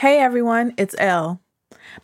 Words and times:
Hey 0.00 0.18
everyone, 0.18 0.74
it's 0.76 0.94
Elle. 0.98 1.40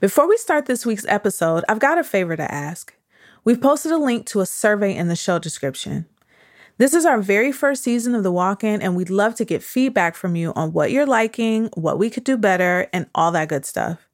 Before 0.01 0.27
we 0.27 0.39
start 0.39 0.65
this 0.65 0.87
week's 0.87 1.05
episode, 1.09 1.63
I've 1.69 1.79
got 1.79 1.99
a 1.99 2.03
favor 2.03 2.35
to 2.35 2.51
ask. 2.51 2.97
We've 3.45 3.61
posted 3.61 3.93
a 3.93 3.99
link 3.99 4.25
to 4.29 4.41
a 4.41 4.47
survey 4.47 4.97
in 4.97 5.09
the 5.09 5.15
show 5.15 5.39
description. 5.39 6.07
This 6.79 6.95
is 6.95 7.05
our 7.05 7.21
very 7.21 7.53
first 7.53 7.83
season 7.83 8.15
of 8.15 8.23
The 8.23 8.33
Walk 8.33 8.65
In, 8.65 8.81
and 8.81 8.97
we'd 8.97 9.11
love 9.11 9.35
to 9.35 9.45
get 9.45 9.63
feedback 9.63 10.15
from 10.15 10.37
you 10.37 10.55
on 10.55 10.73
what 10.73 10.91
you're 10.91 11.05
liking, 11.05 11.69
what 11.75 11.99
we 11.99 12.09
could 12.09 12.25
do 12.25 12.39
better, 12.39 12.89
and 12.95 13.11
all 13.15 13.31
that 13.33 13.51
good 13.51 13.67
stuff. 13.67 14.09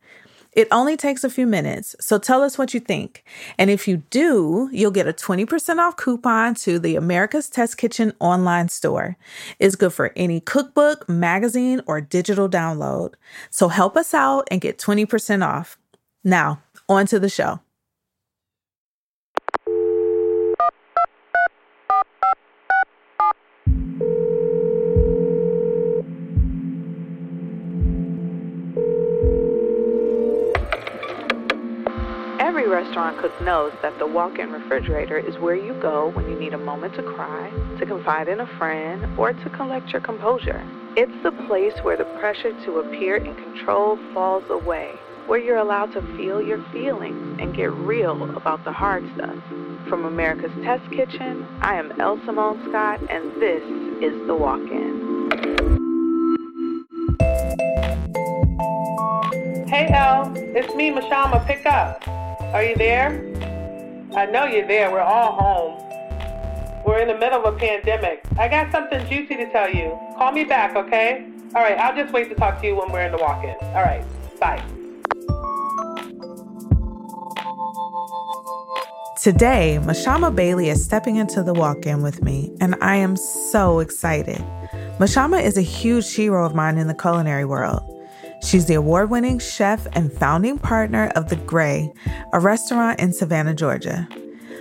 It 0.52 0.68
only 0.70 0.96
takes 0.96 1.24
a 1.24 1.30
few 1.30 1.46
minutes, 1.46 1.94
so 2.00 2.18
tell 2.18 2.42
us 2.42 2.58
what 2.58 2.74
you 2.74 2.80
think. 2.80 3.24
And 3.58 3.70
if 3.70 3.86
you 3.86 3.98
do, 4.10 4.68
you'll 4.72 4.90
get 4.90 5.06
a 5.06 5.12
20% 5.12 5.78
off 5.78 5.96
coupon 5.96 6.54
to 6.56 6.78
the 6.78 6.96
America's 6.96 7.48
Test 7.48 7.76
Kitchen 7.76 8.12
online 8.18 8.68
store. 8.68 9.16
It's 9.58 9.76
good 9.76 9.92
for 9.92 10.12
any 10.16 10.40
cookbook, 10.40 11.08
magazine, 11.08 11.82
or 11.86 12.00
digital 12.00 12.48
download. 12.48 13.14
So 13.50 13.68
help 13.68 13.96
us 13.96 14.14
out 14.14 14.48
and 14.50 14.60
get 14.60 14.78
20% 14.78 15.46
off. 15.46 15.78
Now, 16.24 16.62
on 16.88 17.06
to 17.06 17.20
the 17.20 17.28
show. 17.28 17.60
Every 32.58 32.72
restaurant 32.72 33.18
cook 33.18 33.40
knows 33.40 33.72
that 33.82 33.96
the 34.00 34.06
walk 34.08 34.40
in 34.40 34.50
refrigerator 34.50 35.16
is 35.16 35.38
where 35.38 35.54
you 35.54 35.74
go 35.74 36.10
when 36.10 36.28
you 36.28 36.36
need 36.36 36.54
a 36.54 36.58
moment 36.58 36.92
to 36.96 37.04
cry, 37.04 37.52
to 37.78 37.86
confide 37.86 38.26
in 38.26 38.40
a 38.40 38.58
friend, 38.58 39.16
or 39.16 39.32
to 39.32 39.50
collect 39.50 39.90
your 39.90 40.00
composure. 40.00 40.60
It's 40.96 41.22
the 41.22 41.30
place 41.46 41.74
where 41.82 41.96
the 41.96 42.04
pressure 42.18 42.50
to 42.64 42.78
appear 42.80 43.14
in 43.14 43.32
control 43.36 43.96
falls 44.12 44.42
away, 44.50 44.90
where 45.28 45.38
you're 45.38 45.58
allowed 45.58 45.92
to 45.92 46.02
feel 46.16 46.42
your 46.42 46.60
feelings 46.72 47.38
and 47.40 47.54
get 47.54 47.70
real 47.70 48.36
about 48.36 48.64
the 48.64 48.72
hard 48.72 49.08
stuff. 49.14 49.36
From 49.88 50.04
America's 50.04 50.50
Test 50.64 50.82
Kitchen, 50.90 51.46
I 51.60 51.76
am 51.76 51.92
Elle 52.00 52.20
Simone 52.26 52.60
Scott, 52.68 53.00
and 53.08 53.40
this 53.40 53.62
is 54.02 54.26
The 54.26 54.34
Walk 54.34 54.62
In. 54.62 55.28
Hey, 59.68 59.86
El, 59.92 60.32
it's 60.36 60.74
me, 60.74 60.90
Mashama. 60.90 61.46
Pick 61.46 61.64
up. 61.64 62.17
Are 62.54 62.64
you 62.64 62.76
there? 62.76 63.10
I 64.16 64.24
know 64.24 64.46
you're 64.46 64.66
there. 64.66 64.90
We're 64.90 65.02
all 65.02 65.32
home. 65.32 66.82
We're 66.86 67.00
in 67.00 67.08
the 67.08 67.18
middle 67.18 67.44
of 67.44 67.54
a 67.54 67.58
pandemic. 67.58 68.24
I 68.38 68.48
got 68.48 68.72
something 68.72 69.06
juicy 69.06 69.36
to 69.36 69.52
tell 69.52 69.68
you. 69.68 69.98
Call 70.16 70.32
me 70.32 70.44
back, 70.44 70.74
okay? 70.74 71.30
All 71.54 71.62
right, 71.62 71.76
I'll 71.76 71.94
just 71.94 72.10
wait 72.10 72.30
to 72.30 72.34
talk 72.34 72.62
to 72.62 72.66
you 72.66 72.74
when 72.74 72.90
we're 72.90 73.02
in 73.02 73.12
the 73.12 73.18
walk 73.18 73.44
in. 73.44 73.54
All 73.60 73.82
right, 73.82 74.02
bye. 74.40 74.64
Today, 79.20 79.78
Mashama 79.82 80.34
Bailey 80.34 80.70
is 80.70 80.82
stepping 80.82 81.16
into 81.16 81.42
the 81.42 81.52
walk 81.52 81.84
in 81.84 82.00
with 82.02 82.22
me, 82.22 82.56
and 82.62 82.76
I 82.80 82.96
am 82.96 83.16
so 83.16 83.80
excited. 83.80 84.42
Mashama 84.98 85.42
is 85.42 85.58
a 85.58 85.62
huge 85.62 86.14
hero 86.14 86.46
of 86.46 86.54
mine 86.54 86.78
in 86.78 86.86
the 86.86 86.94
culinary 86.94 87.44
world. 87.44 87.82
She's 88.42 88.66
the 88.66 88.74
award 88.74 89.10
winning 89.10 89.38
chef 89.38 89.86
and 89.92 90.12
founding 90.12 90.58
partner 90.58 91.10
of 91.16 91.28
The 91.28 91.36
Grey, 91.36 91.92
a 92.32 92.40
restaurant 92.40 93.00
in 93.00 93.12
Savannah, 93.12 93.54
Georgia. 93.54 94.08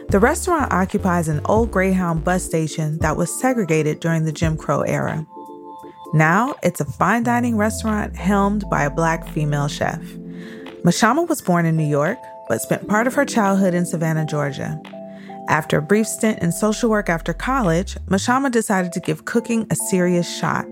The 0.10 0.20
restaurant 0.20 0.72
occupies 0.72 1.28
an 1.28 1.42
old 1.46 1.72
Greyhound 1.72 2.24
bus 2.24 2.44
station 2.44 2.98
that 3.00 3.18
was 3.18 3.40
segregated 3.40 4.00
during 4.00 4.26
the 4.26 4.32
Jim 4.32 4.58
Crow 4.58 4.82
era. 4.82 5.26
Now, 6.14 6.56
it's 6.64 6.80
a 6.80 6.86
fine 6.86 7.24
dining 7.24 7.58
restaurant 7.58 8.16
helmed 8.16 8.64
by 8.70 8.84
a 8.84 8.90
black 8.90 9.28
female 9.28 9.68
chef. 9.68 10.02
Mashama 10.84 11.28
was 11.28 11.42
born 11.42 11.66
in 11.66 11.76
New 11.76 11.88
York, 11.88 12.18
but 12.48 12.62
spent 12.62 12.88
part 12.88 13.08
of 13.08 13.16
her 13.16 13.26
childhood 13.26 13.74
in 13.74 13.86
Savannah, 13.86 14.26
Georgia. 14.26 14.82
After 15.50 15.78
a 15.78 15.82
brief 15.82 16.08
stint 16.08 16.40
in 16.40 16.52
social 16.52 16.90
work 16.90 17.10
after 17.10 17.34
college, 17.34 17.96
Mashama 18.08 18.52
decided 18.52 18.94
to 18.94 19.02
give 19.02 19.26
cooking 19.26 19.68
a 19.70 19.76
serious 19.76 20.34
shot. 20.40 20.66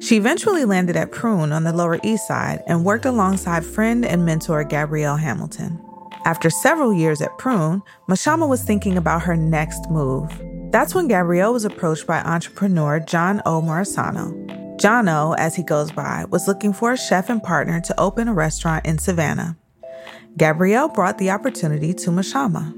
She 0.00 0.16
eventually 0.16 0.64
landed 0.64 0.96
at 0.96 1.10
Prune 1.10 1.52
on 1.52 1.64
the 1.64 1.72
Lower 1.72 1.98
East 2.02 2.26
Side 2.28 2.62
and 2.66 2.84
worked 2.84 3.04
alongside 3.04 3.64
friend 3.64 4.04
and 4.04 4.24
mentor 4.24 4.62
Gabrielle 4.64 5.16
Hamilton. 5.16 5.80
After 6.24 6.50
several 6.50 6.92
years 6.92 7.20
at 7.20 7.36
Prune, 7.38 7.82
Mashama 8.08 8.48
was 8.48 8.62
thinking 8.62 8.96
about 8.96 9.22
her 9.22 9.36
next 9.36 9.90
move. 9.90 10.30
That's 10.70 10.94
when 10.94 11.08
Gabrielle 11.08 11.52
was 11.52 11.64
approached 11.64 12.06
by 12.06 12.20
entrepreneur 12.20 13.00
John 13.00 13.42
O. 13.46 13.60
Morisano. 13.60 14.78
John 14.78 15.08
O., 15.08 15.34
as 15.38 15.56
he 15.56 15.62
goes 15.62 15.90
by, 15.90 16.26
was 16.30 16.46
looking 16.46 16.72
for 16.72 16.92
a 16.92 16.96
chef 16.96 17.28
and 17.30 17.42
partner 17.42 17.80
to 17.80 18.00
open 18.00 18.28
a 18.28 18.34
restaurant 18.34 18.86
in 18.86 18.98
Savannah. 18.98 19.56
Gabrielle 20.36 20.88
brought 20.88 21.18
the 21.18 21.30
opportunity 21.30 21.92
to 21.94 22.10
Mashama. 22.10 22.72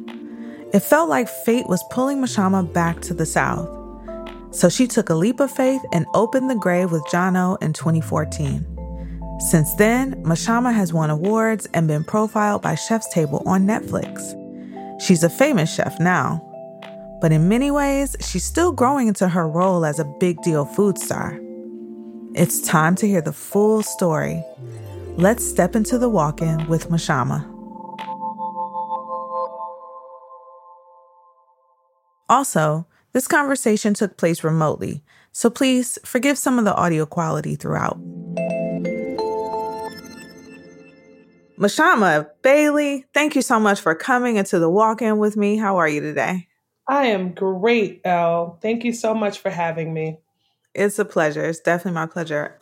It 0.73 0.81
felt 0.81 1.11
like 1.11 1.29
fate 1.29 1.69
was 1.69 1.85
pulling 1.91 2.19
Mashama 2.19 2.73
back 2.73 3.01
to 3.03 3.15
the 3.15 3.27
South. 3.27 3.69
So 4.53 4.69
she 4.69 4.87
took 4.87 5.11
a 5.11 5.15
leap 5.15 5.41
of 5.41 5.51
faith 5.51 5.83
and 5.93 6.07
opened 6.15 6.51
the 6.51 6.57
Grey 6.57 6.87
with 6.87 7.03
Jono 7.05 7.61
in 7.63 7.73
2014. 7.73 8.67
Since 9.49 9.75
then, 9.75 10.23
Mashama 10.23 10.75
has 10.75 10.93
won 10.93 11.09
awards 11.09 11.67
and 11.73 11.89
been 11.89 12.05
profiled 12.05 12.61
by 12.61 12.75
Chef's 12.75 13.09
Table 13.13 13.43
on 13.47 13.67
Netflix. 13.67 14.37
She's 15.01 15.23
a 15.23 15.31
famous 15.31 15.75
chef 15.75 15.99
now, 15.99 16.47
but 17.21 17.33
in 17.33 17.49
many 17.49 17.71
ways, 17.71 18.17
she's 18.21 18.45
still 18.45 18.73
growing 18.73 19.09
into 19.09 19.29
her 19.29 19.49
role 19.49 19.85
as 19.85 19.99
a 19.99 20.05
big 20.05 20.43
deal 20.43 20.65
food 20.65 20.99
star. 20.99 21.41
It's 22.35 22.61
time 22.61 22.97
to 22.97 23.09
hear 23.09 23.23
the 23.23 23.33
full 23.33 23.83
story. 23.83 24.43
Let's 25.17 25.47
step 25.47 25.75
into 25.75 25.97
the 25.99 26.09
walk 26.09 26.43
in 26.43 26.67
with 26.69 26.91
Mashama. 26.91 27.47
Also, 32.29 32.87
this 33.13 33.27
conversation 33.27 33.95
took 33.95 34.17
place 34.17 34.45
remotely, 34.45 35.03
so 35.33 35.51
please 35.51 35.99
forgive 36.05 36.39
some 36.39 36.59
of 36.59 36.65
the 36.65 36.75
audio 36.75 37.07
quality 37.07 37.57
throughout. 37.57 37.99
Mashama 41.59 42.31
Bailey, 42.43 43.05
thank 43.13 43.37
you 43.37 43.43
so 43.43 43.61
much 43.61 43.81
for 43.81 43.95
coming 43.95 44.37
into 44.37 44.59
the 44.59 44.71
walk 44.71 45.03
in 45.03 45.19
with 45.19 45.37
me. 45.37 45.57
How 45.57 45.77
are 45.77 45.89
you 45.89 46.01
today? 46.01 46.49
I 46.89 47.07
am 47.07 47.33
great, 47.33 48.01
Elle. 48.05 48.59
Thank 48.63 48.85
you 48.85 48.93
so 48.93 49.15
much 49.15 49.39
for 49.39 49.51
having 49.51 49.93
me. 49.93 50.19
It's 50.75 50.99
a 50.99 51.05
pleasure. 51.05 51.45
It's 51.45 51.61
definitely 51.61 51.93
my 51.93 52.07
pleasure. 52.07 52.60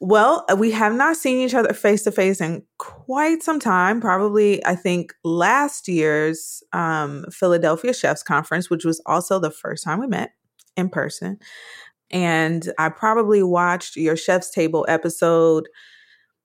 Well, 0.00 0.44
we 0.58 0.72
have 0.72 0.94
not 0.94 1.16
seen 1.16 1.38
each 1.38 1.54
other 1.54 1.72
face 1.72 2.02
to 2.04 2.12
face 2.12 2.40
in 2.40 2.62
quite 2.78 3.42
some 3.42 3.58
time. 3.58 4.00
Probably, 4.00 4.64
I 4.66 4.74
think 4.74 5.14
last 5.24 5.88
year's 5.88 6.62
um, 6.72 7.24
Philadelphia 7.30 7.94
Chefs 7.94 8.22
Conference, 8.22 8.68
which 8.68 8.84
was 8.84 9.00
also 9.06 9.38
the 9.38 9.50
first 9.50 9.84
time 9.84 10.00
we 10.00 10.06
met 10.06 10.32
in 10.76 10.90
person. 10.90 11.38
And 12.10 12.72
I 12.78 12.90
probably 12.90 13.42
watched 13.42 13.96
your 13.96 14.16
Chef's 14.16 14.50
Table 14.50 14.84
episode 14.88 15.66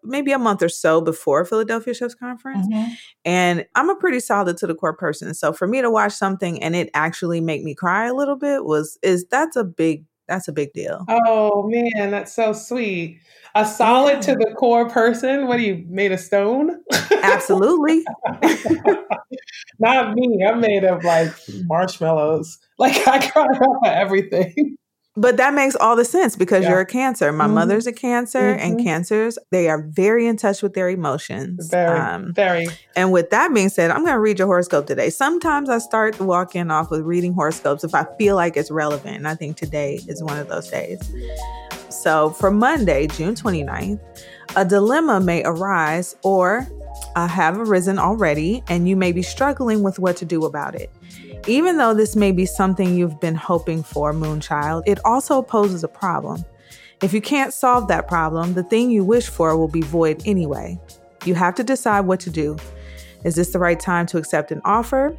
maybe 0.04 0.32
a 0.32 0.40
month 0.40 0.64
or 0.64 0.70
so 0.70 1.02
before 1.02 1.46
Philadelphia 1.46 1.94
Chefs 1.94 2.16
Conference. 2.16 2.68
Mm-hmm. 2.68 2.92
And 3.26 3.66
I'm 3.76 3.90
a 3.90 3.96
pretty 3.96 4.20
solid 4.20 4.58
to 4.58 4.68
the 4.68 4.76
core 4.76 4.96
person. 4.96 5.34
So 5.34 5.54
for 5.54 5.68
me 5.68 5.82
to 5.82 5.92
watch 5.92 6.14
something 6.14 6.62
and 6.62 6.76
it 6.76 6.90
actually 6.94 7.42
make 7.42 7.64
me 7.64 7.76
cry 7.76 8.08
a 8.08 8.14
little 8.14 8.38
bit 8.38 8.66
was 8.66 8.98
is 9.04 9.28
that's 9.30 9.56
a 9.56 9.64
big 9.64 10.06
that's 10.32 10.48
a 10.48 10.54
big 10.54 10.72
deal. 10.72 11.06
Oh 11.10 11.68
man, 11.68 12.10
that's 12.10 12.34
so 12.34 12.54
sweet. 12.54 13.20
A 13.54 13.66
solid 13.66 14.14
yeah. 14.14 14.22
to 14.22 14.36
the 14.36 14.56
core 14.58 14.90
person. 14.90 15.46
What 15.46 15.58
are 15.60 15.64
you 15.64 15.84
made 15.90 16.14
of 16.14 16.22
stone? 16.22 16.82
Absolutely. 17.22 18.06
Not 19.80 20.16
me. 20.16 20.46
I'm 20.48 20.62
made 20.62 20.86
of 20.86 21.04
like 21.04 21.34
marshmallows. 21.66 22.58
Like 22.82 23.08
I 23.08 23.30
cry 23.30 23.46
about 23.46 23.94
everything. 23.94 24.76
But 25.18 25.36
that 25.38 25.54
makes 25.54 25.76
all 25.76 25.98
the 25.98 26.06
sense 26.06 26.38
because 26.38 26.64
yeah. 26.64 26.70
you're 26.70 26.80
a 26.80 26.86
cancer. 26.86 27.34
My 27.34 27.44
mm-hmm. 27.44 27.56
mother's 27.56 27.86
a 27.86 27.92
cancer, 27.92 28.40
mm-hmm. 28.40 28.60
and 28.62 28.84
cancers, 28.84 29.38
they 29.52 29.68
are 29.68 29.82
very 29.82 30.26
in 30.26 30.38
touch 30.38 30.62
with 30.62 30.74
their 30.74 30.90
emotions. 30.90 31.70
Very, 31.70 32.00
um, 32.00 32.34
very. 32.34 32.68
And 32.96 33.12
with 33.12 33.30
that 33.32 33.54
being 33.54 33.68
said, 33.68 33.92
I'm 33.92 34.06
going 34.06 34.14
to 34.14 34.20
read 34.20 34.40
your 34.40 34.48
horoscope 34.48 34.88
today. 34.88 35.10
Sometimes 35.10 35.70
I 35.70 35.80
start 35.80 36.18
walking 36.22 36.72
off 36.72 36.90
with 36.90 37.02
reading 37.02 37.34
horoscopes 37.34 37.84
if 37.84 37.94
I 37.94 38.06
feel 38.18 38.38
like 38.38 38.56
it's 38.56 38.72
relevant. 38.72 39.18
And 39.18 39.28
I 39.28 39.36
think 39.36 39.58
today 39.58 40.00
is 40.08 40.24
one 40.24 40.38
of 40.38 40.48
those 40.48 40.70
days. 40.70 41.02
So 41.90 42.30
for 42.30 42.50
Monday, 42.50 43.08
June 43.08 43.36
29th, 43.36 44.00
a 44.56 44.64
dilemma 44.64 45.20
may 45.20 45.44
arise 45.44 46.16
or 46.24 46.68
uh, 47.16 47.28
have 47.28 47.58
arisen 47.58 48.00
already, 48.00 48.64
and 48.70 48.88
you 48.88 48.96
may 48.96 49.12
be 49.12 49.22
struggling 49.22 49.84
with 49.84 50.00
what 50.00 50.16
to 50.18 50.26
do 50.26 50.46
about 50.46 50.76
it. 50.76 50.90
Even 51.48 51.78
though 51.78 51.94
this 51.94 52.16
may 52.16 52.32
be 52.32 52.46
something 52.46 52.96
you've 52.96 53.20
been 53.20 53.36
hoping 53.36 53.82
for, 53.84 54.14
Moonchild, 54.14 54.84
it 54.86 55.00
also 55.04 55.42
poses 55.42 55.84
a 55.84 55.88
problem. 55.88 56.46
If 57.02 57.14
you 57.14 57.22
can't 57.22 57.52
solve 57.54 57.88
that 57.88 58.08
problem, 58.08 58.54
the 58.54 58.64
thing 58.64 58.92
you 58.92 59.04
wish 59.04 59.28
for 59.28 59.58
will 59.58 59.68
be 59.68 59.82
void 59.82 60.22
anyway. 60.26 60.80
You 61.26 61.34
have 61.34 61.56
to 61.56 61.64
decide 61.64 62.02
what 62.02 62.20
to 62.22 62.30
do. 62.30 62.58
Is 63.24 63.36
this 63.36 63.52
the 63.52 63.60
right 63.60 63.80
time 63.80 64.06
to 64.08 64.18
accept 64.18 64.52
an 64.52 64.62
offer 64.66 65.18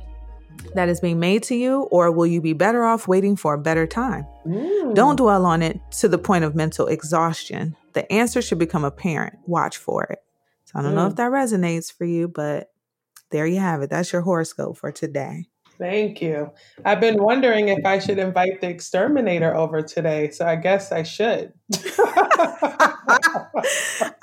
that 0.75 0.89
is 0.89 1.01
being 1.01 1.19
made 1.19 1.43
to 1.45 1.57
you, 1.57 1.83
or 1.91 2.13
will 2.13 2.27
you 2.27 2.41
be 2.41 2.53
better 2.53 2.85
off 2.85 3.09
waiting 3.09 3.35
for 3.35 3.55
a 3.55 3.59
better 3.59 3.87
time? 3.87 4.27
Mm. 4.47 4.95
Don't 4.95 5.17
dwell 5.17 5.45
on 5.45 5.61
it 5.63 5.81
to 5.99 6.09
the 6.09 6.19
point 6.19 6.45
of 6.45 6.55
mental 6.55 6.87
exhaustion. 6.87 7.77
the 7.95 8.11
answer 8.11 8.41
should 8.41 8.59
become 8.59 8.85
apparent. 8.85 9.39
Watch 9.47 9.77
for 9.77 10.05
it. 10.05 10.21
So 10.65 10.79
I 10.79 10.83
don't 10.83 10.93
mm. 10.93 10.97
know 10.97 11.07
if 11.09 11.17
that 11.17 11.31
resonates 11.31 11.93
for 11.93 12.07
you, 12.07 12.27
but 12.27 12.71
there 13.31 13.47
you 13.47 13.59
have 13.59 13.83
it. 13.83 13.91
That's 13.91 14.13
your 14.13 14.23
horoscope 14.23 14.79
for 14.79 14.91
today. 14.91 15.47
Thank 15.83 16.23
you. 16.23 16.53
I've 16.85 17.01
been 17.01 17.21
wondering 17.21 17.67
if 17.67 17.85
I 17.85 17.99
should 17.99 18.21
invite 18.21 18.61
the 18.61 18.69
exterminator 18.69 19.53
over 19.53 19.83
today, 19.83 20.31
so 20.31 20.47
I 20.47 20.55
guess 20.55 20.93
I 20.93 21.03
should. 21.03 21.53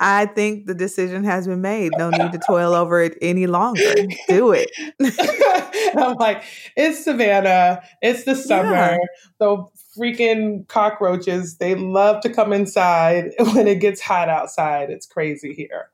I 0.00 0.24
think 0.34 0.64
the 0.64 0.74
decision 0.74 1.22
has 1.24 1.46
been 1.46 1.60
made. 1.60 1.92
No 1.98 2.08
need 2.08 2.32
to 2.32 2.40
toil 2.46 2.72
over 2.74 3.02
it 3.02 3.18
any 3.20 3.46
longer. 3.46 3.92
Do 4.26 4.52
it. 4.52 4.70
I'm 5.98 6.14
like, 6.14 6.44
it's 6.78 7.04
Savannah. 7.04 7.82
It's 8.00 8.24
the 8.24 8.36
summer. 8.36 8.72
Yeah. 8.72 8.96
The 9.38 9.66
freaking 9.98 10.66
cockroaches, 10.68 11.58
they 11.58 11.74
love 11.74 12.22
to 12.22 12.30
come 12.30 12.54
inside 12.54 13.32
when 13.52 13.68
it 13.68 13.80
gets 13.80 14.00
hot 14.00 14.30
outside. 14.30 14.88
It's 14.88 15.04
crazy 15.04 15.52
here. 15.52 15.90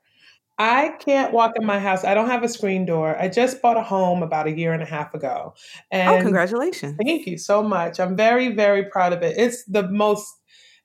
I 0.59 0.89
can't 0.99 1.33
walk 1.33 1.53
in 1.55 1.65
my 1.65 1.79
house. 1.79 2.03
I 2.03 2.13
don't 2.15 2.29
have 2.29 2.43
a 2.43 2.49
screen 2.49 2.85
door. 2.85 3.15
I 3.19 3.27
just 3.27 3.61
bought 3.61 3.77
a 3.77 3.83
home 3.83 4.23
about 4.23 4.47
a 4.47 4.57
year 4.57 4.73
and 4.73 4.81
a 4.81 4.87
half 4.87 5.13
ago. 5.13 5.53
Oh, 5.55 5.59
and 5.91 6.09
oh, 6.09 6.21
congratulations. 6.21 6.97
Thank 7.03 7.27
you 7.27 7.37
so 7.37 7.61
much. 7.61 7.99
I'm 7.99 8.15
very, 8.15 8.53
very 8.55 8.85
proud 8.85 9.13
of 9.13 9.21
it. 9.21 9.37
It's 9.37 9.63
the 9.65 9.87
most 9.89 10.27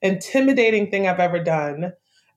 intimidating 0.01 0.91
thing 0.91 1.07
I've 1.07 1.19
ever 1.19 1.43
done, 1.43 1.93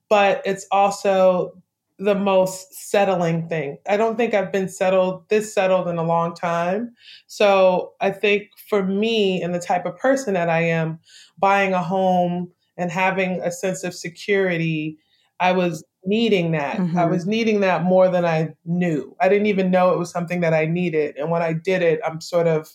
but 0.09 0.41
it's 0.45 0.65
also 0.71 1.61
the 1.99 2.15
most 2.15 2.73
settling 2.73 3.47
thing. 3.49 3.77
I 3.87 3.97
don't 3.97 4.17
think 4.17 4.33
I've 4.33 4.51
been 4.51 4.69
settled 4.69 5.27
this 5.29 5.53
settled 5.53 5.87
in 5.87 5.97
a 5.97 6.03
long 6.03 6.35
time. 6.35 6.93
So 7.27 7.93
I 8.01 8.11
think 8.11 8.49
for 8.69 8.83
me 8.83 9.41
and 9.41 9.53
the 9.53 9.59
type 9.59 9.85
of 9.85 9.97
person 9.97 10.33
that 10.35 10.49
I 10.49 10.61
am, 10.61 10.99
buying 11.37 11.73
a 11.73 11.81
home 11.81 12.51
and 12.77 12.91
having 12.91 13.41
a 13.41 13.51
sense 13.51 13.83
of 13.83 13.95
security, 13.95 14.97
I 15.39 15.51
was 15.51 15.83
needing 16.05 16.51
that. 16.51 16.77
Mm-hmm. 16.77 16.97
I 16.97 17.05
was 17.05 17.25
needing 17.25 17.61
that 17.61 17.83
more 17.83 18.09
than 18.09 18.25
I 18.25 18.53
knew. 18.65 19.15
I 19.19 19.29
didn't 19.29 19.47
even 19.47 19.71
know 19.71 19.93
it 19.93 19.99
was 19.99 20.11
something 20.11 20.41
that 20.41 20.53
I 20.53 20.65
needed. 20.65 21.15
And 21.17 21.29
when 21.29 21.41
I 21.41 21.53
did 21.53 21.81
it, 21.81 21.99
I'm 22.05 22.21
sort 22.21 22.47
of 22.47 22.69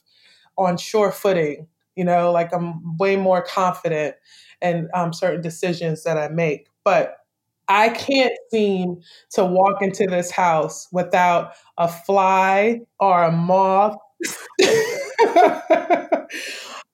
on 0.59 0.77
sure 0.77 1.11
footing, 1.11 1.67
you 1.97 2.05
know, 2.05 2.31
like 2.31 2.53
I'm 2.53 2.97
way 2.99 3.17
more 3.17 3.43
confident 3.43 4.17
in 4.61 4.89
um, 4.95 5.13
certain 5.13 5.41
decisions 5.41 6.05
that 6.05 6.19
I 6.19 6.29
make. 6.29 6.69
But 6.85 7.17
I 7.69 7.89
can't 7.91 8.35
seem 8.51 9.01
to 9.33 9.45
walk 9.45 9.83
into 9.83 10.07
this 10.07 10.31
house 10.31 10.89
without 10.93 11.53
a 11.79 11.89
fly 11.89 12.81
or 13.01 13.23
a 13.23 13.33
moth 13.33 13.97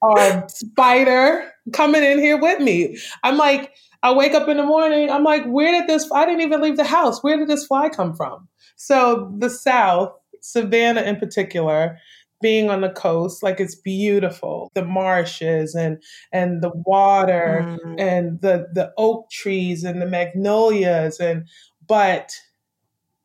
or 0.01 0.19
a 0.19 0.49
spider 0.49 1.51
coming 1.73 2.05
in 2.05 2.19
here 2.19 2.37
with 2.37 2.61
me. 2.61 2.99
I'm 3.23 3.37
like, 3.37 3.73
I 4.03 4.13
wake 4.13 4.35
up 4.35 4.49
in 4.49 4.57
the 4.57 4.65
morning, 4.65 5.11
I'm 5.11 5.25
like, 5.25 5.45
where 5.47 5.73
did 5.73 5.89
this, 5.89 6.09
I 6.13 6.25
didn't 6.25 6.43
even 6.43 6.61
leave 6.61 6.77
the 6.77 6.85
house. 6.85 7.23
Where 7.23 7.37
did 7.37 7.49
this 7.49 7.67
fly 7.67 7.89
come 7.89 8.15
from? 8.15 8.49
So 8.77 9.35
the 9.39 9.51
South, 9.51 10.13
Savannah 10.41 11.03
in 11.03 11.17
particular, 11.17 11.99
being 12.41 12.71
on 12.71 12.81
the 12.81 12.91
coast 12.91 13.43
like 13.43 13.59
it's 13.61 13.75
beautiful 13.75 14.71
the 14.75 14.85
marshes 14.85 15.75
and 15.75 16.03
and 16.33 16.63
the 16.63 16.71
water 16.87 17.79
mm. 17.85 18.01
and 18.01 18.41
the 18.41 18.67
the 18.75 18.93
oak 18.97 19.29
trees 19.31 19.85
and 19.85 20.01
the 20.01 20.07
magnolias 20.07 21.19
and 21.19 21.49
but 21.87 22.31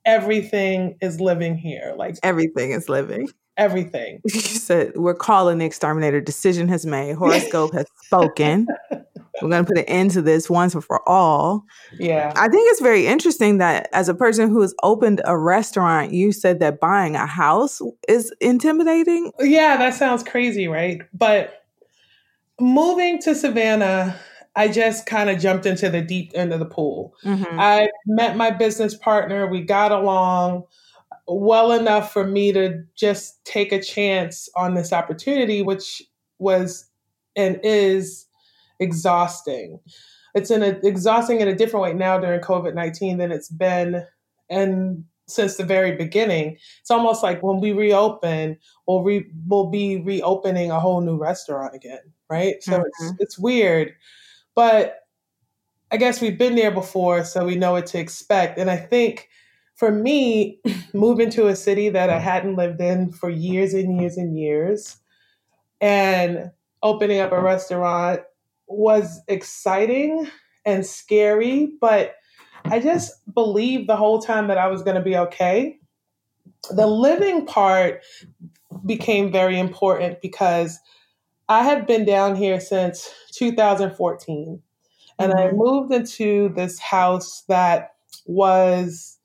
everything 0.06 0.98
is 1.02 1.19
living 1.19 1.56
here 1.56 1.94
like 1.98 2.16
everything 2.24 2.72
is 2.72 2.90
living 2.90 3.30
everything 3.56 4.19
you 4.34 4.40
said 4.40 4.92
we're 4.96 5.14
calling 5.14 5.60
the 5.60 5.66
exterminator 5.66 6.19
decision 6.19 6.68
has 6.68 6.86
made 6.86 7.16
horoscope 7.16 7.72
has 7.74 7.86
spoken 8.04 8.68
we're 9.41 9.50
going 9.50 9.65
to 9.65 9.68
put 9.68 9.77
an 9.77 9.85
end 9.85 10.12
to 10.12 10.21
this 10.21 10.50
once 10.50 10.75
and 10.75 10.83
for 10.83 11.07
all. 11.07 11.63
Yeah. 11.97 12.31
I 12.35 12.47
think 12.50 12.69
it's 12.71 12.81
very 12.81 13.07
interesting 13.07 13.57
that 13.57 13.89
as 13.91 14.07
a 14.07 14.13
person 14.13 14.50
who 14.50 14.62
has 14.62 14.75
opened 14.83 15.21
a 15.25 15.38
restaurant, 15.38 16.13
you 16.13 16.31
said 16.31 16.59
that 16.59 16.80
buying 16.80 17.15
a 17.15 17.25
house 17.25 17.81
is 18.07 18.33
intimidating. 18.39 19.31
Yeah, 19.39 19.77
that 19.77 19.95
sounds 19.95 20.24
crazy, 20.24 20.68
right? 20.68 21.01
But 21.13 21.63
moving 22.59 23.19
to 23.24 23.33
Savannah, 23.33 24.19
I 24.56 24.68
just 24.68 25.07
kind 25.07 25.30
of 25.30 25.39
jumped 25.39 25.65
into 25.65 25.89
the 25.89 26.01
deep 26.01 26.31
end 26.35 26.53
of 26.53 26.59
the 26.59 26.65
pool. 26.65 27.15
Mm-hmm. 27.25 27.59
I 27.59 27.89
met 28.06 28.38
my 28.38 28.51
business 28.51 28.95
partner, 28.95 29.47
we 29.47 29.62
got 29.62 29.91
along 29.91 30.65
well 31.27 31.71
enough 31.71 32.12
for 32.12 32.25
me 32.25 32.51
to 32.51 32.83
just 32.95 33.44
take 33.45 33.71
a 33.71 33.81
chance 33.81 34.50
on 34.56 34.74
this 34.74 34.91
opportunity, 34.94 35.62
which 35.62 36.03
was 36.38 36.85
and 37.35 37.59
is 37.63 38.27
exhausting. 38.80 39.80
It's 40.36 40.52
in 40.52 40.64
a, 40.64 40.80
exhausting 40.84 41.42
in 41.42 41.48
a 41.48 41.56
different 41.56 41.84
way 41.84 41.94
now 41.94 42.18
during 42.18 42.42
COVID 42.42 42.74
19 42.74 43.18
than 43.18 43.31
it's 43.31 43.50
been 43.50 44.06
and 44.50 45.04
since 45.28 45.56
the 45.56 45.64
very 45.64 45.96
beginning. 45.96 46.58
It's 46.81 46.92
almost 46.92 47.24
like 47.24 47.42
when 47.42 47.60
we 47.60 47.72
reopen, 47.72 48.58
we'll, 48.88 49.04
re, 49.04 49.25
we'll 49.48 49.70
be 49.70 50.02
reopening 50.02 50.72
a 50.72 50.80
whole 50.80 51.02
new 51.02 51.18
restaurant 51.18 51.74
again, 51.74 52.02
right? 52.30 52.62
So 52.62 52.74
mm-hmm. 52.74 52.86
it's, 52.86 53.14
it's 53.20 53.40
weird. 53.40 53.94
But 54.56 55.00
I 55.92 55.98
guess 55.98 56.22
we've 56.22 56.38
been 56.38 56.56
there 56.56 56.72
before, 56.72 57.24
so 57.24 57.46
we 57.46 57.56
know 57.56 57.74
what 57.74 57.86
to 57.88 58.00
expect. 58.00 58.58
And 58.58 58.69
I 58.69 58.78
think 58.78 59.30
for 59.76 59.92
me, 59.92 60.60
moving 60.94 61.30
to 61.31 61.48
a 61.48 61.56
city 61.56 61.90
that 61.90 62.10
I 62.10 62.19
hadn't 62.19 62.56
lived 62.56 62.81
in 62.81 63.12
for 63.12 63.30
years 63.30 63.74
and 63.74 64.00
years 64.00 64.18
and 64.18 64.38
years, 64.38 64.98
and 65.80 66.52
opening 66.81 67.19
up 67.19 67.31
a 67.31 67.42
restaurant 67.42 68.22
was 68.68 69.21
exciting 69.27 70.30
and 70.65 70.86
scary, 70.86 71.74
but 71.80 72.15
I 72.65 72.80
just 72.80 73.13
believed 73.33 73.89
the 73.89 73.95
whole 73.95 74.21
time 74.21 74.48
that 74.48 74.57
I 74.57 74.68
was 74.68 74.83
going 74.83 74.95
to 74.95 75.01
be 75.01 75.18
okay. 75.18 75.80
The 76.71 76.88
living 76.88 77.45
part 77.45 78.01
became 78.86 79.31
very 79.31 79.60
important 79.60 80.21
because 80.21 80.80
I 81.50 81.63
had 81.63 81.86
been 81.86 82.06
down 82.06 82.36
here 82.36 82.60
since 82.60 83.13
2014 83.33 84.62
and 85.19 85.31
mm-hmm. 85.31 85.39
I 85.39 85.51
moved 85.51 85.94
into 85.94 86.50
this 86.56 86.80
house 86.80 87.44
that 87.48 87.95
was 88.25 89.19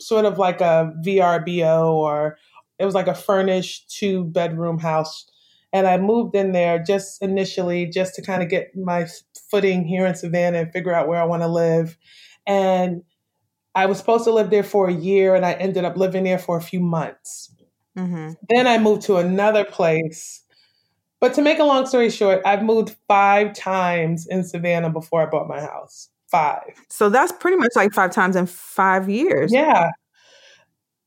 sort 0.00 0.24
of 0.24 0.38
like 0.38 0.60
a 0.60 0.92
VRBO 1.04 1.92
or 1.92 2.38
it 2.78 2.84
was 2.84 2.94
like 2.94 3.08
a 3.08 3.14
furnished 3.14 3.90
two 3.90 4.24
bedroom 4.24 4.78
house 4.78 5.30
and 5.72 5.86
I 5.86 5.98
moved 5.98 6.34
in 6.34 6.52
there 6.52 6.78
just 6.78 7.22
initially, 7.22 7.86
just 7.86 8.14
to 8.14 8.22
kind 8.22 8.42
of 8.42 8.48
get 8.48 8.76
my 8.76 9.06
footing 9.50 9.84
here 9.84 10.06
in 10.06 10.14
Savannah 10.14 10.58
and 10.58 10.72
figure 10.72 10.94
out 10.94 11.08
where 11.08 11.20
I 11.20 11.24
want 11.24 11.42
to 11.42 11.48
live. 11.48 11.96
And 12.46 13.02
I 13.74 13.86
was 13.86 13.98
supposed 13.98 14.24
to 14.24 14.32
live 14.32 14.50
there 14.50 14.62
for 14.62 14.88
a 14.88 14.92
year, 14.92 15.34
and 15.34 15.44
I 15.44 15.52
ended 15.52 15.84
up 15.84 15.96
living 15.96 16.24
there 16.24 16.38
for 16.38 16.56
a 16.56 16.62
few 16.62 16.80
months. 16.80 17.54
Mm-hmm. 17.96 18.32
Then 18.48 18.66
I 18.66 18.78
moved 18.78 19.02
to 19.02 19.16
another 19.16 19.64
place. 19.64 20.42
But 21.20 21.34
to 21.34 21.42
make 21.42 21.58
a 21.58 21.64
long 21.64 21.86
story 21.86 22.10
short, 22.10 22.42
I've 22.46 22.62
moved 22.62 22.96
five 23.08 23.52
times 23.52 24.26
in 24.26 24.44
Savannah 24.44 24.90
before 24.90 25.20
I 25.22 25.26
bought 25.26 25.48
my 25.48 25.60
house. 25.60 26.08
Five. 26.30 26.74
So 26.88 27.08
that's 27.08 27.32
pretty 27.32 27.56
much 27.56 27.72
like 27.74 27.92
five 27.92 28.12
times 28.12 28.36
in 28.36 28.46
five 28.46 29.08
years. 29.08 29.52
Yeah. 29.52 29.90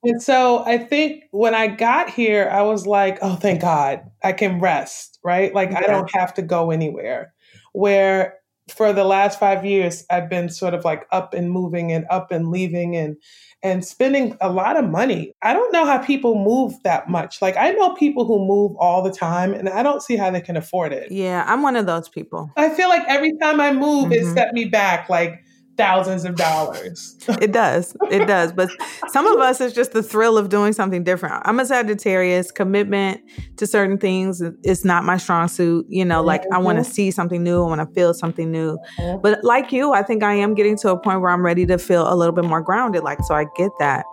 And 0.03 0.21
so 0.21 0.63
I 0.65 0.77
think 0.77 1.25
when 1.31 1.53
I 1.53 1.67
got 1.67 2.09
here, 2.09 2.49
I 2.51 2.63
was 2.63 2.87
like, 2.87 3.19
oh, 3.21 3.35
thank 3.35 3.61
God 3.61 4.01
I 4.23 4.33
can 4.33 4.59
rest, 4.59 5.19
right? 5.23 5.53
Like 5.53 5.71
yeah. 5.71 5.79
I 5.79 5.81
don't 5.81 6.09
have 6.15 6.33
to 6.35 6.41
go 6.41 6.71
anywhere. 6.71 7.33
Where 7.73 8.39
for 8.69 8.93
the 8.93 9.03
last 9.03 9.39
five 9.39 9.65
years, 9.65 10.05
I've 10.09 10.29
been 10.29 10.49
sort 10.49 10.73
of 10.73 10.85
like 10.85 11.05
up 11.11 11.33
and 11.33 11.51
moving 11.51 11.91
and 11.91 12.05
up 12.09 12.31
and 12.31 12.49
leaving 12.49 12.95
and 12.95 13.17
and 13.63 13.85
spending 13.85 14.35
a 14.41 14.51
lot 14.51 14.75
of 14.75 14.89
money. 14.89 15.35
I 15.43 15.53
don't 15.53 15.71
know 15.71 15.85
how 15.85 15.99
people 15.99 16.33
move 16.33 16.73
that 16.83 17.07
much. 17.09 17.41
Like 17.41 17.55
I 17.57 17.71
know 17.71 17.93
people 17.93 18.25
who 18.25 18.39
move 18.39 18.75
all 18.77 19.03
the 19.03 19.11
time 19.11 19.53
and 19.53 19.69
I 19.69 19.83
don't 19.83 20.01
see 20.01 20.15
how 20.15 20.31
they 20.31 20.41
can 20.41 20.57
afford 20.57 20.93
it. 20.93 21.11
Yeah, 21.11 21.45
I'm 21.47 21.61
one 21.61 21.75
of 21.75 21.85
those 21.85 22.09
people. 22.09 22.51
I 22.57 22.69
feel 22.69 22.89
like 22.89 23.03
every 23.07 23.37
time 23.39 23.61
I 23.61 23.71
move, 23.71 24.05
mm-hmm. 24.05 24.13
it 24.13 24.33
set 24.33 24.53
me 24.53 24.65
back 24.65 25.09
like 25.09 25.43
thousands 25.81 26.25
of 26.25 26.35
dollars. 26.35 27.17
it 27.41 27.51
does. 27.51 27.95
It 28.09 28.27
does. 28.27 28.53
But 28.53 28.69
some 29.07 29.25
of 29.25 29.39
us, 29.39 29.59
it's 29.59 29.73
just 29.73 29.93
the 29.93 30.03
thrill 30.03 30.37
of 30.37 30.49
doing 30.49 30.73
something 30.73 31.03
different. 31.03 31.41
I'm 31.45 31.59
a 31.59 31.65
Sagittarius. 31.65 32.51
Commitment 32.51 33.21
to 33.57 33.65
certain 33.65 33.97
things 33.97 34.41
is 34.63 34.85
not 34.85 35.03
my 35.03 35.17
strong 35.17 35.47
suit. 35.47 35.85
You 35.89 36.05
know, 36.05 36.21
like 36.21 36.43
mm-hmm. 36.43 36.53
I 36.53 36.57
want 36.59 36.77
to 36.77 36.83
see 36.83 37.11
something 37.11 37.43
new. 37.43 37.63
I 37.63 37.67
want 37.67 37.87
to 37.87 37.93
feel 37.93 38.13
something 38.13 38.51
new. 38.51 38.77
Mm-hmm. 38.99 39.21
But 39.21 39.43
like 39.43 39.71
you, 39.71 39.93
I 39.93 40.03
think 40.03 40.23
I 40.23 40.33
am 40.35 40.53
getting 40.53 40.77
to 40.77 40.89
a 40.89 40.99
point 40.99 41.21
where 41.21 41.31
I'm 41.31 41.43
ready 41.43 41.65
to 41.65 41.77
feel 41.77 42.11
a 42.11 42.15
little 42.15 42.35
bit 42.35 42.45
more 42.45 42.61
grounded. 42.61 43.03
Like, 43.03 43.19
so 43.23 43.33
I 43.33 43.45
get 43.55 43.71
that. 43.79 44.05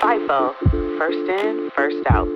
FIFO, 0.00 0.54
first 0.98 1.18
in, 1.28 1.70
first 1.74 2.06
out. 2.08 2.28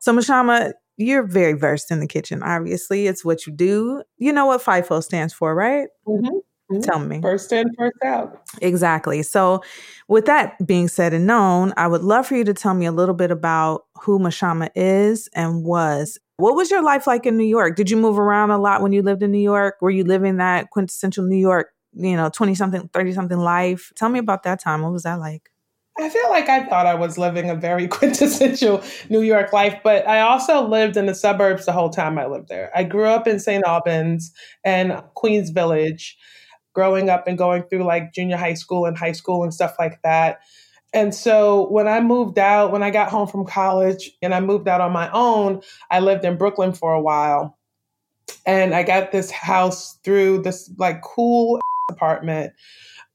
So, 0.00 0.12
Mashama, 0.12 0.72
you're 0.96 1.22
very 1.22 1.54
versed 1.54 1.90
in 1.90 2.00
the 2.00 2.06
kitchen. 2.06 2.42
Obviously, 2.42 3.06
it's 3.06 3.24
what 3.24 3.46
you 3.46 3.52
do. 3.52 4.02
You 4.18 4.32
know 4.32 4.46
what 4.46 4.62
FIFO 4.62 5.02
stands 5.02 5.32
for, 5.34 5.54
right? 5.54 5.88
Mm-hmm. 6.06 6.36
Mm-hmm. 6.70 6.80
Tell 6.80 6.98
me. 6.98 7.20
First 7.20 7.52
in, 7.52 7.74
first 7.74 7.96
out. 8.04 8.40
Exactly. 8.62 9.22
So, 9.22 9.62
with 10.08 10.24
that 10.26 10.54
being 10.66 10.88
said 10.88 11.12
and 11.12 11.26
known, 11.26 11.74
I 11.76 11.86
would 11.86 12.02
love 12.02 12.26
for 12.26 12.36
you 12.36 12.44
to 12.44 12.54
tell 12.54 12.74
me 12.74 12.86
a 12.86 12.92
little 12.92 13.14
bit 13.14 13.30
about 13.30 13.84
who 14.00 14.18
Mashama 14.18 14.70
is 14.74 15.28
and 15.34 15.62
was. 15.64 16.18
What 16.36 16.56
was 16.56 16.70
your 16.70 16.82
life 16.82 17.06
like 17.06 17.26
in 17.26 17.36
New 17.36 17.44
York? 17.44 17.76
Did 17.76 17.90
you 17.90 17.96
move 17.96 18.18
around 18.18 18.50
a 18.50 18.58
lot 18.58 18.82
when 18.82 18.92
you 18.92 19.02
lived 19.02 19.22
in 19.22 19.30
New 19.30 19.38
York? 19.38 19.76
Were 19.80 19.90
you 19.90 20.04
living 20.04 20.38
that 20.38 20.70
quintessential 20.70 21.24
New 21.24 21.36
York, 21.36 21.68
you 21.92 22.16
know, 22.16 22.28
20 22.28 22.54
something, 22.54 22.88
30 22.92 23.12
something 23.12 23.38
life? 23.38 23.92
Tell 23.94 24.08
me 24.08 24.18
about 24.18 24.42
that 24.44 24.60
time. 24.60 24.82
What 24.82 24.92
was 24.92 25.04
that 25.04 25.20
like? 25.20 25.50
I 25.98 26.08
feel 26.08 26.28
like 26.30 26.48
I 26.48 26.64
thought 26.64 26.86
I 26.86 26.94
was 26.94 27.18
living 27.18 27.50
a 27.50 27.54
very 27.54 27.86
quintessential 27.88 28.82
New 29.08 29.22
York 29.22 29.52
life, 29.52 29.78
but 29.84 30.06
I 30.08 30.20
also 30.20 30.66
lived 30.66 30.96
in 30.96 31.06
the 31.06 31.14
suburbs 31.14 31.66
the 31.66 31.72
whole 31.72 31.90
time 31.90 32.18
I 32.18 32.26
lived 32.26 32.48
there. 32.48 32.70
I 32.74 32.82
grew 32.82 33.04
up 33.04 33.28
in 33.28 33.38
St. 33.38 33.64
Albans 33.64 34.32
and 34.64 35.00
Queens 35.14 35.50
Village, 35.50 36.16
growing 36.74 37.10
up 37.10 37.28
and 37.28 37.38
going 37.38 37.62
through 37.64 37.84
like 37.84 38.12
junior 38.12 38.36
high 38.36 38.54
school 38.54 38.86
and 38.86 38.98
high 38.98 39.12
school 39.12 39.44
and 39.44 39.54
stuff 39.54 39.76
like 39.78 40.02
that. 40.02 40.40
And 40.92 41.14
so 41.14 41.68
when 41.70 41.86
I 41.88 42.00
moved 42.00 42.38
out, 42.38 42.72
when 42.72 42.82
I 42.82 42.90
got 42.90 43.10
home 43.10 43.28
from 43.28 43.44
college 43.44 44.10
and 44.20 44.34
I 44.34 44.40
moved 44.40 44.68
out 44.68 44.80
on 44.80 44.92
my 44.92 45.10
own, 45.12 45.60
I 45.90 46.00
lived 46.00 46.24
in 46.24 46.36
Brooklyn 46.36 46.72
for 46.72 46.92
a 46.92 47.00
while. 47.00 47.58
And 48.46 48.74
I 48.74 48.82
got 48.82 49.12
this 49.12 49.30
house 49.30 49.98
through 50.04 50.42
this 50.42 50.70
like 50.76 51.02
cool 51.02 51.60
apartment 51.90 52.52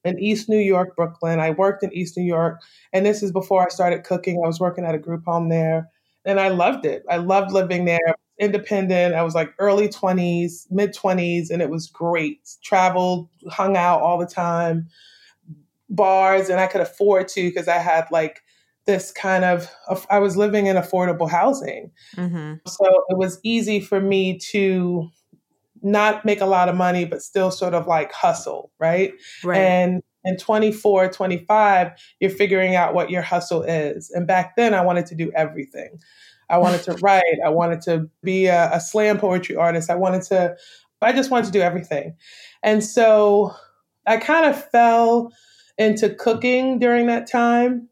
in 0.09 0.19
East 0.19 0.49
New 0.49 0.59
York, 0.59 0.95
Brooklyn. 0.95 1.39
I 1.39 1.51
worked 1.51 1.83
in 1.83 1.93
East 1.93 2.17
New 2.17 2.25
York, 2.25 2.61
and 2.91 3.05
this 3.05 3.23
is 3.23 3.31
before 3.31 3.65
I 3.65 3.69
started 3.69 4.03
cooking. 4.03 4.41
I 4.43 4.47
was 4.47 4.59
working 4.59 4.83
at 4.83 4.95
a 4.95 4.99
group 4.99 5.23
home 5.25 5.49
there, 5.49 5.89
and 6.25 6.39
I 6.39 6.49
loved 6.49 6.85
it. 6.85 7.03
I 7.09 7.17
loved 7.17 7.51
living 7.51 7.85
there. 7.85 8.15
Independent. 8.39 9.15
I 9.15 9.23
was 9.23 9.35
like 9.35 9.53
early 9.59 9.89
20s, 9.89 10.71
mid 10.71 10.95
20s, 10.95 11.49
and 11.49 11.61
it 11.61 11.69
was 11.69 11.87
great. 11.87 12.49
Traveled, 12.63 13.29
hung 13.49 13.75
out 13.75 14.01
all 14.01 14.17
the 14.17 14.25
time, 14.25 14.87
bars, 15.89 16.49
and 16.49 16.59
I 16.59 16.67
could 16.67 16.81
afford 16.81 17.27
to 17.29 17.49
because 17.49 17.67
I 17.67 17.77
had 17.77 18.07
like 18.11 18.41
this 18.85 19.11
kind 19.11 19.43
of, 19.43 19.69
I 20.09 20.19
was 20.19 20.37
living 20.37 20.67
in 20.67 20.77
affordable 20.77 21.29
housing. 21.29 21.91
Mm-hmm. 22.15 22.55
So 22.65 23.03
it 23.09 23.17
was 23.17 23.39
easy 23.43 23.79
for 23.79 23.99
me 23.99 24.39
to 24.51 25.09
not 25.81 26.25
make 26.25 26.41
a 26.41 26.45
lot 26.45 26.69
of 26.69 26.75
money, 26.75 27.05
but 27.05 27.21
still 27.21 27.51
sort 27.51 27.73
of 27.73 27.87
like 27.87 28.11
hustle, 28.11 28.71
right? 28.79 29.13
right. 29.43 29.57
And 29.57 30.03
in 30.23 30.37
24, 30.37 31.09
25, 31.09 31.91
you're 32.19 32.29
figuring 32.29 32.75
out 32.75 32.93
what 32.93 33.09
your 33.09 33.21
hustle 33.21 33.63
is. 33.63 34.11
And 34.11 34.27
back 34.27 34.55
then, 34.55 34.73
I 34.73 34.81
wanted 34.81 35.05
to 35.07 35.15
do 35.15 35.31
everything. 35.35 35.99
I 36.49 36.57
wanted 36.57 36.83
to 36.83 36.93
write. 37.01 37.23
I 37.45 37.49
wanted 37.49 37.81
to 37.81 38.09
be 38.23 38.47
a, 38.47 38.71
a, 38.73 38.79
slam 38.79 39.17
poetry 39.17 39.55
artist. 39.55 39.89
I 39.89 39.95
wanted 39.95 40.23
to, 40.23 40.55
I 41.01 41.13
just 41.13 41.31
wanted 41.31 41.45
to 41.45 41.51
do 41.51 41.61
everything. 41.61 42.15
And 42.63 42.83
so 42.83 43.53
I 44.05 44.17
kind 44.17 44.45
of 44.45 44.69
fell 44.71 45.31
into 45.77 46.09
cooking 46.09 46.79
during 46.79 47.07
that 47.07 47.29
time. 47.29 47.87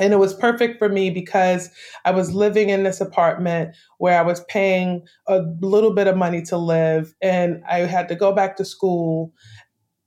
And 0.00 0.12
it 0.12 0.18
was 0.18 0.32
perfect 0.32 0.78
for 0.78 0.88
me 0.88 1.10
because 1.10 1.68
I 2.04 2.12
was 2.12 2.34
living 2.34 2.70
in 2.70 2.82
this 2.82 3.00
apartment 3.00 3.76
where 3.98 4.18
I 4.18 4.22
was 4.22 4.42
paying 4.48 5.06
a 5.28 5.40
little 5.60 5.94
bit 5.94 6.06
of 6.06 6.16
money 6.16 6.42
to 6.42 6.56
live, 6.56 7.14
and 7.20 7.62
I 7.68 7.80
had 7.80 8.08
to 8.08 8.14
go 8.14 8.32
back 8.32 8.56
to 8.56 8.64
school 8.64 9.32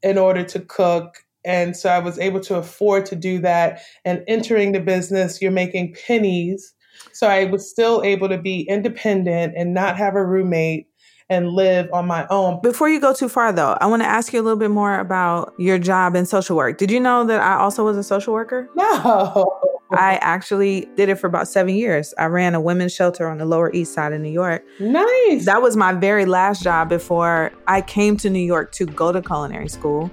in 0.02 0.18
order 0.18 0.44
to 0.44 0.60
cook. 0.60 1.18
And 1.46 1.78
so 1.78 1.90
I 1.90 2.00
was 2.00 2.18
able 2.18 2.40
to 2.42 2.56
afford 2.56 3.06
to 3.08 3.16
do 3.16 3.40
that. 3.40 3.82
And 4.04 4.24
entering 4.28 4.72
the 4.72 4.80
business, 4.80 5.42
you're 5.42 5.52
making 5.52 5.96
pennies. 6.08 6.74
So 7.14 7.28
I 7.28 7.46
was 7.46 7.70
still 7.70 8.02
able 8.04 8.30
to 8.30 8.38
be 8.38 8.62
independent 8.62 9.54
and 9.56 9.74
not 9.74 9.98
have 9.98 10.16
a 10.16 10.26
roommate 10.26 10.88
and 11.30 11.50
live 11.50 11.90
on 11.92 12.08
my 12.08 12.26
own. 12.30 12.60
Before 12.62 12.90
you 12.90 13.00
go 13.00 13.14
too 13.14 13.30
far, 13.30 13.52
though, 13.52 13.78
I 13.82 13.88
want 13.88 14.02
to 14.04 14.08
ask 14.08 14.34
you 14.34 14.42
a 14.42 14.44
little 14.44 14.60
bit 14.60 14.72
more 14.72 15.00
about 15.00 15.54
your 15.58 15.78
job 15.78 16.16
in 16.16 16.26
social 16.26 16.56
work. 16.56 16.78
Did 16.78 16.92
you 16.92 17.00
know 17.00 17.26
that 17.26 17.42
I 17.42 17.56
also 17.56 17.84
was 17.84 17.98
a 17.98 18.04
social 18.04 18.34
worker? 18.34 18.70
No. 18.76 19.62
I 19.92 20.16
actually 20.16 20.88
did 20.96 21.10
it 21.10 21.16
for 21.16 21.28
about 21.28 21.48
seven 21.48 21.76
years. 21.76 22.14
I 22.18 22.26
ran 22.26 22.56
a 22.56 22.62
women's 22.62 22.94
shelter 22.94 23.28
on 23.28 23.38
the 23.38 23.46
Lower 23.46 23.72
East 23.74 23.94
Side 23.94 24.14
of 24.14 24.22
New 24.22 24.32
York. 24.32 24.66
Nice. 24.80 25.46
That 25.46 25.62
was 25.62 25.78
my 25.78 25.94
very 25.94 26.26
last 26.26 26.64
job 26.64 26.90
before 26.90 27.52
I 27.68 27.82
came 27.82 28.18
to 28.18 28.30
New 28.30 28.40
York 28.40 28.72
to 28.74 28.86
go 28.86 29.12
to 29.12 29.22
culinary 29.22 29.70
school 29.70 30.12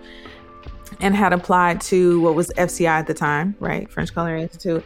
and 1.00 1.16
had 1.16 1.32
applied 1.32 1.80
to 1.80 2.20
what 2.20 2.34
was 2.34 2.50
FCI 2.56 2.86
at 2.86 3.06
the 3.06 3.14
time, 3.14 3.56
right? 3.60 3.90
French 3.90 4.12
Culinary 4.12 4.42
Institute. 4.42 4.84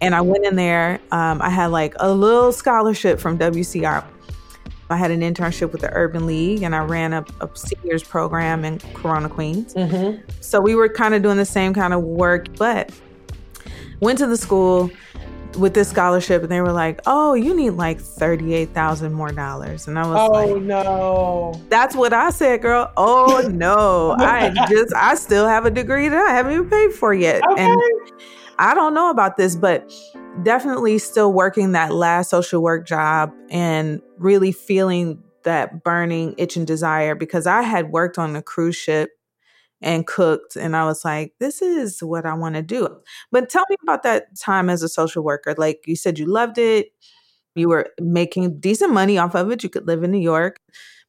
And 0.00 0.14
I 0.14 0.20
went 0.20 0.46
in 0.46 0.56
there. 0.56 1.00
Um, 1.10 1.42
I 1.42 1.50
had 1.50 1.66
like 1.66 1.94
a 1.98 2.12
little 2.12 2.52
scholarship 2.52 3.18
from 3.18 3.38
WCR. 3.38 4.04
I 4.90 4.96
had 4.96 5.10
an 5.10 5.20
internship 5.20 5.72
with 5.72 5.82
the 5.82 5.92
Urban 5.92 6.26
League 6.26 6.62
and 6.62 6.74
I 6.74 6.82
ran 6.84 7.12
a, 7.12 7.24
a 7.40 7.48
seniors 7.54 8.02
program 8.02 8.64
in 8.64 8.78
Corona, 8.94 9.28
Queens. 9.28 9.74
Mm-hmm. 9.74 10.22
So 10.40 10.60
we 10.60 10.74
were 10.74 10.88
kind 10.88 11.12
of 11.12 11.22
doing 11.22 11.36
the 11.36 11.44
same 11.44 11.74
kind 11.74 11.92
of 11.92 12.02
work, 12.02 12.56
but 12.56 12.90
went 14.00 14.18
to 14.18 14.26
the 14.26 14.36
school 14.36 14.90
with 15.58 15.74
this 15.74 15.88
scholarship 15.88 16.42
and 16.42 16.50
they 16.50 16.60
were 16.60 16.72
like, 16.72 17.00
"Oh, 17.06 17.34
you 17.34 17.54
need 17.54 17.70
like 17.70 18.00
38,000 18.00 19.12
more 19.12 19.32
dollars." 19.32 19.88
And 19.88 19.98
I 19.98 20.06
was 20.06 20.18
oh, 20.18 20.32
like, 20.32 20.48
"Oh 20.50 20.58
no." 20.58 21.62
That's 21.68 21.94
what 21.94 22.12
I 22.12 22.30
said, 22.30 22.62
girl. 22.62 22.92
Oh 22.96 23.48
no. 23.52 24.14
I 24.18 24.50
just 24.68 24.94
I 24.94 25.14
still 25.14 25.48
have 25.48 25.66
a 25.66 25.70
degree 25.70 26.08
that 26.08 26.26
I 26.26 26.32
haven't 26.32 26.52
even 26.52 26.70
paid 26.70 26.92
for 26.92 27.14
yet. 27.14 27.42
Okay. 27.50 27.64
And 27.64 27.76
I 28.58 28.74
don't 28.74 28.94
know 28.94 29.10
about 29.10 29.36
this, 29.36 29.56
but 29.56 29.90
definitely 30.42 30.98
still 30.98 31.32
working 31.32 31.72
that 31.72 31.92
last 31.92 32.30
social 32.30 32.62
work 32.62 32.86
job 32.86 33.32
and 33.50 34.00
really 34.18 34.52
feeling 34.52 35.22
that 35.44 35.82
burning 35.82 36.34
itch 36.36 36.56
and 36.56 36.66
desire 36.66 37.14
because 37.14 37.46
I 37.46 37.62
had 37.62 37.90
worked 37.90 38.18
on 38.18 38.36
a 38.36 38.42
cruise 38.42 38.76
ship 38.76 39.17
and 39.80 40.06
cooked 40.06 40.56
and 40.56 40.74
I 40.74 40.84
was 40.84 41.04
like 41.04 41.34
this 41.38 41.62
is 41.62 42.02
what 42.02 42.26
I 42.26 42.34
want 42.34 42.56
to 42.56 42.62
do. 42.62 42.88
But 43.30 43.48
tell 43.48 43.64
me 43.68 43.76
about 43.82 44.02
that 44.02 44.36
time 44.38 44.68
as 44.70 44.82
a 44.82 44.88
social 44.88 45.22
worker. 45.22 45.54
Like 45.56 45.84
you 45.86 45.96
said 45.96 46.18
you 46.18 46.26
loved 46.26 46.58
it. 46.58 46.92
You 47.54 47.68
were 47.68 47.88
making 48.00 48.60
decent 48.60 48.92
money 48.92 49.18
off 49.18 49.34
of 49.34 49.50
it. 49.50 49.62
You 49.62 49.68
could 49.70 49.86
live 49.86 50.02
in 50.02 50.10
New 50.10 50.18
York. 50.18 50.60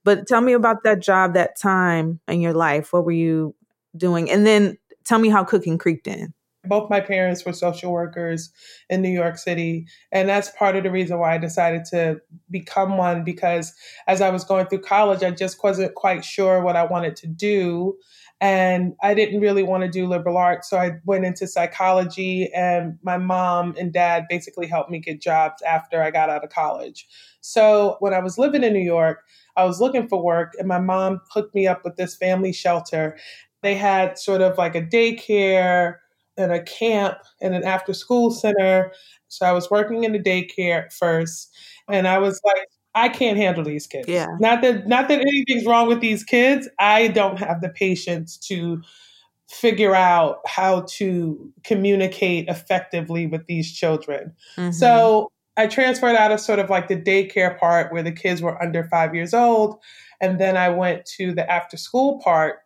But 0.04 0.28
tell 0.28 0.42
me 0.42 0.54
about 0.54 0.84
that 0.84 1.02
job 1.02 1.34
that 1.34 1.60
time 1.60 2.20
in 2.28 2.42
your 2.42 2.54
life. 2.54 2.94
What 2.94 3.06
were 3.06 3.12
you 3.12 3.56
doing? 3.98 4.32
And 4.32 4.46
then 4.46 4.78
tell 5.04 5.20
me 5.20 5.30
how 5.30 5.44
cooking 5.44 5.78
creeped 5.78 6.08
in 6.08 6.34
both 6.66 6.90
my 6.90 7.00
parents 7.00 7.46
were 7.46 7.54
social 7.54 7.92
workers 7.92 8.52
in 8.90 9.02
New 9.02 9.10
York 9.10 9.38
City. 9.38 9.88
And 10.12 10.28
that's 10.28 10.52
part 10.52 10.76
of 10.76 10.84
the 10.84 10.92
reason 10.92 11.18
why 11.20 11.34
I 11.34 11.38
decided 11.38 11.86
to 11.86 12.22
become 12.50 12.98
one 12.98 13.24
because 13.24 13.74
as 14.08 14.22
I 14.22 14.30
was 14.30 14.44
going 14.44 14.68
through 14.68 14.82
college, 14.82 15.24
I 15.24 15.32
just 15.32 15.64
wasn't 15.64 15.96
quite 15.96 16.26
sure 16.26 16.62
what 16.62 16.76
I 16.76 16.84
wanted 16.84 17.16
to 17.18 17.28
do. 17.28 17.98
And 18.42 18.94
I 19.02 19.14
didn't 19.14 19.42
really 19.42 19.64
want 19.64 19.84
to 19.84 19.90
do 19.90 20.08
liberal 20.08 20.38
arts. 20.38 20.70
So 20.70 20.78
I 20.78 20.94
went 21.06 21.26
into 21.26 21.46
psychology, 21.46 22.50
and 22.54 22.98
my 23.04 23.18
mom 23.18 23.76
and 23.78 23.92
dad 23.92 24.28
basically 24.30 24.66
helped 24.68 24.90
me 24.90 25.00
get 25.00 25.22
jobs 25.22 25.62
after 25.64 26.02
I 26.02 26.12
got 26.12 26.30
out 26.30 26.44
of 26.44 26.50
college. 26.50 27.06
So 27.42 27.98
when 28.00 28.14
I 28.14 28.20
was 28.20 28.38
living 28.38 28.64
in 28.64 28.72
New 28.74 28.80
York, 28.80 29.24
I 29.58 29.66
was 29.66 29.82
looking 29.82 30.08
for 30.08 30.24
work, 30.24 30.54
and 30.58 30.68
my 30.70 30.80
mom 30.80 31.20
hooked 31.34 31.54
me 31.54 31.68
up 31.68 31.84
with 31.84 31.98
this 31.98 32.16
family 32.16 32.54
shelter. 32.54 33.18
They 33.62 33.76
had 33.76 34.18
sort 34.18 34.42
of 34.42 34.58
like 34.58 34.76
a 34.76 34.82
daycare 34.82 35.96
and 36.38 36.54
a 36.54 36.64
camp 36.64 37.18
and 37.42 37.54
an 37.54 37.66
after 37.66 37.94
school 37.94 38.32
center. 38.32 38.94
So 39.28 39.46
I 39.46 39.52
was 39.52 39.70
working 39.70 40.06
in 40.06 40.14
the 40.14 40.20
daycare 40.20 40.92
first, 40.94 41.54
and 41.90 42.08
I 42.08 42.20
was 42.20 42.40
like, 42.46 42.68
I 42.96 43.10
can't 43.10 43.38
handle 43.38 43.64
these 43.64 43.88
kids. 43.88 44.08
Yeah. 44.08 44.28
Not 44.40 44.62
that 44.62 44.88
not 44.88 45.08
that 45.10 45.22
anything's 45.22 45.66
wrong 45.66 45.88
with 45.88 46.02
these 46.02 46.24
kids. 46.24 46.68
I 46.80 47.08
don't 47.10 47.38
have 47.38 47.62
the 47.62 47.70
patience 47.70 48.38
to 48.48 48.82
figure 49.48 49.96
out 49.96 50.40
how 50.46 50.82
to 50.82 51.52
communicate 51.64 52.48
effectively 52.48 53.26
with 53.26 53.46
these 53.48 53.72
children. 53.72 54.34
Mm-hmm. 54.58 54.72
So 54.72 55.32
I 55.58 55.68
transferred 55.68 56.16
out 56.16 56.32
of 56.32 56.40
sort 56.40 56.60
of 56.60 56.70
like 56.70 56.88
the 56.88 56.96
daycare 56.96 57.58
part 57.60 57.92
where 57.92 58.04
the 58.04 58.12
kids 58.12 58.42
were 58.42 58.62
under 58.62 58.84
five 58.86 59.16
years 59.16 59.34
old. 59.34 59.80
And 60.22 60.40
then 60.40 60.56
I 60.56 60.70
went 60.70 61.06
to 61.18 61.34
the 61.34 61.50
after 61.52 61.78
school 61.78 62.20
part 62.20 62.60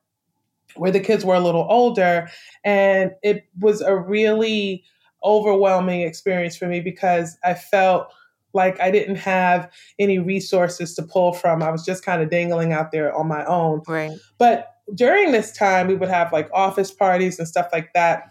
where 0.76 0.92
the 0.92 1.00
kids 1.00 1.24
were 1.24 1.36
a 1.36 1.40
little 1.40 1.66
older. 1.70 2.30
And 2.64 3.12
it 3.22 3.46
was 3.60 3.82
a 3.82 3.96
really 3.96 4.84
overwhelming 5.24 6.02
experience 6.02 6.58
for 6.58 6.68
me 6.68 6.82
because 6.82 7.38
I 7.44 7.54
felt 7.54 8.14
like 8.54 8.80
I 8.80 8.92
didn't 8.92 9.18
have 9.18 9.72
any 10.00 10.20
resources 10.20 10.94
to 10.96 11.04
pull 11.04 11.34
from. 11.34 11.64
I 11.64 11.72
was 11.72 11.86
just 11.86 12.06
kind 12.06 12.22
of 12.22 12.30
dangling 12.30 12.72
out 12.72 12.92
there 12.92 13.14
on 13.16 13.28
my 13.28 13.46
own. 13.46 13.82
Right. 13.88 14.12
But 14.38 14.70
during 14.94 15.32
this 15.32 15.56
time, 15.56 15.88
we 15.88 15.96
would 15.96 16.10
have 16.10 16.32
like 16.34 16.50
office 16.54 16.92
parties 16.92 17.40
and 17.40 17.48
stuff 17.48 17.70
like 17.72 17.94
that. 17.94 18.24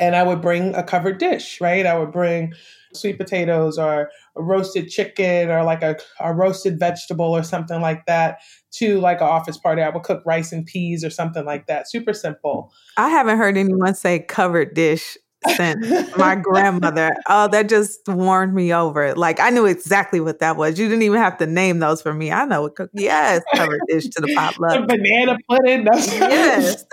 And 0.00 0.16
I 0.16 0.22
would 0.22 0.40
bring 0.40 0.74
a 0.74 0.82
covered 0.82 1.18
dish, 1.18 1.60
right? 1.60 1.84
I 1.84 1.98
would 1.98 2.10
bring 2.10 2.54
sweet 2.94 3.18
potatoes 3.18 3.76
or 3.76 4.08
a 4.36 4.42
roasted 4.42 4.88
chicken 4.88 5.50
or 5.50 5.62
like 5.64 5.82
a, 5.82 5.96
a 6.20 6.32
roasted 6.32 6.78
vegetable 6.78 7.36
or 7.36 7.42
something 7.42 7.80
like 7.80 8.06
that 8.06 8.40
to 8.72 9.00
like 9.00 9.20
an 9.20 9.26
office 9.26 9.58
party. 9.58 9.82
I 9.82 9.90
would 9.90 10.02
cook 10.02 10.22
rice 10.24 10.52
and 10.52 10.64
peas 10.64 11.04
or 11.04 11.10
something 11.10 11.44
like 11.44 11.66
that. 11.66 11.90
Super 11.90 12.12
simple. 12.12 12.72
I 12.96 13.08
haven't 13.08 13.38
heard 13.38 13.56
anyone 13.56 13.94
say 13.94 14.20
covered 14.20 14.74
dish 14.74 15.16
accent. 15.46 16.16
My 16.16 16.34
grandmother. 16.34 17.10
Oh, 17.28 17.48
that 17.48 17.68
just 17.68 18.00
warned 18.06 18.54
me 18.54 18.72
over. 18.72 19.14
Like 19.14 19.40
I 19.40 19.50
knew 19.50 19.66
exactly 19.66 20.20
what 20.20 20.38
that 20.40 20.56
was. 20.56 20.78
You 20.78 20.88
didn't 20.88 21.02
even 21.02 21.20
have 21.20 21.38
to 21.38 21.46
name 21.46 21.78
those 21.78 22.02
for 22.02 22.12
me. 22.12 22.30
I 22.32 22.44
know 22.44 22.62
what 22.62 22.76
cookie. 22.76 23.02
Yes, 23.04 23.42
covered 23.54 23.80
dish 23.88 24.08
to 24.08 24.20
the 24.20 24.34
potluck. 24.34 24.80
The 24.80 24.86
banana 24.86 25.38
pudding. 25.48 25.84
yes. 25.84 26.84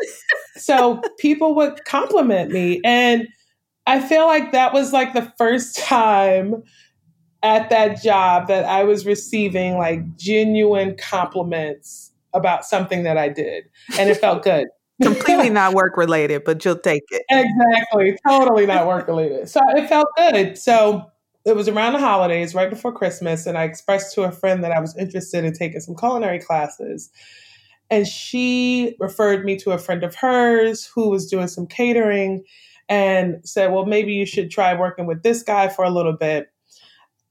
so 0.58 1.02
people 1.20 1.56
would 1.56 1.84
compliment 1.86 2.52
me, 2.52 2.82
and 2.84 3.28
I 3.88 4.00
feel 4.00 4.26
like 4.26 4.52
that 4.52 4.74
was 4.74 4.94
like 4.94 5.14
the 5.14 5.32
first 5.38 5.78
time 5.80 6.64
at 7.44 7.70
that 7.70 8.02
job 8.02 8.48
that 8.48 8.66
I 8.66 8.84
was 8.84 9.06
receiving 9.06 9.78
like 9.78 10.16
genuine 10.18 10.96
compliments 10.96 12.12
about 12.34 12.64
something 12.64 13.04
that 13.04 13.18
I 13.18 13.30
did, 13.30 13.66
and 13.98 14.10
it 14.10 14.18
felt 14.18 14.44
good. 14.44 14.68
Completely 15.02 15.50
not 15.52 15.74
work 15.74 15.98
related, 15.98 16.44
but 16.44 16.64
you'll 16.64 16.78
take 16.78 17.04
it. 17.10 17.24
Exactly. 17.30 18.18
Totally 18.28 18.66
not 18.66 18.88
work 18.88 19.08
related. 19.08 19.50
So 19.50 19.60
it 19.76 19.88
felt 19.88 20.08
good. 20.18 20.58
So 20.58 21.12
it 21.46 21.56
was 21.56 21.68
around 21.68 21.94
the 21.94 22.00
holidays, 22.00 22.54
right 22.54 22.70
before 22.70 22.92
Christmas, 22.92 23.46
and 23.46 23.58
I 23.58 23.64
expressed 23.64 24.14
to 24.16 24.24
a 24.24 24.32
friend 24.32 24.64
that 24.64 24.72
I 24.72 24.80
was 24.80 24.96
interested 24.98 25.44
in 25.44 25.54
taking 25.54 25.80
some 25.80 25.96
culinary 25.96 26.40
classes. 26.40 27.10
And 27.90 28.08
she 28.08 28.96
referred 29.00 29.44
me 29.44 29.58
to 29.58 29.72
a 29.72 29.78
friend 29.78 30.04
of 30.04 30.16
hers 30.16 30.86
who 30.86 31.10
was 31.10 31.30
doing 31.30 31.48
some 31.48 31.68
catering 31.68 32.44
and 32.88 33.38
said, 33.44 33.72
Well, 33.72 33.86
maybe 33.86 34.14
you 34.14 34.26
should 34.26 34.52
try 34.52 34.74
working 34.74 35.08
with 35.08 35.24
this 35.24 35.44
guy 35.44 35.68
for 35.68 35.84
a 35.84 35.90
little 35.90 36.16
bit. 36.16 36.48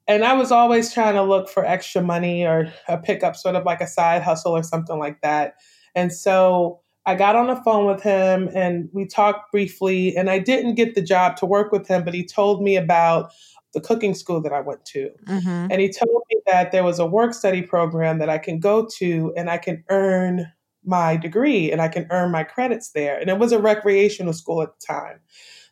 And 0.09 0.25
I 0.25 0.33
was 0.33 0.51
always 0.51 0.93
trying 0.93 1.15
to 1.15 1.23
look 1.23 1.49
for 1.49 1.65
extra 1.65 2.03
money 2.03 2.45
or 2.45 2.73
a 2.89 2.99
pickup, 2.99 3.37
sort 3.37 3.55
of 3.55 3.65
like 3.65 3.81
a 3.81 3.87
side 3.87 4.23
hustle 4.23 4.57
or 4.57 4.63
something 4.65 4.99
like 4.99 5.21
that. 5.23 5.55
And 5.95 6.13
so 6.13 6.81
I 7.11 7.17
got 7.17 7.35
on 7.35 7.49
the 7.49 7.57
phone 7.57 7.87
with 7.87 8.03
him 8.03 8.49
and 8.55 8.89
we 8.93 9.05
talked 9.05 9.51
briefly. 9.51 10.17
And 10.17 10.31
I 10.31 10.39
didn't 10.39 10.77
get 10.77 10.95
the 10.95 11.03
job 11.03 11.37
to 11.39 11.47
work 11.47 11.73
with 11.73 11.89
him, 11.89 12.05
but 12.05 12.15
he 12.15 12.25
told 12.25 12.63
me 12.63 12.77
about 12.77 13.33
the 13.75 13.81
cooking 13.81 14.15
school 14.15 14.41
that 14.43 14.53
I 14.53 14.61
went 14.61 14.85
to. 14.87 15.11
Mm-hmm. 15.27 15.67
And 15.71 15.81
he 15.81 15.89
told 15.89 16.23
me 16.31 16.41
that 16.47 16.71
there 16.71 16.85
was 16.85 17.01
a 17.01 17.07
work 17.07 17.35
study 17.35 17.63
program 17.63 18.19
that 18.19 18.31
I 18.31 18.39
can 18.39 18.61
go 18.61 18.87
to 18.99 19.33
and 19.37 19.51
I 19.51 19.59
can 19.59 19.83
earn 19.89 20.47
my 20.85 21.17
degree 21.17 21.73
and 21.73 21.83
I 21.83 21.89
can 21.89 22.07
earn 22.11 22.31
my 22.31 22.45
credits 22.45 22.93
there. 22.93 23.19
And 23.19 23.29
it 23.29 23.39
was 23.39 23.51
a 23.51 23.59
recreational 23.59 24.33
school 24.33 24.63
at 24.63 24.71
the 24.79 24.87
time. 24.87 25.21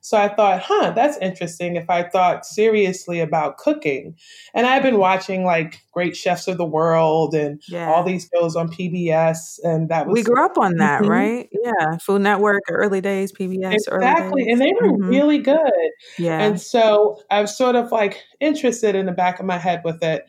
So 0.00 0.16
I 0.16 0.28
thought, 0.28 0.62
huh, 0.64 0.92
that's 0.94 1.18
interesting 1.18 1.76
if 1.76 1.90
I 1.90 2.04
thought 2.04 2.46
seriously 2.46 3.20
about 3.20 3.58
cooking. 3.58 4.14
And 4.54 4.66
I've 4.66 4.82
been 4.82 4.98
watching 4.98 5.44
like 5.44 5.82
Great 5.92 6.16
Chefs 6.16 6.48
of 6.48 6.56
the 6.56 6.64
World 6.64 7.34
and 7.34 7.60
yeah. 7.68 7.90
all 7.90 8.04
these 8.04 8.28
shows 8.34 8.56
on 8.56 8.68
PBS. 8.68 9.58
And 9.62 9.88
that 9.88 10.06
was. 10.06 10.14
We 10.14 10.22
grew 10.22 10.44
up 10.44 10.56
on 10.56 10.76
that, 10.76 11.02
mm-hmm. 11.02 11.10
right? 11.10 11.48
Yeah. 11.64 11.98
Food 11.98 12.22
Network, 12.22 12.62
early 12.70 13.00
days, 13.00 13.32
PBS. 13.32 13.74
Exactly. 13.74 14.48
And 14.48 14.60
they 14.60 14.72
were 14.80 14.92
mm-hmm. 14.92 15.08
really 15.08 15.38
good. 15.38 15.90
Yeah. 16.18 16.40
And 16.40 16.60
so 16.60 17.20
I 17.30 17.40
was 17.40 17.56
sort 17.56 17.74
of 17.74 17.92
like 17.92 18.22
interested 18.40 18.94
in 18.94 19.06
the 19.06 19.12
back 19.12 19.40
of 19.40 19.46
my 19.46 19.58
head 19.58 19.82
with 19.84 20.02
it. 20.02 20.24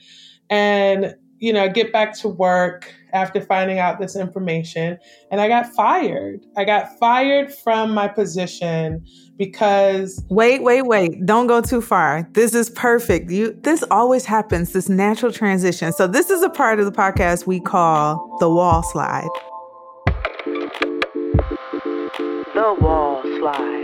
And, 0.49 1.15
you 1.37 1.53
know, 1.53 1.69
get 1.69 1.93
back 1.93 2.17
to 2.19 2.27
work 2.27 2.93
after 3.13 3.41
finding 3.41 3.79
out 3.79 3.99
this 3.99 4.15
information 4.15 4.97
and 5.31 5.41
I 5.41 5.47
got 5.47 5.67
fired. 5.73 6.45
I 6.57 6.65
got 6.65 6.97
fired 6.99 7.53
from 7.53 7.93
my 7.93 8.07
position 8.07 9.05
because 9.37 10.23
Wait, 10.29 10.63
wait, 10.63 10.83
wait. 10.83 11.25
Don't 11.25 11.47
go 11.47 11.61
too 11.61 11.81
far. 11.81 12.27
This 12.33 12.53
is 12.53 12.69
perfect. 12.69 13.31
You 13.31 13.53
this 13.61 13.83
always 13.89 14.25
happens, 14.25 14.73
this 14.73 14.89
natural 14.89 15.31
transition. 15.31 15.93
So 15.93 16.07
this 16.07 16.29
is 16.29 16.41
a 16.43 16.49
part 16.49 16.79
of 16.79 16.85
the 16.85 16.91
podcast 16.91 17.47
we 17.47 17.59
call 17.59 18.37
the 18.39 18.49
wall 18.49 18.83
slide. 18.83 19.27
The 22.53 22.75
wall 22.81 23.21
slide. 23.23 23.78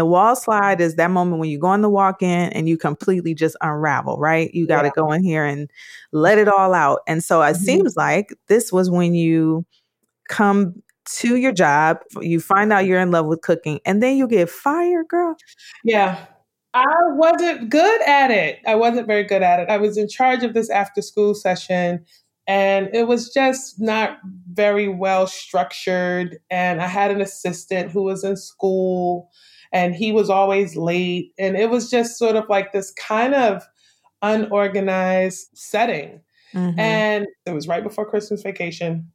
The 0.00 0.06
wall 0.06 0.34
slide 0.34 0.80
is 0.80 0.96
that 0.96 1.10
moment 1.10 1.40
when 1.40 1.50
you 1.50 1.58
go 1.58 1.66
on 1.66 1.82
the 1.82 1.90
walk 1.90 2.22
in 2.22 2.50
and 2.54 2.66
you 2.66 2.78
completely 2.78 3.34
just 3.34 3.54
unravel, 3.60 4.16
right? 4.16 4.50
You 4.54 4.66
got 4.66 4.80
to 4.80 4.86
yeah. 4.86 4.92
go 4.96 5.12
in 5.12 5.22
here 5.22 5.44
and 5.44 5.70
let 6.10 6.38
it 6.38 6.48
all 6.48 6.72
out. 6.72 7.00
And 7.06 7.22
so 7.22 7.42
it 7.42 7.52
mm-hmm. 7.52 7.64
seems 7.64 7.96
like 7.96 8.34
this 8.48 8.72
was 8.72 8.90
when 8.90 9.12
you 9.12 9.66
come 10.30 10.82
to 11.16 11.36
your 11.36 11.52
job, 11.52 11.98
you 12.18 12.40
find 12.40 12.72
out 12.72 12.86
you're 12.86 12.98
in 12.98 13.10
love 13.10 13.26
with 13.26 13.42
cooking, 13.42 13.78
and 13.84 14.02
then 14.02 14.16
you 14.16 14.26
get 14.26 14.48
fired, 14.48 15.06
girl. 15.08 15.36
Yeah. 15.84 16.24
I 16.72 16.86
wasn't 17.10 17.68
good 17.68 18.00
at 18.08 18.30
it. 18.30 18.60
I 18.66 18.76
wasn't 18.76 19.06
very 19.06 19.24
good 19.24 19.42
at 19.42 19.60
it. 19.60 19.68
I 19.68 19.76
was 19.76 19.98
in 19.98 20.08
charge 20.08 20.44
of 20.44 20.54
this 20.54 20.70
after 20.70 21.02
school 21.02 21.34
session 21.34 22.06
and 22.46 22.88
it 22.94 23.06
was 23.06 23.34
just 23.34 23.78
not 23.78 24.18
very 24.50 24.88
well 24.88 25.26
structured. 25.26 26.38
And 26.50 26.80
I 26.80 26.86
had 26.86 27.10
an 27.10 27.20
assistant 27.20 27.90
who 27.90 28.02
was 28.02 28.24
in 28.24 28.38
school 28.38 29.28
and 29.72 29.94
he 29.94 30.12
was 30.12 30.30
always 30.30 30.76
late. 30.76 31.32
And 31.38 31.56
it 31.56 31.70
was 31.70 31.90
just 31.90 32.18
sort 32.18 32.36
of 32.36 32.48
like 32.48 32.72
this 32.72 32.92
kind 32.92 33.34
of 33.34 33.62
unorganized 34.22 35.48
setting. 35.54 36.20
Mm-hmm. 36.54 36.78
And 36.80 37.26
it 37.46 37.52
was 37.52 37.68
right 37.68 37.82
before 37.82 38.08
Christmas 38.08 38.42
vacation. 38.42 39.10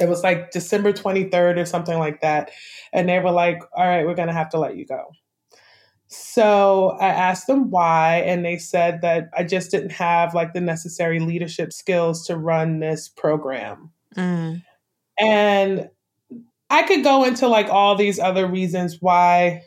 It 0.00 0.08
was 0.08 0.22
like 0.22 0.50
December 0.50 0.92
23rd 0.92 1.58
or 1.58 1.64
something 1.64 1.98
like 1.98 2.20
that. 2.20 2.50
And 2.92 3.08
they 3.08 3.18
were 3.20 3.30
like, 3.30 3.60
all 3.76 3.86
right, 3.86 4.06
we're 4.06 4.14
going 4.14 4.28
to 4.28 4.34
have 4.34 4.50
to 4.50 4.58
let 4.58 4.76
you 4.76 4.86
go. 4.86 5.10
So 6.08 6.90
I 7.00 7.08
asked 7.08 7.46
them 7.46 7.70
why, 7.70 8.22
and 8.26 8.44
they 8.44 8.56
said 8.56 9.00
that 9.02 9.30
I 9.36 9.42
just 9.42 9.70
didn't 9.70 9.92
have 9.92 10.34
like 10.34 10.52
the 10.52 10.60
necessary 10.60 11.18
leadership 11.18 11.72
skills 11.72 12.26
to 12.26 12.36
run 12.36 12.78
this 12.78 13.08
program. 13.08 13.90
Mm. 14.16 14.62
And 15.18 15.88
I 16.74 16.82
could 16.82 17.04
go 17.04 17.22
into 17.22 17.46
like 17.46 17.68
all 17.68 17.94
these 17.94 18.18
other 18.18 18.48
reasons 18.48 18.98
why 19.00 19.62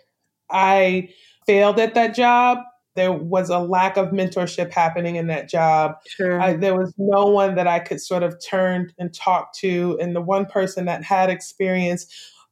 I 0.52 1.08
failed 1.46 1.80
at 1.80 1.94
that 1.94 2.14
job. 2.14 2.58
There 2.98 3.14
was 3.14 3.50
a 3.50 3.60
lack 3.60 3.96
of 3.96 4.10
mentorship 4.10 4.74
happening 4.74 5.16
in 5.16 5.28
that 5.28 5.48
job. 5.48 5.94
Sure. 6.06 6.42
I, 6.42 6.58
there 6.58 6.78
was 6.78 6.94
no 6.98 7.28
one 7.28 7.56
that 7.56 7.66
I 7.66 7.80
could 7.80 8.02
sort 8.02 8.24
of 8.24 8.36
turn 8.46 8.92
and 9.00 9.14
talk 9.14 9.54
to. 9.60 9.98
And 10.02 10.18
the 10.18 10.22
one 10.22 10.48
person 10.48 10.84
that 10.86 11.02
had 11.02 11.30
experience, 11.30 12.08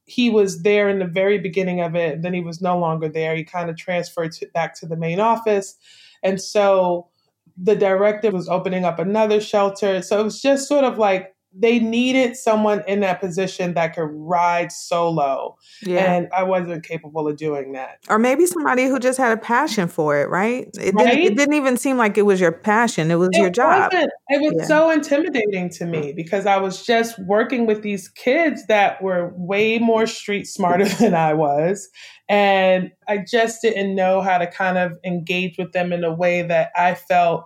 he 0.06 0.30
was 0.30 0.64
there 0.64 0.88
in 0.88 1.00
the 1.00 1.06
very 1.06 1.38
beginning 1.38 1.82
of 1.82 1.94
it. 1.94 2.22
Then 2.22 2.34
he 2.34 2.42
was 2.42 2.62
no 2.62 2.80
longer 2.80 3.10
there. 3.10 3.36
He 3.36 3.44
kind 3.44 3.70
of 3.70 3.76
transferred 3.76 4.32
to, 4.34 4.48
back 4.54 4.74
to 4.80 4.86
the 4.86 4.96
main 4.96 5.20
office. 5.20 5.76
And 6.24 6.40
so 6.42 7.10
the 7.58 7.76
director 7.76 8.32
was 8.32 8.48
opening 8.48 8.86
up 8.86 9.00
another 9.00 9.42
shelter. 9.42 10.02
So 10.02 10.22
it 10.22 10.24
was 10.24 10.42
just 10.42 10.70
sort 10.70 10.86
of 10.86 10.98
like 10.98 11.35
they 11.58 11.80
needed 11.80 12.36
someone 12.36 12.84
in 12.88 13.00
that 13.00 13.22
position 13.22 13.74
that 13.76 13.96
could 13.96 14.10
ride 14.12 14.72
solo. 14.72 15.58
Yeah. 15.82 16.14
And 16.14 16.28
I 16.34 16.44
wasn't 16.44 16.84
capable 16.84 17.28
of 17.28 17.38
doing 17.38 17.72
that. 17.74 18.00
Or 18.10 18.20
maybe 18.20 18.46
somebody 18.46 18.86
who 18.86 19.00
just 19.00 19.18
had 19.18 19.32
a 19.32 19.40
passion 19.40 19.88
for 19.88 20.20
it, 20.20 20.30
right? 20.30 20.70
It, 20.78 20.94
right? 20.94 21.16
Didn't, 21.16 21.32
it 21.32 21.38
didn't 21.38 21.54
even 21.56 21.78
seem 21.78 21.98
like 21.98 22.18
it 22.18 22.24
was 22.24 22.42
your 22.42 22.52
passion, 22.52 23.10
it 23.10 23.16
was 23.16 23.30
it 23.32 23.40
your 23.40 23.50
job. 23.50 23.94
Wasn't. 23.94 24.12
It 24.28 24.42
was 24.42 24.54
yeah. 24.58 24.66
so 24.66 24.90
intimidating 24.90 25.70
to 25.72 25.86
me 25.86 26.14
because 26.14 26.46
I 26.46 26.58
was 26.58 26.86
just 26.86 27.18
working 27.20 27.66
with 27.66 27.84
these 27.84 28.10
kids 28.10 28.66
that 28.68 29.02
were 29.02 29.34
way 29.38 29.78
more 29.78 30.08
street 30.08 30.48
smarter 30.48 30.86
than 31.00 31.14
I 31.14 31.34
was. 31.34 31.90
And 32.28 32.92
I 33.08 33.20
just 33.20 33.62
didn't 33.62 33.96
know 33.96 34.22
how 34.22 34.40
to 34.40 34.48
kind 34.48 34.78
of 34.78 34.98
engage 35.06 35.58
with 35.58 35.72
them 35.72 35.94
in 35.94 36.04
a 36.04 36.14
way 36.14 36.42
that 36.42 36.72
I 36.76 36.96
felt 36.96 37.46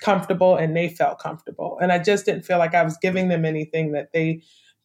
comfortable 0.00 0.56
and 0.56 0.76
they 0.76 0.88
felt 0.88 1.18
comfortable. 1.18 1.78
And 1.80 1.92
I 1.92 1.98
just 1.98 2.26
didn't 2.26 2.42
feel 2.42 2.58
like 2.58 2.74
I 2.74 2.82
was 2.82 2.96
giving 3.00 3.28
them 3.28 3.44
anything 3.44 3.92
that 3.92 4.12
they 4.12 4.42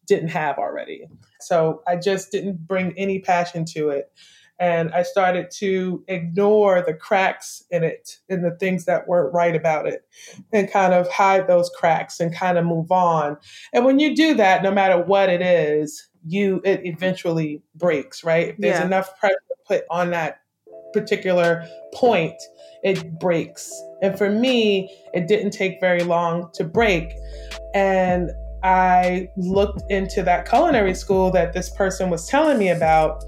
didn't 0.07 0.29
have 0.29 0.57
already. 0.57 1.05
So 1.39 1.81
I 1.87 1.95
just 1.95 2.31
didn't 2.31 2.67
bring 2.67 2.93
any 2.97 3.19
passion 3.19 3.65
to 3.73 3.89
it. 3.89 4.11
And 4.59 4.93
I 4.93 5.01
started 5.01 5.49
to 5.57 6.03
ignore 6.07 6.83
the 6.83 6.93
cracks 6.93 7.63
in 7.71 7.83
it 7.83 8.17
and 8.29 8.45
the 8.45 8.55
things 8.59 8.85
that 8.85 9.07
weren't 9.07 9.33
right 9.33 9.55
about 9.55 9.87
it 9.87 10.07
and 10.53 10.71
kind 10.71 10.93
of 10.93 11.09
hide 11.09 11.47
those 11.47 11.71
cracks 11.75 12.19
and 12.19 12.35
kind 12.35 12.59
of 12.59 12.65
move 12.65 12.91
on. 12.91 13.37
And 13.73 13.85
when 13.85 13.97
you 13.97 14.15
do 14.15 14.35
that, 14.35 14.61
no 14.61 14.71
matter 14.71 15.01
what 15.01 15.29
it 15.29 15.41
is, 15.41 16.07
you 16.27 16.61
it 16.63 16.81
eventually 16.85 17.63
breaks, 17.73 18.23
right? 18.23 18.49
If 18.49 18.57
there's 18.57 18.79
yeah. 18.79 18.85
enough 18.85 19.19
pressure 19.19 19.35
put 19.71 19.85
on 19.89 20.11
that 20.11 20.40
particular 20.93 21.65
point, 21.93 22.41
it 22.83 23.19
breaks. 23.19 23.71
And 24.01 24.17
for 24.17 24.29
me, 24.29 24.95
it 25.13 25.27
didn't 25.27 25.51
take 25.51 25.79
very 25.79 26.03
long 26.03 26.49
to 26.53 26.63
break. 26.63 27.13
And 27.73 28.31
I 28.63 29.29
looked 29.37 29.83
into 29.89 30.23
that 30.23 30.47
culinary 30.47 30.93
school 30.93 31.31
that 31.31 31.53
this 31.53 31.69
person 31.69 32.09
was 32.09 32.27
telling 32.27 32.57
me 32.57 32.69
about. 32.69 33.23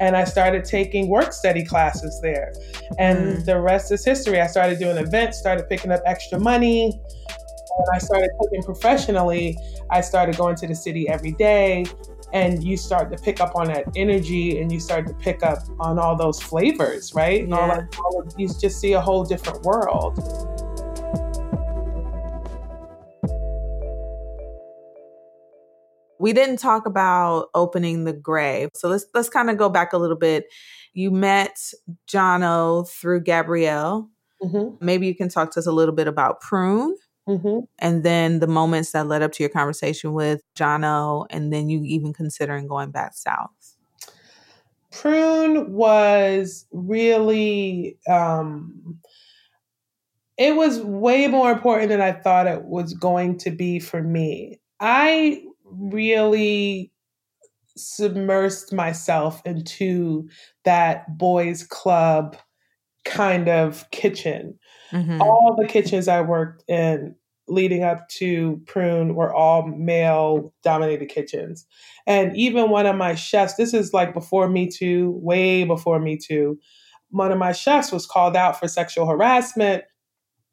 And 0.00 0.16
I 0.16 0.24
started 0.24 0.64
taking 0.64 1.08
work 1.08 1.32
study 1.32 1.64
classes 1.64 2.18
there. 2.22 2.52
And 2.98 3.36
mm. 3.36 3.44
the 3.44 3.60
rest 3.60 3.92
is 3.92 4.04
history. 4.04 4.40
I 4.40 4.46
started 4.48 4.78
doing 4.78 4.96
events, 4.96 5.38
started 5.38 5.68
picking 5.68 5.92
up 5.92 6.00
extra 6.04 6.40
money. 6.40 6.90
When 6.90 7.86
I 7.94 7.98
started 7.98 8.30
cooking 8.38 8.62
professionally, 8.62 9.56
I 9.90 10.00
started 10.00 10.36
going 10.36 10.56
to 10.56 10.66
the 10.66 10.74
city 10.74 11.08
every 11.08 11.32
day 11.32 11.86
and 12.32 12.64
you 12.64 12.76
start 12.76 13.10
to 13.10 13.22
pick 13.22 13.40
up 13.40 13.54
on 13.54 13.66
that 13.68 13.84
energy 13.94 14.60
and 14.60 14.72
you 14.72 14.80
start 14.80 15.06
to 15.06 15.14
pick 15.14 15.42
up 15.42 15.58
on 15.78 15.98
all 15.98 16.16
those 16.16 16.40
flavors, 16.40 17.14
right? 17.14 17.46
Yeah. 17.46 17.56
All, 17.56 18.04
all 18.04 18.22
of, 18.22 18.34
you 18.38 18.48
just 18.48 18.80
see 18.80 18.94
a 18.94 19.00
whole 19.00 19.24
different 19.24 19.62
world. 19.62 20.18
We 26.18 26.32
didn't 26.32 26.58
talk 26.58 26.86
about 26.86 27.48
opening 27.52 28.04
the 28.04 28.12
Grey. 28.12 28.68
So 28.74 28.88
let's 28.88 29.06
let's 29.12 29.28
kind 29.28 29.50
of 29.50 29.56
go 29.58 29.68
back 29.68 29.92
a 29.92 29.98
little 29.98 30.16
bit. 30.16 30.46
You 30.94 31.10
met 31.10 31.58
Jono 32.08 32.88
through 32.88 33.22
Gabrielle. 33.24 34.08
Mm-hmm. 34.40 34.84
Maybe 34.84 35.08
you 35.08 35.16
can 35.16 35.28
talk 35.28 35.50
to 35.52 35.58
us 35.58 35.66
a 35.66 35.72
little 35.72 35.94
bit 35.94 36.06
about 36.06 36.40
Prune. 36.40 36.94
Mm-hmm. 37.28 37.60
And 37.78 38.02
then 38.02 38.40
the 38.40 38.46
moments 38.46 38.92
that 38.92 39.06
led 39.06 39.22
up 39.22 39.32
to 39.32 39.42
your 39.42 39.50
conversation 39.50 40.12
with 40.12 40.42
Jono, 40.56 41.26
and 41.30 41.52
then 41.52 41.68
you 41.68 41.82
even 41.84 42.12
considering 42.12 42.66
going 42.66 42.90
back 42.90 43.14
south. 43.14 43.50
Prune 44.90 45.72
was 45.72 46.66
really, 46.72 47.96
um, 48.08 48.98
it 50.36 50.56
was 50.56 50.80
way 50.80 51.28
more 51.28 51.50
important 51.52 51.88
than 51.88 52.00
I 52.00 52.12
thought 52.12 52.46
it 52.46 52.64
was 52.64 52.92
going 52.94 53.38
to 53.38 53.50
be 53.50 53.78
for 53.78 54.02
me. 54.02 54.60
I 54.80 55.44
really 55.64 56.92
submersed 57.78 58.72
myself 58.72 59.40
into 59.46 60.28
that 60.64 61.16
boys' 61.16 61.62
club 61.64 62.36
kind 63.04 63.48
of 63.48 63.90
kitchen. 63.92 64.58
Mm-hmm. 64.92 65.20
All 65.20 65.56
the 65.58 65.66
kitchens 65.66 66.08
I 66.08 66.20
worked 66.20 66.64
in 66.68 67.14
leading 67.48 67.82
up 67.82 68.08
to 68.08 68.60
Prune 68.66 69.14
were 69.14 69.34
all 69.34 69.66
male 69.66 70.54
dominated 70.62 71.06
kitchens. 71.06 71.66
And 72.06 72.36
even 72.36 72.70
one 72.70 72.86
of 72.86 72.96
my 72.96 73.14
chefs, 73.14 73.54
this 73.54 73.74
is 73.74 73.92
like 73.92 74.14
before 74.14 74.48
Me 74.48 74.68
Too, 74.68 75.18
way 75.22 75.64
before 75.64 75.98
Me 75.98 76.16
Too, 76.16 76.58
one 77.10 77.32
of 77.32 77.38
my 77.38 77.52
chefs 77.52 77.92
was 77.92 78.06
called 78.06 78.36
out 78.36 78.58
for 78.58 78.68
sexual 78.68 79.06
harassment. 79.06 79.84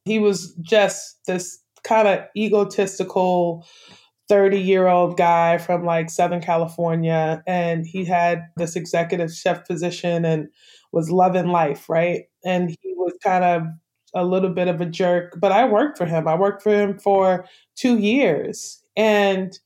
He 0.05 0.19
was 0.19 0.53
just 0.61 1.19
this 1.25 1.59
kind 1.83 2.07
of 2.07 2.25
egotistical 2.35 3.65
30 4.27 4.59
year 4.59 4.87
old 4.87 5.17
guy 5.17 5.57
from 5.57 5.85
like 5.85 6.09
Southern 6.09 6.41
California. 6.41 7.43
And 7.47 7.85
he 7.85 8.05
had 8.05 8.43
this 8.57 8.75
executive 8.75 9.33
chef 9.33 9.65
position 9.67 10.25
and 10.25 10.49
was 10.91 11.09
loving 11.09 11.47
life, 11.47 11.89
right? 11.89 12.23
And 12.45 12.69
he 12.69 12.93
was 12.95 13.13
kind 13.23 13.43
of 13.43 13.63
a 14.13 14.23
little 14.23 14.49
bit 14.49 14.67
of 14.67 14.81
a 14.81 14.85
jerk, 14.85 15.35
but 15.39 15.51
I 15.51 15.65
worked 15.65 15.97
for 15.97 16.05
him. 16.05 16.27
I 16.27 16.35
worked 16.35 16.61
for 16.63 16.71
him 16.71 16.97
for 16.97 17.45
two 17.75 17.97
years. 17.97 18.81
And 18.97 19.57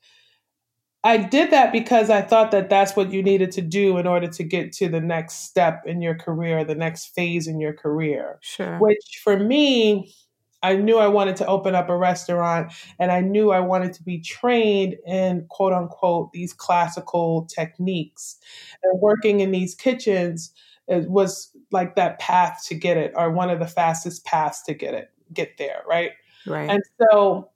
I 1.03 1.17
did 1.17 1.51
that 1.51 1.71
because 1.73 2.09
I 2.09 2.21
thought 2.21 2.51
that 2.51 2.69
that's 2.69 2.95
what 2.95 3.11
you 3.11 3.21
needed 3.21 3.51
to 3.53 3.61
do 3.61 3.97
in 3.97 4.07
order 4.07 4.27
to 4.27 4.43
get 4.43 4.71
to 4.73 4.87
the 4.87 5.01
next 5.01 5.45
step 5.45 5.83
in 5.85 6.01
your 6.01 6.15
career, 6.15 6.63
the 6.63 6.75
next 6.75 7.07
phase 7.07 7.47
in 7.47 7.59
your 7.59 7.73
career. 7.73 8.39
Sure. 8.41 8.77
Which 8.79 9.21
for 9.21 9.37
me, 9.37 10.13
I 10.61 10.77
knew 10.77 10.97
I 10.97 11.07
wanted 11.07 11.35
to 11.37 11.47
open 11.47 11.75
up 11.75 11.89
a 11.89 11.97
restaurant 11.97 12.71
and 12.99 13.11
I 13.11 13.19
knew 13.19 13.51
I 13.51 13.59
wanted 13.59 13.91
to 13.93 14.03
be 14.03 14.19
trained 14.19 14.95
in 15.05 15.45
quote 15.49 15.73
unquote 15.73 16.31
these 16.31 16.53
classical 16.53 17.49
techniques. 17.53 18.37
And 18.81 19.01
working 19.01 19.41
in 19.41 19.51
these 19.51 19.75
kitchens 19.75 20.53
it 20.87 21.09
was 21.09 21.49
like 21.73 21.95
that 21.95 22.19
path 22.19 22.63
to 22.67 22.75
get 22.75 22.95
it 22.97 23.11
or 23.15 23.31
one 23.31 23.49
of 23.49 23.59
the 23.59 23.67
fastest 23.67 24.23
paths 24.25 24.61
to 24.63 24.73
get 24.73 24.93
it 24.93 25.09
get 25.33 25.57
there 25.57 25.81
right? 25.87 26.11
Right. 26.45 26.69
And 26.69 26.83
so 27.01 27.49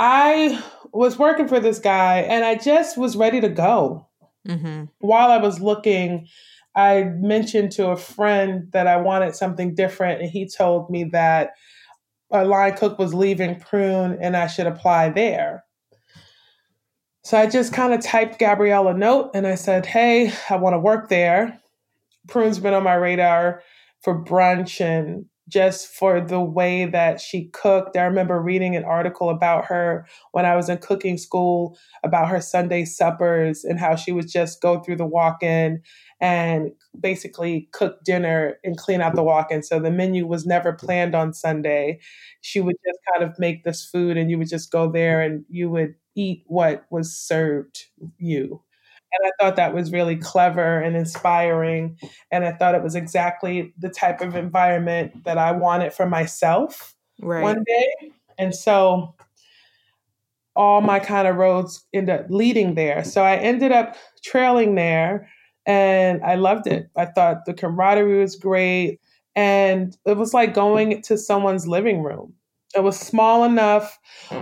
i 0.00 0.62
was 0.92 1.18
working 1.18 1.46
for 1.46 1.60
this 1.60 1.78
guy 1.78 2.20
and 2.20 2.44
i 2.44 2.54
just 2.54 2.96
was 2.96 3.16
ready 3.16 3.40
to 3.40 3.48
go. 3.48 4.06
Mm-hmm. 4.48 4.84
while 5.00 5.30
i 5.30 5.36
was 5.36 5.60
looking 5.60 6.26
i 6.74 7.02
mentioned 7.18 7.72
to 7.72 7.88
a 7.88 7.96
friend 7.96 8.68
that 8.72 8.86
i 8.86 8.96
wanted 8.96 9.36
something 9.36 9.74
different 9.74 10.22
and 10.22 10.30
he 10.30 10.48
told 10.48 10.88
me 10.88 11.04
that 11.04 11.50
a 12.30 12.46
line 12.46 12.74
cook 12.74 12.98
was 12.98 13.12
leaving 13.12 13.60
prune 13.60 14.16
and 14.18 14.38
i 14.38 14.46
should 14.46 14.66
apply 14.66 15.10
there. 15.10 15.64
So 17.22 17.36
i 17.36 17.46
just 17.46 17.74
kind 17.74 17.92
of 17.92 18.00
typed 18.00 18.38
gabrielle 18.38 18.88
a 18.88 18.94
note 18.94 19.32
and 19.34 19.46
i 19.46 19.56
said 19.56 19.84
hey 19.84 20.32
i 20.48 20.56
want 20.56 20.72
to 20.72 20.78
work 20.78 21.10
there 21.10 21.60
Prune's 22.28 22.58
been 22.58 22.74
on 22.74 22.82
my 22.84 22.94
radar 22.94 23.62
for 24.02 24.22
brunch 24.22 24.80
and 24.80 25.26
just 25.48 25.88
for 25.88 26.20
the 26.20 26.40
way 26.40 26.84
that 26.84 27.20
she 27.20 27.48
cooked. 27.48 27.96
I 27.96 28.04
remember 28.04 28.40
reading 28.40 28.76
an 28.76 28.84
article 28.84 29.30
about 29.30 29.64
her 29.64 30.06
when 30.30 30.46
I 30.46 30.54
was 30.54 30.68
in 30.68 30.78
cooking 30.78 31.18
school 31.18 31.76
about 32.04 32.28
her 32.28 32.40
Sunday 32.40 32.84
suppers 32.84 33.64
and 33.64 33.80
how 33.80 33.96
she 33.96 34.12
would 34.12 34.28
just 34.28 34.62
go 34.62 34.78
through 34.80 34.96
the 34.96 35.06
walk 35.06 35.42
in 35.42 35.82
and 36.20 36.70
basically 37.00 37.68
cook 37.72 38.04
dinner 38.04 38.58
and 38.62 38.76
clean 38.76 39.00
out 39.00 39.16
the 39.16 39.24
walk 39.24 39.50
in. 39.50 39.64
So 39.64 39.80
the 39.80 39.90
menu 39.90 40.24
was 40.24 40.46
never 40.46 40.72
planned 40.72 41.16
on 41.16 41.32
Sunday. 41.32 41.98
She 42.42 42.60
would 42.60 42.76
just 42.86 42.98
kind 43.12 43.28
of 43.28 43.36
make 43.38 43.64
this 43.64 43.84
food 43.84 44.16
and 44.16 44.30
you 44.30 44.38
would 44.38 44.48
just 44.48 44.70
go 44.70 44.90
there 44.90 45.20
and 45.20 45.44
you 45.48 45.68
would 45.70 45.94
eat 46.14 46.44
what 46.46 46.84
was 46.90 47.12
served 47.12 47.86
you. 48.18 48.62
And 49.12 49.26
I 49.26 49.30
thought 49.38 49.56
that 49.56 49.74
was 49.74 49.92
really 49.92 50.16
clever 50.16 50.78
and 50.80 50.96
inspiring. 50.96 51.98
And 52.30 52.44
I 52.44 52.52
thought 52.52 52.74
it 52.74 52.82
was 52.82 52.94
exactly 52.94 53.72
the 53.78 53.88
type 53.88 54.20
of 54.20 54.36
environment 54.36 55.24
that 55.24 55.38
I 55.38 55.52
wanted 55.52 55.92
for 55.92 56.06
myself 56.06 56.94
right. 57.20 57.42
one 57.42 57.64
day. 57.64 58.12
And 58.38 58.54
so 58.54 59.14
all 60.56 60.80
my 60.80 60.98
kind 60.98 61.26
of 61.26 61.36
roads 61.36 61.84
ended 61.92 62.20
up 62.20 62.26
leading 62.30 62.74
there. 62.74 63.04
So 63.04 63.22
I 63.22 63.36
ended 63.36 63.72
up 63.72 63.96
trailing 64.22 64.74
there 64.74 65.28
and 65.66 66.22
I 66.24 66.36
loved 66.36 66.66
it. 66.66 66.90
I 66.96 67.06
thought 67.06 67.44
the 67.46 67.54
camaraderie 67.54 68.20
was 68.20 68.36
great. 68.36 69.00
And 69.36 69.96
it 70.06 70.16
was 70.16 70.34
like 70.34 70.54
going 70.54 71.02
to 71.02 71.16
someone's 71.16 71.68
living 71.68 72.02
room. 72.02 72.34
It 72.74 72.82
was 72.82 72.98
small 72.98 73.44
enough. 73.44 73.98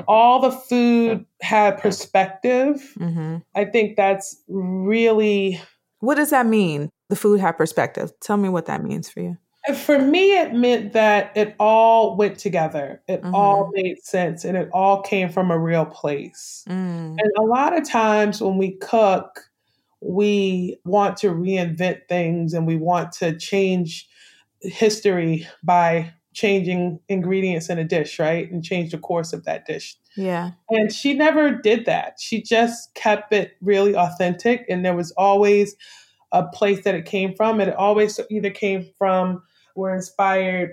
All 0.06 0.40
the 0.40 0.50
food 0.50 1.24
had 1.40 1.78
perspective. 1.78 2.94
Mm-hmm. 2.98 3.38
I 3.54 3.64
think 3.64 3.96
that's 3.96 4.42
really. 4.48 5.60
What 6.00 6.16
does 6.16 6.30
that 6.30 6.46
mean? 6.46 6.90
The 7.08 7.16
food 7.16 7.40
had 7.40 7.52
perspective. 7.52 8.12
Tell 8.20 8.36
me 8.36 8.48
what 8.48 8.66
that 8.66 8.84
means 8.84 9.08
for 9.08 9.20
you. 9.20 9.38
For 9.74 9.98
me, 9.98 10.38
it 10.38 10.54
meant 10.54 10.92
that 10.94 11.32
it 11.36 11.54
all 11.58 12.16
went 12.16 12.38
together. 12.38 13.02
It 13.06 13.22
mm-hmm. 13.22 13.34
all 13.34 13.70
made 13.72 14.02
sense 14.02 14.44
and 14.44 14.56
it 14.56 14.70
all 14.72 15.02
came 15.02 15.28
from 15.28 15.50
a 15.50 15.58
real 15.58 15.84
place. 15.84 16.64
Mm. 16.68 17.16
And 17.18 17.32
a 17.36 17.42
lot 17.42 17.76
of 17.76 17.86
times 17.86 18.40
when 18.40 18.56
we 18.56 18.76
cook, 18.76 19.40
we 20.00 20.78
want 20.84 21.16
to 21.18 21.28
reinvent 21.28 22.08
things 22.08 22.54
and 22.54 22.66
we 22.66 22.76
want 22.76 23.12
to 23.12 23.36
change 23.36 24.08
history 24.60 25.46
by 25.62 26.12
changing 26.34 27.00
ingredients 27.08 27.68
in 27.68 27.78
a 27.78 27.84
dish, 27.84 28.18
right? 28.18 28.50
And 28.50 28.62
change 28.62 28.92
the 28.92 28.98
course 28.98 29.32
of 29.32 29.44
that 29.44 29.66
dish. 29.66 29.96
Yeah. 30.16 30.52
And 30.70 30.92
she 30.92 31.14
never 31.14 31.50
did 31.50 31.86
that. 31.86 32.18
She 32.20 32.42
just 32.42 32.94
kept 32.94 33.32
it 33.32 33.52
really 33.60 33.94
authentic. 33.94 34.64
And 34.68 34.84
there 34.84 34.96
was 34.96 35.12
always 35.12 35.74
a 36.32 36.46
place 36.46 36.84
that 36.84 36.94
it 36.94 37.06
came 37.06 37.34
from. 37.34 37.60
And 37.60 37.70
it 37.70 37.76
always 37.76 38.20
either 38.30 38.50
came 38.50 38.86
from, 38.98 39.42
we're 39.74 39.94
inspired 39.94 40.72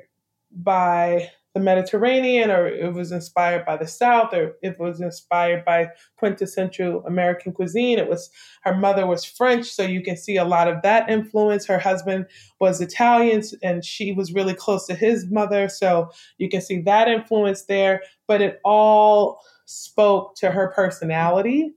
by 0.52 1.32
the 1.56 1.62
Mediterranean, 1.62 2.52
or 2.52 2.68
it 2.68 2.94
was 2.94 3.14
inspired 3.14 3.66
by 3.66 3.78
the 3.78 3.88
South, 3.88 4.34
or 4.34 4.58
it 4.62 4.78
was 4.78 5.00
inspired 5.00 5.64
by 5.64 5.88
quintessential 6.18 7.02
American 7.08 7.54
cuisine. 7.54 7.98
It 7.98 8.10
was 8.10 8.30
her 8.64 8.76
mother 8.76 9.08
was 9.08 9.24
French, 9.24 9.72
so 9.72 9.82
you 9.82 10.04
can 10.04 10.18
see 10.18 10.36
a 10.36 10.44
lot 10.44 10.68
of 10.68 10.82
that 10.82 11.10
influence. 11.10 11.66
Her 11.66 11.80
husband 11.80 12.26
was 12.60 12.82
Italian, 12.82 13.42
and 13.64 13.86
she 13.86 14.12
was 14.12 14.34
really 14.34 14.54
close 14.54 14.86
to 14.88 14.96
his 14.96 15.32
mother, 15.32 15.70
so 15.70 16.12
you 16.38 16.50
can 16.50 16.60
see 16.60 16.82
that 16.82 17.08
influence 17.08 17.64
there. 17.64 18.02
But 18.28 18.42
it 18.42 18.60
all 18.66 19.40
spoke 19.64 20.36
to 20.36 20.52
her 20.52 20.74
personality, 20.76 21.74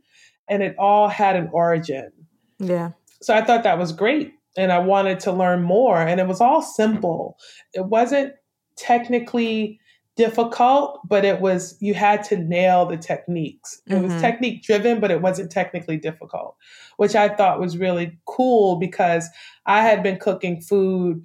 and 0.48 0.60
it 0.60 0.74
all 0.76 1.06
had 1.06 1.36
an 1.36 1.50
origin. 1.52 2.10
Yeah. 2.58 2.90
So 3.22 3.32
I 3.32 3.44
thought 3.44 3.62
that 3.62 3.78
was 3.78 3.92
great 3.92 4.34
and 4.56 4.72
I 4.72 4.78
wanted 4.80 5.20
to 5.20 5.32
learn 5.32 5.62
more. 5.62 5.98
And 5.98 6.18
it 6.20 6.26
was 6.26 6.40
all 6.40 6.62
simple. 6.62 7.38
It 7.74 7.86
wasn't 7.86 8.34
technically 8.78 9.80
difficult, 10.16 11.00
but 11.08 11.24
it 11.24 11.40
was 11.40 11.76
you 11.80 11.94
had 11.94 12.24
to 12.24 12.36
nail 12.36 12.86
the 12.86 12.96
techniques. 12.96 13.80
It 13.86 13.92
mm-hmm. 13.92 14.12
was 14.12 14.20
technique 14.20 14.62
driven, 14.62 15.00
but 15.00 15.10
it 15.10 15.22
wasn't 15.22 15.50
technically 15.50 15.96
difficult, 15.96 16.56
which 16.96 17.14
I 17.14 17.28
thought 17.28 17.60
was 17.60 17.78
really 17.78 18.18
cool 18.26 18.76
because 18.76 19.28
I 19.66 19.82
had 19.82 20.02
been 20.02 20.18
cooking 20.18 20.60
food 20.60 21.24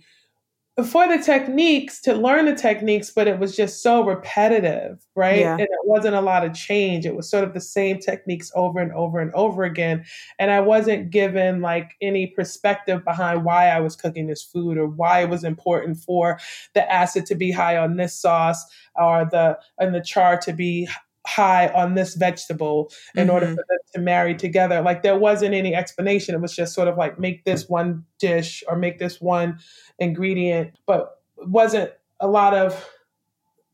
for 0.88 1.08
the 1.08 1.24
techniques 1.24 2.02
to 2.02 2.16
learn 2.16 2.46
the 2.46 2.56
techniques, 2.56 3.12
but 3.12 3.28
it 3.28 3.38
was 3.38 3.56
just 3.56 3.84
so 3.84 4.04
repetitive, 4.04 5.06
right? 5.16 5.42
Yeah. 5.42 5.52
And 5.52 5.62
it 5.62 5.70
wasn't 5.84 6.16
a 6.16 6.22
lot 6.22 6.44
of 6.44 6.54
change. 6.54 7.06
It 7.06 7.16
was 7.16 7.30
sort 7.30 7.44
of 7.44 7.54
the 7.54 7.62
same 7.62 8.00
techniques 8.00 8.52
over 8.56 8.80
and 8.80 8.92
over 8.94 9.20
and 9.20 9.32
over 9.36 9.64
again. 9.66 10.04
And 10.40 10.50
I 10.50 10.62
wasn't 10.62 11.12
given 11.12 11.62
like 11.62 11.92
any 12.02 12.26
perspective 12.26 13.06
behind 13.06 13.46
why 13.46 13.70
I 13.70 13.82
was 13.82 13.96
cooking 13.96 14.26
this 14.26 14.42
food 14.42 14.80
or 14.80 14.88
why 14.88 15.22
it 15.22 15.30
was 15.30 15.44
important 15.44 15.98
for 15.98 16.40
the 16.74 16.92
acid 16.92 17.28
to 17.28 17.36
be 17.36 17.52
high 17.52 17.78
on 17.78 17.98
this 17.98 18.20
sauce 18.20 18.66
or 18.96 19.28
the 19.30 19.60
and 19.78 19.94
the 19.94 20.02
char 20.02 20.38
to 20.40 20.54
be 20.54 20.90
high 21.26 21.68
on 21.70 21.96
this 21.96 22.16
vegetable 22.16 22.92
in 23.16 23.28
mm-hmm. 23.28 23.34
order 23.34 23.48
for 23.48 23.56
them 23.56 23.78
to 23.96 24.02
marry 24.02 24.36
together. 24.36 24.82
Like 24.82 25.04
there 25.04 25.18
wasn't 25.18 25.54
any 25.54 25.74
explanation. 25.74 26.36
It 26.36 26.42
was 26.42 26.56
just 26.56 26.74
sort 26.74 26.88
of 26.88 26.98
like 26.98 27.20
make 27.20 27.46
this 27.46 27.70
one 27.70 28.06
dish 28.20 28.64
or 28.68 28.78
make 28.78 29.00
this 29.00 29.22
one 29.22 29.60
ingredient, 30.00 30.76
but 30.86 31.22
wasn't 31.38 31.92
a 32.20 32.28
lot 32.28 32.54
of 32.54 32.90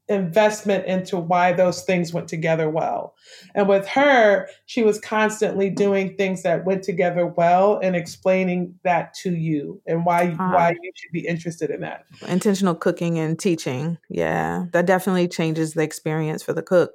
investment 0.09 0.85
into 0.87 1.17
why 1.17 1.53
those 1.53 1.83
things 1.83 2.11
went 2.11 2.27
together 2.27 2.67
well. 2.67 3.13
And 3.53 3.69
with 3.69 3.87
her, 3.89 4.49
she 4.65 4.81
was 4.81 4.99
constantly 4.99 5.69
doing 5.69 6.17
things 6.17 6.41
that 6.41 6.65
went 6.65 6.83
together 6.83 7.27
well 7.27 7.79
and 7.81 7.95
explaining 7.95 8.73
that 8.83 9.13
to 9.21 9.35
you 9.35 9.81
and 9.85 10.05
why 10.05 10.29
uh, 10.31 10.51
why 10.51 10.71
you 10.81 10.91
should 10.95 11.11
be 11.11 11.27
interested 11.27 11.69
in 11.69 11.81
that. 11.81 12.05
Intentional 12.27 12.73
cooking 12.73 13.19
and 13.19 13.37
teaching. 13.37 13.99
Yeah. 14.09 14.65
That 14.73 14.87
definitely 14.87 15.27
changes 15.27 15.73
the 15.73 15.83
experience 15.83 16.41
for 16.41 16.53
the 16.53 16.63
cook. 16.63 16.91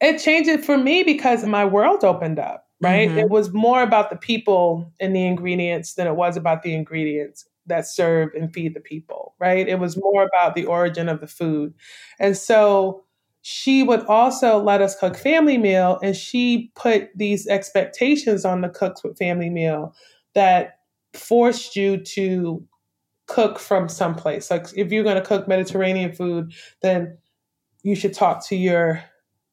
It 0.00 0.18
changed 0.18 0.48
it 0.48 0.64
for 0.64 0.76
me 0.76 1.02
because 1.02 1.44
my 1.44 1.64
world 1.64 2.04
opened 2.04 2.38
up, 2.38 2.66
right? 2.80 3.08
Mm-hmm. 3.08 3.18
It 3.18 3.30
was 3.30 3.52
more 3.52 3.82
about 3.82 4.10
the 4.10 4.16
people 4.16 4.92
and 5.00 5.14
the 5.14 5.24
ingredients 5.24 5.94
than 5.94 6.06
it 6.06 6.16
was 6.16 6.36
about 6.36 6.62
the 6.62 6.74
ingredients 6.74 7.46
that 7.66 7.86
serve 7.86 8.30
and 8.34 8.52
feed 8.52 8.74
the 8.74 8.80
people, 8.80 9.34
right? 9.38 9.66
It 9.68 9.78
was 9.78 9.96
more 9.96 10.24
about 10.24 10.54
the 10.54 10.66
origin 10.66 11.08
of 11.08 11.20
the 11.20 11.26
food. 11.26 11.72
And 12.18 12.36
so 12.36 13.04
she 13.42 13.82
would 13.82 14.04
also 14.06 14.58
let 14.58 14.82
us 14.82 14.96
cook 14.96 15.16
family 15.16 15.58
meal 15.58 15.98
and 16.02 16.16
she 16.16 16.72
put 16.74 17.08
these 17.14 17.46
expectations 17.46 18.44
on 18.44 18.60
the 18.60 18.68
cooks 18.68 19.02
with 19.02 19.18
family 19.18 19.50
meal 19.50 19.94
that 20.34 20.78
forced 21.14 21.76
you 21.76 21.98
to 21.98 22.66
cook 23.26 23.58
from 23.58 23.88
someplace. 23.88 24.50
Like 24.50 24.66
if 24.76 24.92
you're 24.92 25.04
going 25.04 25.16
to 25.16 25.22
cook 25.22 25.48
Mediterranean 25.48 26.12
food, 26.12 26.52
then 26.82 27.16
you 27.82 27.94
should 27.94 28.14
talk 28.14 28.46
to 28.48 28.56
your 28.56 29.02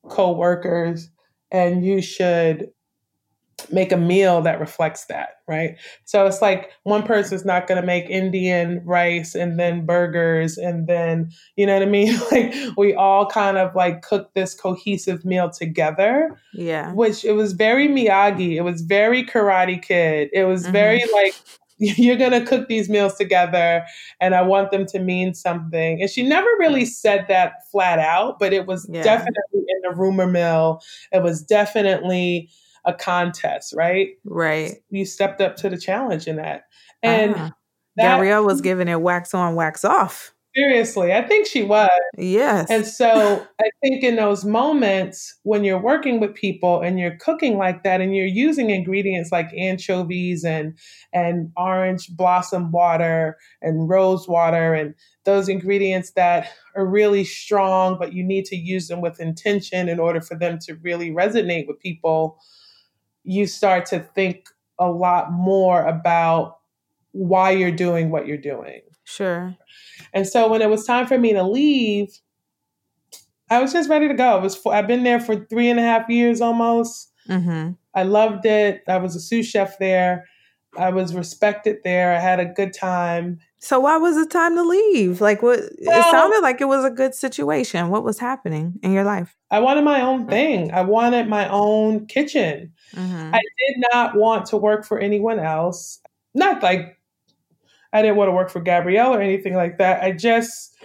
co-workers 0.09 1.09
and 1.51 1.85
you 1.85 2.01
should 2.01 2.69
make 3.69 3.91
a 3.91 3.97
meal 3.97 4.41
that 4.41 4.59
reflects 4.59 5.05
that, 5.05 5.35
right? 5.47 5.77
So 6.05 6.25
it's 6.25 6.41
like 6.41 6.71
one 6.83 7.03
person's 7.03 7.45
not 7.45 7.67
going 7.67 7.79
to 7.79 7.85
make 7.85 8.09
Indian 8.09 8.81
rice 8.85 9.35
and 9.35 9.59
then 9.59 9.85
burgers 9.85 10.57
and 10.57 10.87
then, 10.87 11.29
you 11.55 11.65
know 11.65 11.73
what 11.73 11.83
I 11.83 11.85
mean? 11.85 12.19
like 12.31 12.53
we 12.77 12.93
all 12.93 13.25
kind 13.27 13.57
of 13.57 13.75
like 13.75 14.01
cook 14.01 14.33
this 14.33 14.53
cohesive 14.53 15.23
meal 15.25 15.49
together. 15.49 16.39
Yeah. 16.53 16.93
Which 16.93 17.23
it 17.23 17.33
was 17.33 17.53
very 17.53 17.87
Miyagi. 17.87 18.55
It 18.55 18.61
was 18.61 18.81
very 18.81 19.23
Karate 19.23 19.81
Kid. 19.81 20.29
It 20.33 20.45
was 20.45 20.63
mm-hmm. 20.63 20.71
very 20.71 21.03
like 21.13 21.35
you're 21.82 22.15
going 22.15 22.32
to 22.32 22.46
cook 22.46 22.67
these 22.67 22.89
meals 22.89 23.15
together 23.15 23.84
and 24.20 24.36
I 24.36 24.44
want 24.44 24.72
them 24.72 24.86
to 24.88 25.00
mean 25.00 25.34
something. 25.34 26.02
And 26.02 26.10
she 26.10 26.22
never 26.22 26.48
really 26.60 26.86
said 26.86 27.26
that 27.28 27.54
flat 27.72 27.98
out, 27.98 28.38
but 28.38 28.54
it 28.54 28.67
was 28.67 28.88
yeah. 28.91 29.02
definitely 29.02 29.62
in 29.67 29.82
the 29.89 29.96
rumor 29.96 30.28
mill. 30.28 30.82
It 31.12 31.24
was 31.24 31.41
definitely 31.41 32.50
a 32.86 32.94
contest, 32.94 33.74
right? 33.76 34.10
Right. 34.24 34.76
You 34.89 35.06
stepped 35.06 35.41
up 35.41 35.56
to 35.58 35.70
the 35.70 35.78
challenge 35.78 36.28
in 36.28 36.36
that. 36.36 36.63
And 37.02 37.34
uh-huh. 37.34 37.50
that, 37.96 38.15
Gabrielle 38.15 38.46
was 38.46 38.62
giving 38.62 38.88
it 38.88 39.02
wax 39.02 39.34
on, 39.34 39.56
wax 39.56 39.84
off. 39.84 40.34
Seriously, 40.55 41.13
I 41.13 41.21
think 41.21 41.47
she 41.47 41.63
was. 41.63 41.89
Yes. 42.17 42.69
And 42.69 42.85
so 42.85 43.45
I 43.61 43.69
think 43.81 44.03
in 44.03 44.17
those 44.17 44.43
moments 44.43 45.37
when 45.43 45.63
you're 45.63 45.81
working 45.81 46.19
with 46.19 46.35
people 46.35 46.81
and 46.81 46.99
you're 46.99 47.15
cooking 47.17 47.57
like 47.57 47.83
that 47.83 48.01
and 48.01 48.13
you're 48.13 48.25
using 48.25 48.69
ingredients 48.69 49.31
like 49.31 49.49
anchovies 49.57 50.43
and 50.43 50.77
and 51.13 51.51
orange 51.55 52.09
blossom 52.17 52.69
water 52.71 53.37
and 53.61 53.87
rose 53.87 54.27
water 54.27 54.73
and 54.73 54.93
those 55.23 55.47
ingredients 55.47 56.11
that 56.11 56.49
are 56.75 56.85
really 56.85 57.23
strong 57.23 57.97
but 57.97 58.11
you 58.11 58.23
need 58.23 58.43
to 58.45 58.57
use 58.57 58.89
them 58.89 58.99
with 58.99 59.21
intention 59.21 59.87
in 59.87 59.99
order 59.99 60.19
for 60.19 60.35
them 60.37 60.59
to 60.59 60.75
really 60.75 61.11
resonate 61.11 61.65
with 61.65 61.79
people 61.79 62.37
you 63.23 63.47
start 63.47 63.85
to 63.85 63.99
think 63.99 64.47
a 64.79 64.89
lot 64.89 65.31
more 65.31 65.85
about 65.85 66.57
why 67.11 67.51
you're 67.51 67.71
doing 67.71 68.09
what 68.09 68.27
you're 68.27 68.37
doing. 68.37 68.81
Sure. 69.12 69.56
And 70.13 70.28
so 70.28 70.50
when 70.50 70.62
it 70.62 70.69
was 70.69 70.86
time 70.86 71.06
for 71.08 71.17
me 71.17 71.34
to 71.34 71.43
leave, 71.43 72.17
I 73.50 73.62
was 73.62 73.74
just 73.74 73.89
ready 73.89 74.08
to 74.08 74.13
go. 74.13 74.38
It 74.38 74.41
was 74.41 74.65
I've 74.65 74.88
been 74.88 75.04
there 75.04 75.19
for 75.19 75.36
three 75.45 75.69
and 75.69 75.80
a 75.80 75.84
half 75.84 76.10
years 76.10 76.39
almost. 76.39 77.12
Mm-hmm. 77.28 77.71
I 77.93 78.04
loved 78.04 78.45
it. 78.45 78.84
I 78.88 78.97
was 78.97 79.15
a 79.15 79.19
sous 79.19 79.45
chef 79.45 79.78
there. 79.80 80.26
I 80.78 80.89
was 80.89 81.13
respected 81.13 81.80
there. 81.84 82.15
I 82.15 82.19
had 82.19 82.39
a 82.39 82.45
good 82.45 82.74
time. 82.74 83.39
So 83.60 83.82
why 83.82 83.97
was 83.97 84.15
it 84.15 84.32
time 84.32 84.56
to 84.56 84.63
leave? 84.63 85.19
Like 85.19 85.41
what 85.41 85.60
well, 85.82 86.00
it 86.00 86.12
sounded 86.12 86.39
like 86.39 86.62
it 86.62 86.69
was 86.69 86.86
a 86.86 86.89
good 86.89 87.13
situation. 87.13 87.89
What 87.89 88.06
was 88.06 88.17
happening 88.17 88.80
in 88.82 88.93
your 88.93 89.04
life? 89.04 89.36
I 89.52 89.60
wanted 89.60 89.84
my 89.84 90.00
own 90.02 90.28
thing. 90.28 90.71
I 90.71 90.82
wanted 90.82 91.28
my 91.28 91.50
own 91.50 92.06
kitchen. 92.08 92.71
Mm-hmm. 92.95 93.36
I 93.36 93.39
did 93.39 93.84
not 93.91 94.15
want 94.15 94.45
to 94.47 94.58
work 94.58 94.86
for 94.86 94.97
anyone 94.97 95.39
else. 95.39 96.00
Not 96.34 96.63
like 96.63 96.97
I 97.93 98.01
didn't 98.01 98.17
want 98.17 98.30
to 98.30 98.34
work 98.34 98.49
for 98.49 98.62
Gabrielle 98.62 99.13
or 99.13 99.21
anything 99.21 99.56
like 99.56 99.77
that. 99.77 100.04
I 100.04 100.12
just 100.12 100.75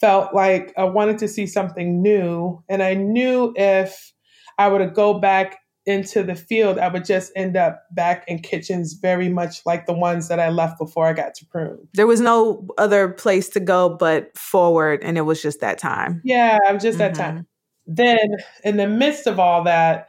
felt 0.00 0.34
like 0.34 0.72
I 0.76 0.84
wanted 0.84 1.18
to 1.18 1.28
see 1.28 1.46
something 1.46 2.02
new. 2.02 2.62
And 2.68 2.82
I 2.82 2.94
knew 2.94 3.52
if 3.56 4.12
I 4.58 4.68
were 4.68 4.78
to 4.78 4.90
go 4.90 5.18
back 5.18 5.58
into 5.86 6.24
the 6.24 6.34
field, 6.34 6.78
I 6.78 6.88
would 6.88 7.04
just 7.04 7.30
end 7.36 7.56
up 7.56 7.84
back 7.92 8.24
in 8.26 8.40
kitchens 8.40 8.94
very 8.94 9.28
much 9.28 9.64
like 9.64 9.86
the 9.86 9.92
ones 9.92 10.28
that 10.28 10.40
I 10.40 10.48
left 10.48 10.78
before 10.78 11.06
I 11.06 11.12
got 11.12 11.34
to 11.36 11.46
Prune. 11.46 11.88
There 11.94 12.08
was 12.08 12.20
no 12.20 12.66
other 12.76 13.08
place 13.08 13.48
to 13.50 13.60
go 13.60 13.88
but 13.88 14.36
forward, 14.36 15.02
and 15.04 15.16
it 15.16 15.22
was 15.22 15.40
just 15.40 15.60
that 15.60 15.78
time. 15.78 16.20
Yeah, 16.24 16.58
it 16.68 16.74
was 16.74 16.82
just 16.82 16.98
mm-hmm. 16.98 17.14
that 17.14 17.14
time. 17.14 17.46
Then, 17.86 18.18
in 18.64 18.78
the 18.78 18.88
midst 18.88 19.28
of 19.28 19.38
all 19.38 19.62
that, 19.62 20.08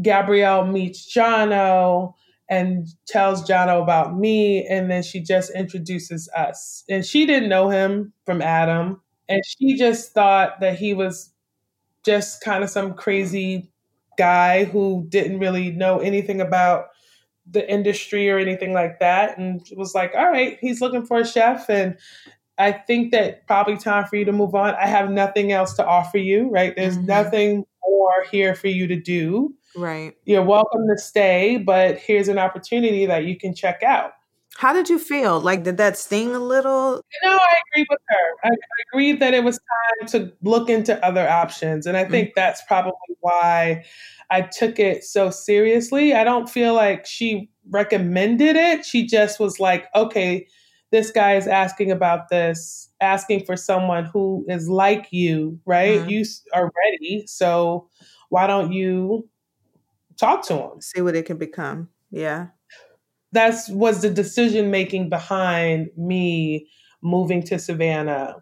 Gabrielle 0.00 0.66
meets 0.66 1.12
Jono 1.12 2.14
and 2.52 2.86
tells 3.06 3.48
Jono 3.48 3.82
about 3.82 4.14
me, 4.14 4.66
and 4.66 4.90
then 4.90 5.02
she 5.02 5.20
just 5.20 5.50
introduces 5.54 6.28
us. 6.36 6.84
And 6.86 7.04
she 7.04 7.24
didn't 7.24 7.48
know 7.48 7.70
him 7.70 8.12
from 8.26 8.42
Adam, 8.42 9.00
and 9.26 9.40
she 9.46 9.78
just 9.78 10.12
thought 10.12 10.60
that 10.60 10.78
he 10.78 10.92
was 10.92 11.32
just 12.04 12.44
kind 12.44 12.62
of 12.62 12.68
some 12.68 12.92
crazy 12.92 13.72
guy 14.18 14.64
who 14.64 15.06
didn't 15.08 15.38
really 15.38 15.70
know 15.70 16.00
anything 16.00 16.42
about 16.42 16.88
the 17.50 17.68
industry 17.70 18.30
or 18.30 18.36
anything 18.36 18.74
like 18.74 19.00
that 19.00 19.38
and 19.38 19.66
was 19.74 19.94
like 19.94 20.12
all 20.14 20.30
right 20.30 20.58
he's 20.60 20.80
looking 20.80 21.04
for 21.04 21.18
a 21.18 21.26
chef 21.26 21.68
and 21.68 21.98
i 22.58 22.70
think 22.70 23.10
that 23.10 23.44
probably 23.48 23.76
time 23.76 24.04
for 24.04 24.14
you 24.14 24.24
to 24.24 24.30
move 24.30 24.54
on 24.54 24.74
i 24.76 24.86
have 24.86 25.10
nothing 25.10 25.50
else 25.50 25.74
to 25.74 25.84
offer 25.84 26.18
you 26.18 26.48
right 26.50 26.74
there's 26.76 26.96
mm-hmm. 26.96 27.06
nothing 27.06 27.64
more 27.84 28.24
here 28.30 28.54
for 28.54 28.68
you 28.68 28.86
to 28.86 28.94
do 29.00 29.52
right 29.76 30.16
you're 30.24 30.42
welcome 30.42 30.86
to 30.88 30.98
stay 30.98 31.58
but 31.58 31.98
here's 31.98 32.28
an 32.28 32.38
opportunity 32.38 33.06
that 33.06 33.24
you 33.24 33.36
can 33.36 33.54
check 33.54 33.82
out 33.82 34.12
how 34.56 34.72
did 34.72 34.88
you 34.88 34.98
feel? 34.98 35.40
Like, 35.40 35.64
did 35.64 35.78
that 35.78 35.96
sting 35.96 36.34
a 36.34 36.38
little? 36.38 36.96
You 36.96 37.30
know, 37.30 37.36
I 37.36 37.56
agree 37.66 37.86
with 37.88 38.00
her. 38.08 38.34
I, 38.44 38.48
I 38.48 38.82
agreed 38.92 39.20
that 39.20 39.34
it 39.34 39.44
was 39.44 39.58
time 39.58 40.08
to 40.08 40.32
look 40.42 40.68
into 40.68 41.02
other 41.04 41.28
options. 41.28 41.86
And 41.86 41.96
I 41.96 42.04
think 42.04 42.28
mm-hmm. 42.28 42.40
that's 42.40 42.62
probably 42.66 42.92
why 43.20 43.84
I 44.30 44.42
took 44.42 44.78
it 44.78 45.04
so 45.04 45.30
seriously. 45.30 46.14
I 46.14 46.24
don't 46.24 46.48
feel 46.48 46.74
like 46.74 47.06
she 47.06 47.50
recommended 47.70 48.56
it. 48.56 48.84
She 48.84 49.06
just 49.06 49.40
was 49.40 49.58
like, 49.58 49.86
okay, 49.94 50.46
this 50.90 51.10
guy 51.10 51.36
is 51.36 51.46
asking 51.46 51.90
about 51.90 52.28
this, 52.28 52.90
asking 53.00 53.46
for 53.46 53.56
someone 53.56 54.04
who 54.04 54.44
is 54.48 54.68
like 54.68 55.08
you, 55.10 55.58
right? 55.64 56.00
Mm-hmm. 56.00 56.10
You 56.10 56.24
are 56.52 56.70
ready. 56.84 57.24
So 57.26 57.88
why 58.28 58.46
don't 58.46 58.72
you 58.72 59.28
talk 60.22 60.46
to 60.46 60.54
him? 60.54 60.80
See 60.80 61.02
what 61.02 61.16
it 61.16 61.26
can 61.26 61.36
become. 61.36 61.88
Yeah 62.10 62.46
that's 63.32 63.68
was 63.70 64.02
the 64.02 64.10
decision 64.10 64.70
making 64.70 65.08
behind 65.08 65.88
me 65.96 66.68
moving 67.02 67.42
to 67.42 67.58
Savannah. 67.58 68.36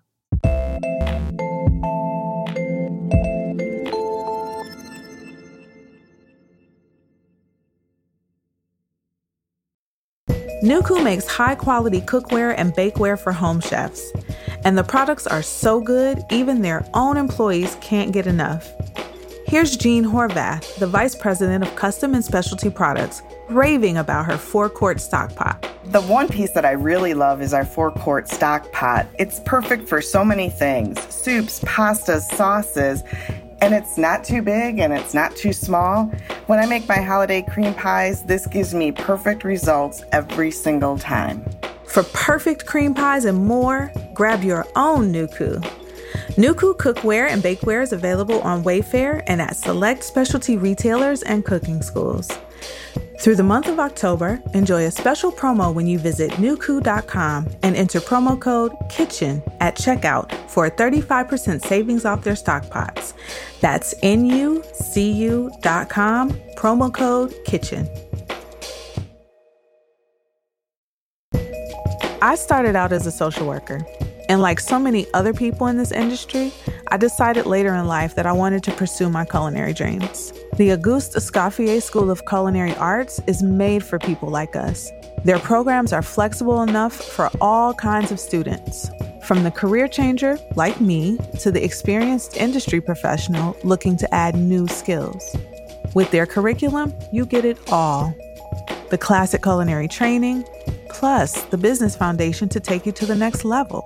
Nucu 10.62 11.02
makes 11.02 11.26
high 11.26 11.54
quality 11.54 12.02
cookware 12.02 12.54
and 12.58 12.74
bakeware 12.74 13.18
for 13.18 13.32
home 13.32 13.60
chefs. 13.60 14.12
And 14.62 14.76
the 14.76 14.84
products 14.84 15.26
are 15.26 15.40
so 15.40 15.80
good, 15.80 16.18
even 16.30 16.60
their 16.60 16.86
own 16.92 17.16
employees 17.16 17.78
can't 17.80 18.12
get 18.12 18.26
enough. 18.26 18.70
Here's 19.50 19.76
Jean 19.76 20.04
Horvath, 20.04 20.76
the 20.76 20.86
Vice 20.86 21.16
President 21.16 21.64
of 21.64 21.74
Custom 21.74 22.14
and 22.14 22.24
Specialty 22.24 22.70
Products, 22.70 23.20
raving 23.48 23.96
about 23.96 24.26
her 24.26 24.38
four 24.38 24.70
quart 24.70 25.00
stock 25.00 25.34
pot. 25.34 25.68
The 25.86 26.02
one 26.02 26.28
piece 26.28 26.52
that 26.52 26.64
I 26.64 26.70
really 26.70 27.14
love 27.14 27.42
is 27.42 27.52
our 27.52 27.64
four 27.64 27.90
quart 27.90 28.28
stock 28.28 28.70
pot. 28.70 29.08
It's 29.18 29.40
perfect 29.40 29.88
for 29.88 30.00
so 30.00 30.24
many 30.24 30.50
things 30.50 31.00
soups, 31.12 31.58
pastas, 31.64 32.20
sauces, 32.36 33.02
and 33.60 33.74
it's 33.74 33.98
not 33.98 34.22
too 34.22 34.40
big 34.40 34.78
and 34.78 34.92
it's 34.92 35.14
not 35.14 35.34
too 35.34 35.52
small. 35.52 36.04
When 36.46 36.60
I 36.60 36.66
make 36.66 36.88
my 36.88 36.98
holiday 36.98 37.42
cream 37.42 37.74
pies, 37.74 38.22
this 38.22 38.46
gives 38.46 38.72
me 38.72 38.92
perfect 38.92 39.42
results 39.42 40.04
every 40.12 40.52
single 40.52 40.96
time. 40.96 41.44
For 41.86 42.04
perfect 42.04 42.66
cream 42.66 42.94
pies 42.94 43.24
and 43.24 43.46
more, 43.46 43.92
grab 44.14 44.44
your 44.44 44.64
own 44.76 45.12
Nucu. 45.12 45.60
Nucu 46.36 46.76
cookware 46.76 47.28
and 47.28 47.42
bakeware 47.42 47.82
is 47.82 47.92
available 47.92 48.40
on 48.42 48.64
Wayfair 48.64 49.22
and 49.26 49.40
at 49.40 49.56
select 49.56 50.04
specialty 50.04 50.56
retailers 50.56 51.22
and 51.22 51.44
cooking 51.44 51.82
schools. 51.82 52.30
Through 53.20 53.36
the 53.36 53.42
month 53.42 53.68
of 53.68 53.78
October, 53.78 54.42
enjoy 54.54 54.84
a 54.86 54.90
special 54.90 55.30
promo 55.30 55.74
when 55.74 55.86
you 55.86 55.98
visit 55.98 56.30
nucu.com 56.32 57.48
and 57.62 57.76
enter 57.76 58.00
promo 58.00 58.40
code 58.40 58.72
KITCHEN 58.88 59.42
at 59.60 59.76
checkout 59.76 60.32
for 60.48 60.66
a 60.66 60.70
35% 60.70 61.60
savings 61.60 62.06
off 62.06 62.24
their 62.24 62.34
stockpots. 62.34 63.12
That's 63.60 63.94
N-U-C-U 64.02 65.50
dot 65.60 65.90
com, 65.90 66.30
promo 66.56 66.92
code 66.92 67.34
KITCHEN. 67.44 67.88
I 72.22 72.34
started 72.36 72.76
out 72.76 72.92
as 72.92 73.06
a 73.06 73.10
social 73.10 73.46
worker. 73.46 73.80
And 74.30 74.40
like 74.40 74.60
so 74.60 74.78
many 74.78 75.12
other 75.12 75.34
people 75.34 75.66
in 75.66 75.76
this 75.76 75.90
industry, 75.90 76.52
I 76.86 76.98
decided 76.98 77.46
later 77.46 77.74
in 77.74 77.88
life 77.88 78.14
that 78.14 78.26
I 78.26 78.32
wanted 78.32 78.62
to 78.62 78.70
pursue 78.70 79.08
my 79.08 79.24
culinary 79.24 79.72
dreams. 79.72 80.32
The 80.56 80.70
Auguste 80.70 81.14
Escoffier 81.14 81.82
School 81.82 82.12
of 82.12 82.24
Culinary 82.26 82.76
Arts 82.76 83.20
is 83.26 83.42
made 83.42 83.82
for 83.82 83.98
people 83.98 84.28
like 84.28 84.54
us. 84.54 84.88
Their 85.24 85.40
programs 85.40 85.92
are 85.92 86.00
flexible 86.00 86.62
enough 86.62 86.94
for 86.94 87.28
all 87.40 87.74
kinds 87.74 88.12
of 88.12 88.20
students, 88.20 88.88
from 89.24 89.42
the 89.42 89.50
career 89.50 89.88
changer, 89.88 90.38
like 90.54 90.80
me, 90.80 91.18
to 91.40 91.50
the 91.50 91.64
experienced 91.64 92.36
industry 92.36 92.80
professional 92.80 93.56
looking 93.64 93.96
to 93.96 94.14
add 94.14 94.36
new 94.36 94.68
skills. 94.68 95.36
With 95.92 96.12
their 96.12 96.24
curriculum, 96.24 96.94
you 97.12 97.26
get 97.26 97.44
it 97.44 97.58
all 97.72 98.14
the 98.90 98.98
classic 98.98 99.42
culinary 99.42 99.88
training, 99.88 100.44
plus 100.88 101.42
the 101.46 101.58
business 101.58 101.96
foundation 101.96 102.48
to 102.50 102.60
take 102.60 102.86
you 102.86 102.92
to 102.92 103.06
the 103.06 103.16
next 103.16 103.44
level. 103.44 103.84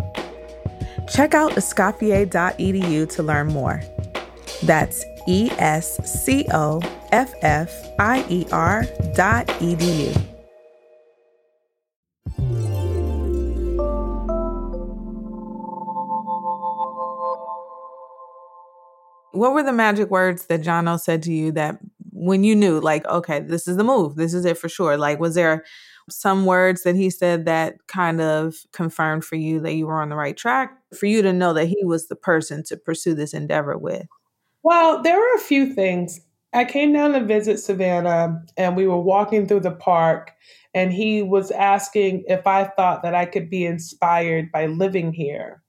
Check 1.09 1.35
out 1.35 1.53
escoffier.edu 1.53 3.09
to 3.11 3.23
learn 3.23 3.49
more. 3.49 3.83
That's 4.63 5.05
E 5.27 5.51
S 5.59 5.97
C 6.05 6.47
O 6.53 6.81
F 7.13 7.33
F 7.43 7.71
I 7.99 8.25
E 8.29 8.47
R 8.53 8.85
dot 9.15 9.47
edu. 9.47 10.15
What 19.33 19.53
were 19.53 19.65
the 19.65 19.73
magic 19.73 20.11
words 20.11 20.47
that 20.47 20.63
Johno 20.63 20.99
said 20.99 21.23
to 21.25 21.33
you 21.33 21.51
that 21.53 21.81
when 22.13 22.45
you 22.45 22.55
knew, 22.55 22.81
like, 22.81 23.05
okay, 23.07 23.41
this 23.41 23.67
is 23.67 23.77
the 23.77 23.85
move, 23.85 24.15
this 24.15 24.33
is 24.33 24.45
it 24.45 24.57
for 24.57 24.69
sure? 24.69 24.97
Like, 24.97 25.19
was 25.19 25.35
there 25.35 25.65
some 26.09 26.47
words 26.47 26.83
that 26.85 26.95
he 26.95 27.11
said 27.11 27.45
that 27.47 27.77
kind 27.89 28.21
of 28.21 28.55
confirmed 28.73 29.25
for 29.25 29.37
you 29.37 29.59
that 29.61 29.75
you 29.75 29.87
were 29.87 30.01
on 30.01 30.09
the 30.09 30.17
right 30.17 30.37
track 30.37 30.77
for 30.97 31.07
you 31.07 31.23
to 31.23 31.33
know 31.33 31.53
that 31.53 31.67
he 31.67 31.85
was 31.85 32.09
the 32.09 32.17
person 32.17 32.63
to 32.65 32.77
pursue 32.77 33.15
this 33.15 33.35
endeavor 33.35 33.77
with? 33.77 34.07
Well, 34.63 35.03
there 35.03 35.19
were 35.19 35.35
a 35.37 35.41
few 35.41 35.75
things. 35.75 36.21
I 36.53 36.65
came 36.65 36.93
down 36.93 37.13
to 37.13 37.25
visit 37.25 37.59
Savannah 37.59 38.43
and 38.57 38.77
we 38.77 38.87
were 38.87 39.01
walking 39.01 39.47
through 39.47 39.61
the 39.61 39.73
park 39.73 40.33
and 40.73 40.93
he 40.93 41.23
was 41.23 41.51
asking 41.51 42.25
if 42.29 42.47
I 42.47 42.65
thought 42.65 43.03
that 43.03 43.15
I 43.15 43.27
could 43.27 43.51
be 43.51 43.67
inspired 43.67 44.53
by 44.53 44.67
living 44.67 45.13
here 45.13 45.63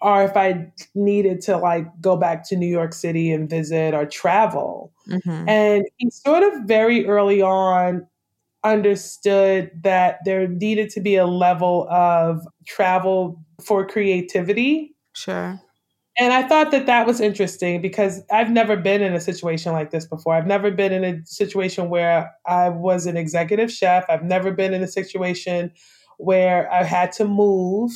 or 0.00 0.22
if 0.22 0.36
I 0.36 0.70
needed 0.94 1.40
to 1.42 1.56
like 1.56 1.86
go 2.00 2.16
back 2.16 2.46
to 2.48 2.56
New 2.56 2.68
York 2.68 2.92
City 2.92 3.32
and 3.32 3.48
visit 3.48 3.94
or 3.94 4.04
travel. 4.04 4.92
Mm-hmm. 5.08 5.48
And 5.48 5.84
he 5.96 6.10
sort 6.10 6.42
of 6.42 6.64
very 6.64 7.06
early 7.06 7.40
on 7.40 8.06
understood 8.64 9.70
that 9.82 10.18
there 10.24 10.48
needed 10.48 10.90
to 10.90 11.00
be 11.00 11.16
a 11.16 11.26
level 11.26 11.86
of 11.90 12.46
travel 12.66 13.42
for 13.62 13.86
creativity. 13.86 14.94
Sure. 15.12 15.60
And 16.18 16.32
I 16.32 16.46
thought 16.46 16.70
that 16.70 16.86
that 16.86 17.06
was 17.06 17.20
interesting 17.20 17.82
because 17.82 18.22
I've 18.30 18.50
never 18.50 18.76
been 18.76 19.02
in 19.02 19.14
a 19.14 19.20
situation 19.20 19.72
like 19.72 19.90
this 19.90 20.06
before. 20.06 20.34
I've 20.34 20.46
never 20.46 20.70
been 20.70 20.92
in 20.92 21.04
a 21.04 21.26
situation 21.26 21.90
where 21.90 22.32
I 22.46 22.68
was 22.68 23.06
an 23.06 23.16
executive 23.16 23.72
chef. 23.72 24.04
I've 24.08 24.22
never 24.22 24.52
been 24.52 24.72
in 24.72 24.82
a 24.82 24.88
situation 24.88 25.72
where 26.18 26.72
I 26.72 26.84
had 26.84 27.10
to 27.12 27.24
move. 27.24 27.90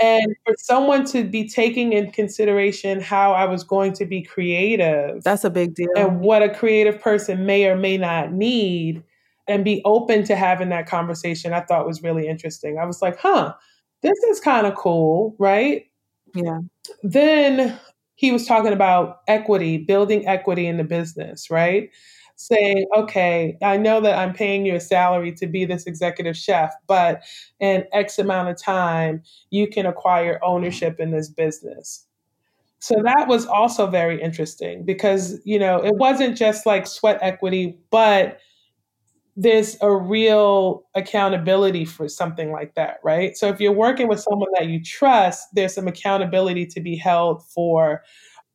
And 0.00 0.34
for 0.46 0.54
someone 0.58 1.04
to 1.06 1.24
be 1.24 1.48
taking 1.48 1.92
in 1.92 2.12
consideration 2.12 3.00
how 3.00 3.32
I 3.32 3.44
was 3.44 3.64
going 3.64 3.92
to 3.94 4.06
be 4.06 4.22
creative. 4.22 5.22
That's 5.24 5.44
a 5.44 5.50
big 5.50 5.74
deal. 5.74 5.88
And 5.96 6.20
what 6.20 6.42
a 6.42 6.54
creative 6.54 7.00
person 7.00 7.44
may 7.44 7.66
or 7.66 7.76
may 7.76 7.98
not 7.98 8.32
need 8.32 9.02
and 9.48 9.64
be 9.64 9.82
open 9.84 10.22
to 10.24 10.36
having 10.36 10.68
that 10.68 10.86
conversation, 10.86 11.52
I 11.52 11.60
thought 11.60 11.86
was 11.86 12.02
really 12.02 12.28
interesting. 12.28 12.78
I 12.78 12.84
was 12.84 13.02
like, 13.02 13.18
huh, 13.18 13.54
this 14.02 14.18
is 14.24 14.40
kind 14.40 14.66
of 14.66 14.74
cool, 14.74 15.34
right? 15.38 15.86
Yeah. 16.34 16.60
Then 17.02 17.78
he 18.14 18.30
was 18.30 18.46
talking 18.46 18.72
about 18.72 19.20
equity, 19.28 19.78
building 19.78 20.26
equity 20.26 20.66
in 20.66 20.76
the 20.76 20.84
business, 20.84 21.50
right? 21.50 21.90
Saying, 22.36 22.86
okay, 22.96 23.56
I 23.62 23.76
know 23.76 24.00
that 24.00 24.18
I'm 24.18 24.32
paying 24.32 24.66
you 24.66 24.74
a 24.74 24.80
salary 24.80 25.32
to 25.32 25.46
be 25.46 25.64
this 25.64 25.86
executive 25.86 26.36
chef, 26.36 26.72
but 26.86 27.22
in 27.60 27.84
X 27.92 28.18
amount 28.18 28.48
of 28.48 28.60
time, 28.60 29.22
you 29.50 29.68
can 29.68 29.86
acquire 29.86 30.40
ownership 30.42 30.98
in 30.98 31.10
this 31.10 31.28
business. 31.28 32.06
So 32.80 32.96
that 33.04 33.28
was 33.28 33.46
also 33.46 33.86
very 33.86 34.20
interesting 34.20 34.84
because, 34.84 35.40
you 35.44 35.56
know, 35.56 35.76
it 35.76 35.94
wasn't 35.94 36.36
just 36.36 36.66
like 36.66 36.88
sweat 36.88 37.18
equity, 37.22 37.78
but 37.90 38.38
there's 39.36 39.76
a 39.80 39.90
real 39.90 40.84
accountability 40.94 41.84
for 41.84 42.08
something 42.08 42.52
like 42.52 42.74
that, 42.74 42.98
right? 43.02 43.36
So 43.36 43.48
if 43.48 43.60
you're 43.60 43.72
working 43.72 44.08
with 44.08 44.20
someone 44.20 44.50
that 44.58 44.66
you 44.66 44.82
trust, 44.82 45.48
there's 45.54 45.74
some 45.74 45.88
accountability 45.88 46.66
to 46.66 46.80
be 46.80 46.96
held 46.96 47.42
for 47.46 48.02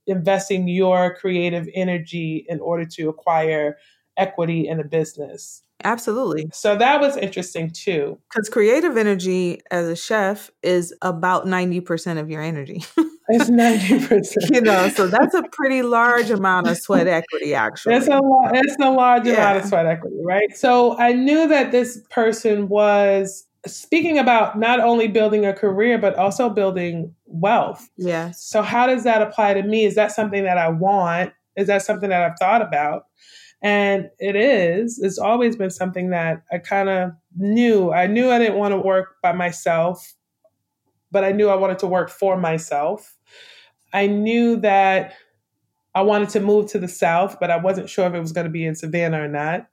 investing 0.05 0.67
your 0.67 1.15
creative 1.15 1.67
energy 1.73 2.45
in 2.47 2.59
order 2.59 2.85
to 2.85 3.09
acquire 3.09 3.77
equity 4.17 4.67
in 4.67 4.79
a 4.79 4.83
business. 4.83 5.63
Absolutely. 5.83 6.47
So 6.53 6.75
that 6.75 6.99
was 6.99 7.17
interesting 7.17 7.69
too. 7.71 8.17
Because 8.31 8.49
creative 8.49 8.97
energy 8.97 9.61
as 9.69 9.87
a 9.87 9.95
chef 9.95 10.49
is 10.63 10.93
about 11.01 11.45
90% 11.45 12.19
of 12.19 12.29
your 12.29 12.41
energy. 12.41 12.83
it's 13.29 13.49
90%. 13.49 14.53
you 14.53 14.61
know, 14.61 14.89
so 14.89 15.07
that's 15.07 15.33
a 15.33 15.43
pretty 15.51 15.81
large 15.81 16.29
amount 16.29 16.67
of 16.67 16.77
sweat 16.77 17.07
equity, 17.07 17.53
actually. 17.53 17.95
It's 17.95 18.07
a, 18.07 18.19
lot, 18.19 18.51
it's 18.55 18.75
a 18.79 18.89
large 18.89 19.25
yeah. 19.25 19.33
amount 19.33 19.57
of 19.57 19.65
sweat 19.65 19.85
equity, 19.85 20.17
right? 20.23 20.55
So 20.55 20.97
I 20.97 21.13
knew 21.13 21.47
that 21.47 21.71
this 21.71 22.01
person 22.09 22.67
was 22.69 23.45
speaking 23.65 24.17
about 24.17 24.57
not 24.57 24.79
only 24.79 25.07
building 25.07 25.45
a 25.45 25.53
career, 25.53 25.97
but 25.97 26.15
also 26.15 26.49
building 26.49 27.13
wealth. 27.25 27.89
Yes. 27.97 28.43
So 28.43 28.61
how 28.61 28.87
does 28.87 29.03
that 29.03 29.21
apply 29.21 29.55
to 29.55 29.63
me? 29.63 29.85
Is 29.85 29.95
that 29.95 30.11
something 30.11 30.43
that 30.43 30.57
I 30.57 30.69
want? 30.69 31.33
Is 31.55 31.67
that 31.67 31.81
something 31.81 32.09
that 32.09 32.21
I've 32.21 32.37
thought 32.39 32.61
about? 32.61 33.05
And 33.61 34.09
it 34.19 34.35
is, 34.35 34.99
it's 34.99 35.17
always 35.17 35.55
been 35.55 35.71
something 35.71 36.11
that 36.11 36.43
I 36.51 36.59
kind 36.59 36.89
of 36.89 37.11
knew. 37.35 37.91
I 37.91 38.05
knew 38.05 38.29
I 38.29 38.37
didn't 38.37 38.57
want 38.57 38.73
to 38.73 38.77
work 38.77 39.15
by 39.23 39.31
myself, 39.31 40.13
but 41.11 41.23
I 41.23 41.31
knew 41.31 41.49
I 41.49 41.55
wanted 41.55 41.79
to 41.79 41.87
work 41.87 42.09
for 42.09 42.37
myself. 42.37 43.16
I 43.93 44.07
knew 44.07 44.57
that 44.57 45.13
I 45.95 46.01
wanted 46.01 46.29
to 46.29 46.39
move 46.39 46.69
to 46.71 46.79
the 46.79 46.87
South, 46.87 47.37
but 47.39 47.49
I 47.49 47.57
wasn't 47.57 47.89
sure 47.89 48.05
if 48.05 48.13
it 48.13 48.19
was 48.19 48.31
going 48.31 48.45
to 48.45 48.51
be 48.51 48.65
in 48.65 48.75
Savannah 48.75 49.23
or 49.23 49.27
not. 49.27 49.67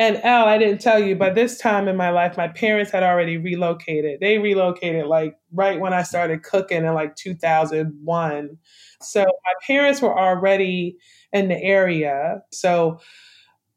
And 0.00 0.20
Elle, 0.22 0.46
I 0.46 0.58
didn't 0.58 0.80
tell 0.80 1.00
you, 1.00 1.16
but 1.16 1.34
this 1.34 1.58
time 1.58 1.88
in 1.88 1.96
my 1.96 2.10
life, 2.10 2.36
my 2.36 2.46
parents 2.46 2.92
had 2.92 3.02
already 3.02 3.36
relocated. 3.36 4.20
They 4.20 4.38
relocated 4.38 5.06
like 5.06 5.36
right 5.52 5.80
when 5.80 5.92
I 5.92 6.04
started 6.04 6.44
cooking 6.44 6.84
in 6.84 6.94
like 6.94 7.16
2001. 7.16 8.58
So 9.02 9.20
my 9.20 9.52
parents 9.66 10.00
were 10.00 10.16
already 10.16 10.96
in 11.32 11.48
the 11.48 11.60
area. 11.60 12.42
So 12.52 13.00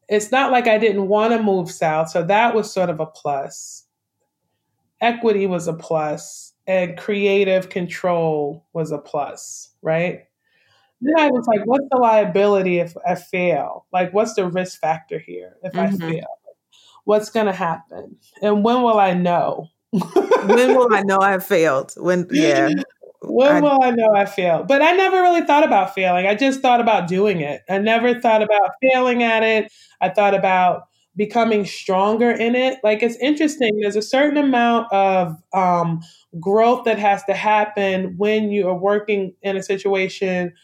it's 0.08 0.30
not 0.30 0.52
like 0.52 0.68
I 0.68 0.78
didn't 0.78 1.08
want 1.08 1.32
to 1.32 1.42
move 1.42 1.70
south. 1.72 2.10
So 2.10 2.22
that 2.22 2.54
was 2.54 2.72
sort 2.72 2.88
of 2.88 3.00
a 3.00 3.06
plus. 3.06 3.84
Equity 5.00 5.46
was 5.46 5.66
a 5.66 5.74
plus, 5.74 6.51
and 6.66 6.96
creative 6.96 7.68
control 7.68 8.64
was 8.72 8.92
a 8.92 8.98
plus, 8.98 9.70
right? 9.82 10.24
Then 11.00 11.18
I 11.18 11.30
was 11.30 11.46
like, 11.48 11.66
what's 11.66 11.86
the 11.90 11.98
liability 11.98 12.78
if 12.78 12.94
I 13.06 13.16
fail? 13.16 13.86
Like, 13.92 14.14
what's 14.14 14.34
the 14.34 14.46
risk 14.46 14.80
factor 14.80 15.18
here 15.18 15.56
if 15.62 15.72
mm-hmm. 15.72 16.02
I 16.02 16.10
fail? 16.10 16.26
What's 17.04 17.30
going 17.30 17.46
to 17.46 17.52
happen? 17.52 18.16
And 18.40 18.64
when 18.64 18.82
will 18.82 18.98
I 18.98 19.12
know? 19.12 19.68
when 19.90 20.76
will 20.76 20.94
I 20.94 21.02
know 21.04 21.18
I 21.20 21.38
failed? 21.40 21.92
When, 21.96 22.28
yeah. 22.30 22.70
When 23.22 23.56
I, 23.56 23.60
will 23.60 23.82
I 23.82 23.90
know 23.90 24.14
I 24.14 24.26
failed? 24.26 24.68
But 24.68 24.82
I 24.82 24.92
never 24.92 25.20
really 25.22 25.42
thought 25.42 25.64
about 25.64 25.92
failing. 25.92 26.26
I 26.26 26.36
just 26.36 26.60
thought 26.60 26.80
about 26.80 27.08
doing 27.08 27.40
it. 27.40 27.62
I 27.68 27.78
never 27.78 28.20
thought 28.20 28.42
about 28.42 28.70
failing 28.80 29.24
at 29.24 29.42
it. 29.42 29.72
I 30.00 30.08
thought 30.08 30.34
about 30.34 30.84
becoming 31.16 31.64
stronger 31.64 32.30
in 32.30 32.54
it. 32.54 32.78
Like 32.82 33.02
it's 33.02 33.16
interesting. 33.16 33.78
There's 33.80 33.96
a 33.96 34.02
certain 34.02 34.38
amount 34.38 34.90
of 34.92 35.36
um, 35.52 36.00
growth 36.40 36.84
that 36.84 36.98
has 36.98 37.22
to 37.24 37.34
happen 37.34 38.14
when 38.16 38.50
you 38.50 38.68
are 38.68 38.78
working 38.78 39.34
in 39.42 39.56
a 39.56 39.62
situation 39.62 40.54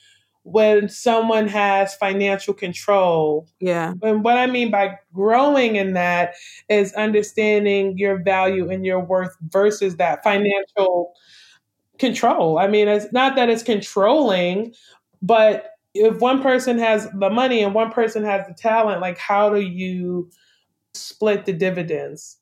when 0.51 0.89
someone 0.89 1.47
has 1.47 1.95
financial 1.95 2.55
control. 2.55 3.47
Yeah. 3.61 3.93
And 4.03 4.25
what 4.25 4.39
I 4.39 4.47
mean 4.47 4.71
by 4.71 4.99
growing 5.13 5.77
in 5.77 5.93
that 5.93 6.35
is 6.71 6.93
understanding 6.95 7.99
your 7.99 8.23
value 8.23 8.71
and 8.71 8.85
your 8.85 9.01
worth 9.01 9.37
versus 9.49 9.97
that 9.97 10.25
financial 10.25 11.13
control. 11.99 12.59
I 12.59 12.67
mean, 12.67 12.89
it's 12.89 13.13
not 13.13 13.37
that 13.37 13.51
it's 13.51 13.63
controlling, 13.63 14.73
but 15.21 15.73
if 15.95 16.21
one 16.21 16.43
person 16.43 16.79
has 16.79 17.09
the 17.19 17.31
money 17.31 17.63
and 17.63 17.75
one 17.75 17.91
person 17.91 18.25
has 18.25 18.47
the 18.47 18.55
talent, 18.55 19.01
like 19.01 19.19
how 19.19 19.51
do 19.51 19.61
you 19.61 20.31
split 20.95 21.47
the 21.47 21.53
dividends? 21.53 22.37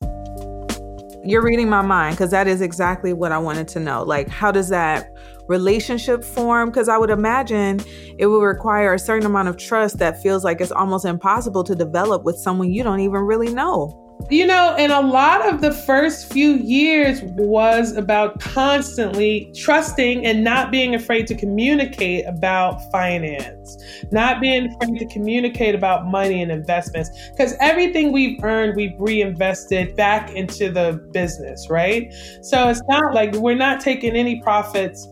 You're 1.23 1.43
reading 1.43 1.67
my 1.69 1.81
mind 1.81 2.15
because 2.15 2.31
that 2.31 2.47
is 2.47 2.61
exactly 2.61 3.11
what 3.11 3.33
I 3.33 3.37
wanted 3.37 3.67
to 3.69 3.79
know. 3.81 4.03
Like, 4.03 4.29
how 4.29 4.49
does 4.49 4.69
that 4.69 5.09
relationship 5.49 6.23
form? 6.23 6.69
Because 6.69 6.87
I 6.87 6.97
would 6.97 7.09
imagine 7.09 7.81
it 8.17 8.27
would 8.27 8.39
require 8.41 8.93
a 8.93 8.99
certain 8.99 9.25
amount 9.25 9.49
of 9.49 9.57
trust 9.57 9.97
that 9.97 10.21
feels 10.21 10.45
like 10.45 10.61
it's 10.61 10.71
almost 10.71 11.03
impossible 11.03 11.65
to 11.65 11.75
develop 11.75 12.23
with 12.23 12.37
someone 12.37 12.71
you 12.71 12.81
don't 12.81 13.01
even 13.01 13.21
really 13.21 13.53
know. 13.53 14.06
You 14.29 14.45
know, 14.45 14.75
and 14.77 14.91
a 14.91 14.99
lot 14.99 15.47
of 15.47 15.61
the 15.61 15.71
first 15.71 16.31
few 16.33 16.55
years 16.55 17.21
was 17.23 17.95
about 17.95 18.41
constantly 18.41 19.49
trusting 19.55 20.25
and 20.25 20.43
not 20.43 20.69
being 20.69 20.95
afraid 20.95 21.27
to 21.27 21.35
communicate 21.35 22.25
about 22.25 22.81
finance, 22.91 23.77
not 24.11 24.41
being 24.41 24.73
afraid 24.73 24.99
to 24.99 25.05
communicate 25.05 25.75
about 25.75 26.07
money 26.07 26.41
and 26.41 26.51
investments. 26.51 27.09
Because 27.31 27.55
everything 27.61 28.11
we've 28.11 28.43
earned, 28.43 28.75
we've 28.75 28.99
reinvested 28.99 29.95
back 29.95 30.29
into 30.31 30.71
the 30.71 31.01
business, 31.13 31.69
right? 31.69 32.13
So 32.41 32.67
it's 32.67 32.83
not 32.89 33.13
like 33.13 33.33
we're 33.35 33.55
not 33.55 33.79
taking 33.79 34.13
any 34.13 34.41
profits 34.41 35.07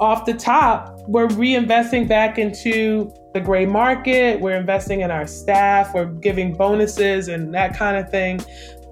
off 0.00 0.24
the 0.24 0.34
top. 0.34 0.98
We're 1.06 1.28
reinvesting 1.28 2.08
back 2.08 2.38
into 2.38 3.12
the 3.34 3.40
Grey 3.40 3.66
Market, 3.66 4.40
we're 4.40 4.56
investing 4.56 5.00
in 5.00 5.10
our 5.10 5.26
staff, 5.26 5.94
we're 5.94 6.06
giving 6.06 6.54
bonuses 6.54 7.28
and 7.28 7.54
that 7.54 7.76
kind 7.76 7.96
of 7.96 8.10
thing. 8.10 8.40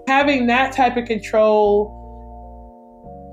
Having 0.09 0.47
that 0.47 0.73
type 0.73 0.97
of 0.97 1.07
control 1.07 1.93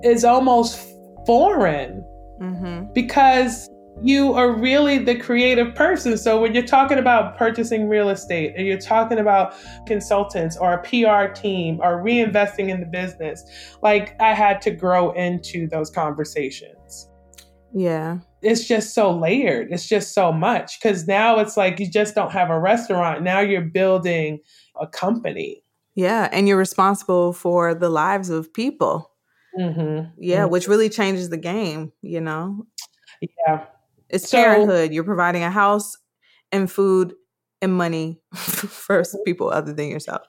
is 0.04 0.26
almost 0.26 0.88
foreign 1.26 2.04
mm-hmm. 2.42 2.92
because 2.94 3.70
you 4.02 4.34
are 4.34 4.52
really 4.52 4.98
the 4.98 5.16
creative 5.16 5.76
person. 5.76 6.18
So 6.18 6.42
when 6.42 6.54
you're 6.54 6.66
talking 6.66 6.98
about 6.98 7.38
purchasing 7.38 7.88
real 7.88 8.10
estate 8.10 8.54
and 8.58 8.66
you're 8.66 8.80
talking 8.80 9.20
about 9.20 9.54
consultants 9.86 10.58
or 10.58 10.74
a 10.74 10.82
PR 10.82 11.32
team 11.32 11.80
or 11.82 12.04
reinvesting 12.04 12.70
in 12.70 12.80
the 12.80 12.86
business, 12.86 13.46
like 13.82 14.20
I 14.20 14.34
had 14.34 14.62
to 14.64 14.72
grow 14.72 15.12
into 15.12 15.68
those 15.68 15.90
conversations. 15.90 16.76
Yeah 17.74 18.20
it's 18.44 18.68
just 18.68 18.94
so 18.94 19.12
layered. 19.12 19.70
It's 19.72 19.88
just 19.88 20.14
so 20.14 20.32
much 20.32 20.80
because 20.80 21.08
now 21.08 21.40
it's 21.40 21.58
like 21.58 21.80
you 21.80 21.90
just 21.90 22.14
don't 22.14 22.32
have 22.32 22.50
a 22.50 22.60
restaurant. 22.60 23.24
Now 23.24 23.40
you're 23.40 23.62
building 23.62 24.40
a 24.80 24.86
company. 24.86 25.64
Yeah. 25.96 26.30
And 26.32 26.48
you're 26.48 26.58
responsible 26.58 27.34
for 27.34 27.74
the 27.74 27.90
lives 27.90 28.30
of 28.30 28.54
people. 28.54 29.12
Mm-hmm. 29.58 30.10
Yeah. 30.18 30.42
Mm-hmm. 30.42 30.52
Which 30.52 30.68
really 30.68 30.90
changes 30.90 31.30
the 31.30 31.38
game, 31.38 31.94
you 32.02 32.20
know? 32.20 32.66
Yeah. 33.22 33.66
It's 34.10 34.30
so, 34.30 34.38
parenthood. 34.38 34.92
You're 34.92 35.04
providing 35.04 35.44
a 35.44 35.52
house 35.52 35.96
and 36.52 36.70
food 36.70 37.14
and 37.62 37.74
money 37.74 38.20
for 38.36 39.04
people 39.26 39.50
other 39.50 39.74
than 39.74 39.88
yourself. 39.88 40.24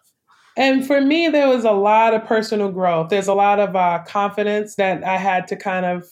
And 0.57 0.87
for 0.87 1.01
me, 1.01 1.29
there 1.29 1.49
was 1.49 1.65
a 1.65 1.73
lot 1.73 2.15
of 2.15 2.25
personal 2.27 2.71
growth. 2.71 3.09
There's 3.09 3.27
a 3.27 3.35
lot 3.35 3.59
of 3.59 3.75
uh, 3.75 4.05
confidence 4.07 4.77
that 4.77 5.03
I 5.03 5.17
had 5.17 5.49
to 5.49 5.57
kind 5.57 5.85
of 5.85 6.07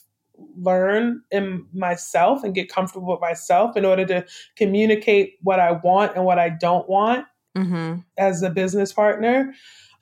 learn 0.57 1.23
in 1.31 1.67
myself 1.73 2.45
and 2.45 2.55
get 2.55 2.69
comfortable 2.69 3.13
with 3.13 3.21
myself 3.21 3.77
in 3.77 3.85
order 3.85 4.05
to 4.07 4.25
communicate 4.57 5.35
what 5.43 5.61
I 5.61 5.73
want 5.73 6.17
and 6.17 6.25
what 6.25 6.39
I 6.39 6.49
don't 6.49 6.89
want 6.89 7.27
mm-hmm. 7.57 8.01
as 8.19 8.43
a 8.43 8.51
business 8.51 8.93
partner. 8.93 9.55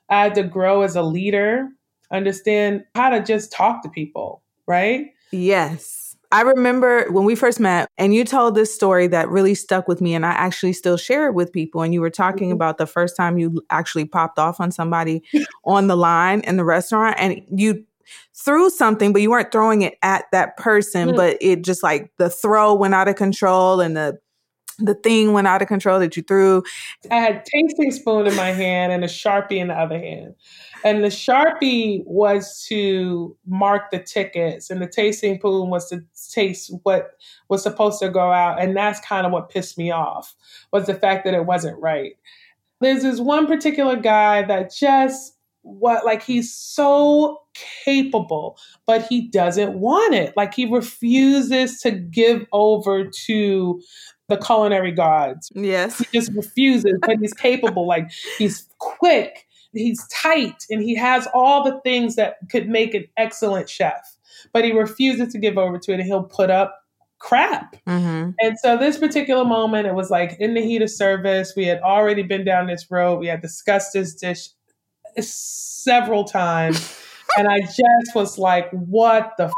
I 0.09 0.23
had 0.23 0.35
to 0.35 0.43
grow 0.43 0.81
as 0.81 0.95
a 0.95 1.03
leader, 1.03 1.69
understand 2.11 2.83
how 2.95 3.09
to 3.09 3.23
just 3.23 3.51
talk 3.51 3.83
to 3.83 3.89
people, 3.89 4.43
right? 4.67 5.07
Yes. 5.31 6.01
I 6.33 6.41
remember 6.41 7.05
when 7.11 7.25
we 7.25 7.35
first 7.35 7.59
met, 7.59 7.89
and 7.97 8.13
you 8.15 8.23
told 8.23 8.55
this 8.55 8.73
story 8.73 9.07
that 9.07 9.27
really 9.29 9.53
stuck 9.53 9.89
with 9.89 9.99
me, 9.99 10.13
and 10.13 10.25
I 10.25 10.31
actually 10.31 10.71
still 10.71 10.95
share 10.95 11.27
it 11.27 11.33
with 11.33 11.51
people. 11.51 11.81
And 11.81 11.93
you 11.93 11.99
were 11.99 12.09
talking 12.09 12.47
mm-hmm. 12.47 12.55
about 12.55 12.77
the 12.77 12.85
first 12.85 13.17
time 13.17 13.37
you 13.37 13.61
actually 13.69 14.05
popped 14.05 14.39
off 14.39 14.61
on 14.61 14.71
somebody 14.71 15.23
on 15.65 15.87
the 15.87 15.97
line 15.97 16.39
in 16.41 16.55
the 16.55 16.63
restaurant, 16.63 17.17
and 17.19 17.41
you 17.53 17.85
threw 18.35 18.69
something, 18.69 19.13
but 19.13 19.21
you 19.21 19.29
weren't 19.29 19.51
throwing 19.51 19.81
it 19.81 19.97
at 20.01 20.25
that 20.31 20.57
person, 20.57 21.09
mm. 21.09 21.15
but 21.15 21.37
it 21.41 21.63
just 21.63 21.83
like 21.83 22.11
the 22.17 22.29
throw 22.29 22.73
went 22.73 22.93
out 22.93 23.07
of 23.07 23.15
control 23.15 23.81
and 23.81 23.95
the 23.95 24.19
the 24.85 24.95
thing 24.95 25.33
went 25.33 25.47
out 25.47 25.61
of 25.61 25.67
control 25.67 25.99
that 25.99 26.17
you 26.17 26.23
threw. 26.23 26.63
I 27.09 27.15
had 27.15 27.45
tasting 27.45 27.91
spoon 27.91 28.27
in 28.27 28.35
my 28.35 28.51
hand 28.51 28.91
and 28.91 29.03
a 29.03 29.07
sharpie 29.07 29.57
in 29.57 29.67
the 29.67 29.75
other 29.75 29.99
hand. 29.99 30.35
And 30.83 31.03
the 31.03 31.09
sharpie 31.09 32.03
was 32.05 32.65
to 32.67 33.37
mark 33.45 33.91
the 33.91 33.99
tickets, 33.99 34.69
and 34.69 34.81
the 34.81 34.87
tasting 34.87 35.37
spoon 35.37 35.69
was 35.69 35.89
to 35.89 36.03
taste 36.31 36.73
what 36.83 37.11
was 37.49 37.61
supposed 37.61 37.99
to 37.99 38.09
go 38.09 38.31
out. 38.31 38.59
And 38.59 38.75
that's 38.75 38.99
kind 39.01 39.25
of 39.25 39.31
what 39.31 39.49
pissed 39.49 39.77
me 39.77 39.91
off 39.91 40.35
was 40.71 40.87
the 40.87 40.95
fact 40.95 41.25
that 41.25 41.35
it 41.35 41.45
wasn't 41.45 41.79
right. 41.79 42.13
There's 42.79 43.03
this 43.03 43.19
one 43.19 43.45
particular 43.45 43.95
guy 43.95 44.41
that 44.43 44.73
just 44.73 45.37
what 45.63 46.05
like 46.05 46.23
he's 46.23 46.53
so 46.53 47.37
capable 47.53 48.57
but 48.85 49.05
he 49.07 49.29
doesn't 49.29 49.79
want 49.79 50.13
it 50.13 50.33
like 50.35 50.53
he 50.53 50.65
refuses 50.65 51.79
to 51.79 51.91
give 51.91 52.45
over 52.51 53.05
to 53.05 53.81
the 54.27 54.37
culinary 54.37 54.91
gods 54.91 55.51
yes 55.53 55.99
he 55.99 56.05
just 56.19 56.31
refuses 56.33 56.93
but 57.01 57.17
he's 57.19 57.33
capable 57.33 57.87
like 57.87 58.09
he's 58.37 58.67
quick 58.79 59.45
he's 59.73 60.05
tight 60.07 60.63
and 60.69 60.81
he 60.81 60.95
has 60.95 61.27
all 61.33 61.63
the 61.63 61.79
things 61.81 62.15
that 62.15 62.37
could 62.49 62.67
make 62.67 62.93
an 62.93 63.05
excellent 63.17 63.69
chef 63.69 64.17
but 64.53 64.65
he 64.65 64.71
refuses 64.71 65.31
to 65.31 65.39
give 65.39 65.57
over 65.57 65.77
to 65.77 65.91
it 65.91 65.99
and 65.99 66.03
he'll 66.03 66.23
put 66.23 66.49
up 66.49 66.77
crap. 67.21 67.75
Mm-hmm. 67.87 68.31
And 68.39 68.59
so 68.59 68.77
this 68.77 68.97
particular 68.97 69.45
moment, 69.45 69.87
it 69.87 69.93
was 69.93 70.09
like 70.09 70.35
in 70.39 70.55
the 70.55 70.61
heat 70.61 70.81
of 70.81 70.89
service. 70.89 71.53
We 71.55 71.67
had 71.67 71.79
already 71.81 72.23
been 72.23 72.43
down 72.43 72.67
this 72.67 72.89
road. 72.89 73.19
We 73.19 73.27
had 73.27 73.41
discussed 73.41 73.93
this 73.93 74.15
dish 74.15 74.49
several 75.19 76.23
times. 76.23 76.97
and 77.37 77.47
I 77.47 77.61
just 77.61 78.15
was 78.15 78.37
like, 78.37 78.69
what 78.71 79.33
the 79.37 79.45
f-? 79.45 79.53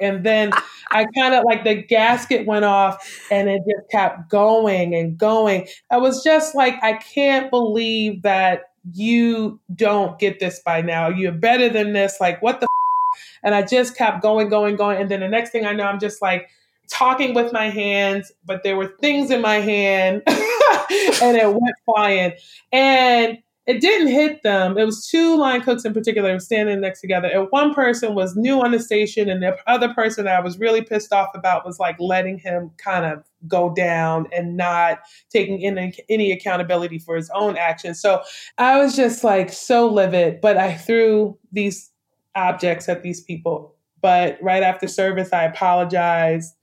And 0.00 0.24
then 0.24 0.52
I 0.90 1.06
kind 1.16 1.34
of 1.34 1.44
like 1.44 1.64
the 1.64 1.74
gasket 1.74 2.46
went 2.46 2.64
off 2.64 2.98
and 3.30 3.48
it 3.48 3.62
just 3.68 3.90
kept 3.90 4.28
going 4.28 4.94
and 4.94 5.16
going. 5.16 5.68
I 5.90 5.98
was 5.98 6.22
just 6.22 6.54
like, 6.54 6.74
I 6.82 6.94
can't 6.94 7.50
believe 7.50 8.22
that 8.22 8.70
you 8.94 9.58
don't 9.74 10.18
get 10.18 10.38
this 10.38 10.60
by 10.60 10.82
now. 10.82 11.08
You're 11.08 11.32
better 11.32 11.68
than 11.68 11.92
this. 11.92 12.18
Like, 12.20 12.42
what 12.42 12.60
the 12.60 12.64
f-? 12.64 13.38
And 13.42 13.54
I 13.54 13.62
just 13.62 13.96
kept 13.96 14.22
going, 14.22 14.48
going, 14.48 14.76
going. 14.76 15.00
And 15.00 15.10
then 15.10 15.20
the 15.20 15.28
next 15.28 15.50
thing 15.50 15.66
I 15.66 15.72
know, 15.72 15.84
I'm 15.84 16.00
just 16.00 16.20
like, 16.20 16.50
talking 16.88 17.34
with 17.34 17.52
my 17.52 17.68
hands, 17.68 18.32
but 18.44 18.62
there 18.62 18.76
were 18.76 18.94
things 19.00 19.30
in 19.30 19.40
my 19.40 19.56
hand 19.56 20.22
and 20.26 21.36
it 21.36 21.48
went 21.48 21.76
flying. 21.84 22.32
And 22.72 23.38
it 23.66 23.80
didn't 23.80 24.08
hit 24.08 24.42
them. 24.42 24.78
It 24.78 24.84
was 24.84 25.08
two 25.08 25.36
line 25.36 25.60
cooks 25.60 25.84
in 25.84 25.92
particular 25.92 26.38
standing 26.38 26.80
next 26.80 27.00
together. 27.00 27.28
And 27.28 27.48
one 27.50 27.74
person 27.74 28.14
was 28.14 28.36
new 28.36 28.60
on 28.60 28.70
the 28.70 28.78
station, 28.78 29.28
and 29.28 29.42
the 29.42 29.56
other 29.66 29.92
person 29.92 30.28
I 30.28 30.40
was 30.40 30.58
really 30.58 30.82
pissed 30.82 31.12
off 31.12 31.30
about 31.34 31.66
was 31.66 31.80
like 31.80 31.96
letting 31.98 32.38
him 32.38 32.70
kind 32.78 33.04
of 33.04 33.24
go 33.48 33.74
down 33.74 34.26
and 34.32 34.56
not 34.56 35.00
taking 35.30 35.64
any, 35.64 35.94
any 36.08 36.32
accountability 36.32 36.98
for 36.98 37.16
his 37.16 37.30
own 37.34 37.56
actions. 37.56 38.00
So 38.00 38.22
I 38.58 38.78
was 38.78 38.94
just 38.94 39.24
like 39.24 39.52
so 39.52 39.88
livid, 39.88 40.40
but 40.40 40.56
I 40.56 40.74
threw 40.74 41.36
these 41.52 41.90
objects 42.34 42.88
at 42.88 43.02
these 43.02 43.20
people. 43.20 43.74
But 44.00 44.38
right 44.40 44.62
after 44.62 44.86
service, 44.86 45.32
I 45.32 45.44
apologized. 45.44 46.54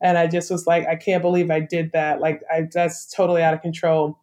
And 0.00 0.18
I 0.18 0.26
just 0.26 0.50
was 0.50 0.66
like, 0.66 0.86
I 0.86 0.96
can't 0.96 1.22
believe 1.22 1.50
I 1.50 1.60
did 1.60 1.92
that. 1.92 2.20
Like, 2.20 2.42
I 2.52 2.68
that's 2.70 3.06
totally 3.06 3.42
out 3.42 3.54
of 3.54 3.62
control. 3.62 4.18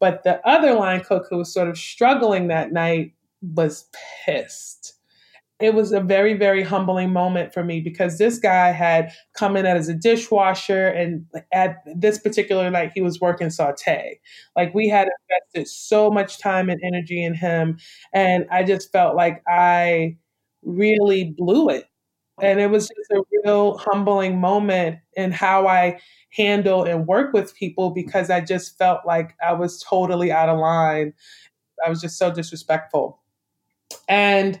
But 0.00 0.24
the 0.24 0.46
other 0.46 0.74
line 0.74 1.00
cook 1.00 1.26
who 1.30 1.38
was 1.38 1.52
sort 1.52 1.68
of 1.68 1.78
struggling 1.78 2.48
that 2.48 2.72
night 2.72 3.12
was 3.42 3.88
pissed. 4.24 4.94
It 5.58 5.72
was 5.72 5.90
a 5.92 6.00
very, 6.00 6.34
very 6.34 6.62
humbling 6.62 7.14
moment 7.14 7.54
for 7.54 7.64
me 7.64 7.80
because 7.80 8.18
this 8.18 8.38
guy 8.38 8.72
had 8.72 9.10
come 9.34 9.56
in 9.56 9.64
as 9.64 9.88
a 9.88 9.94
dishwasher, 9.94 10.88
and 10.88 11.24
at 11.50 11.76
this 11.94 12.18
particular 12.18 12.70
night, 12.70 12.92
he 12.94 13.00
was 13.00 13.22
working 13.22 13.48
saute. 13.48 14.20
Like 14.54 14.74
we 14.74 14.86
had 14.86 15.08
invested 15.30 15.66
so 15.72 16.10
much 16.10 16.38
time 16.38 16.68
and 16.68 16.78
energy 16.84 17.24
in 17.24 17.32
him, 17.34 17.78
and 18.12 18.44
I 18.50 18.64
just 18.64 18.92
felt 18.92 19.16
like 19.16 19.42
I 19.48 20.18
really 20.62 21.34
blew 21.38 21.70
it. 21.70 21.86
And 22.42 22.60
it 22.60 22.70
was 22.70 22.88
just 22.88 23.10
a 23.12 23.22
real 23.42 23.78
humbling 23.78 24.38
moment 24.38 24.98
in 25.14 25.32
how 25.32 25.66
I 25.66 25.98
handle 26.36 26.84
and 26.84 27.06
work 27.06 27.32
with 27.32 27.54
people 27.54 27.90
because 27.90 28.30
I 28.30 28.40
just 28.40 28.76
felt 28.76 29.06
like 29.06 29.34
I 29.44 29.52
was 29.54 29.82
totally 29.82 30.30
out 30.30 30.48
of 30.48 30.58
line. 30.58 31.14
I 31.84 31.88
was 31.88 32.00
just 32.00 32.18
so 32.18 32.32
disrespectful. 32.32 33.20
And 34.08 34.60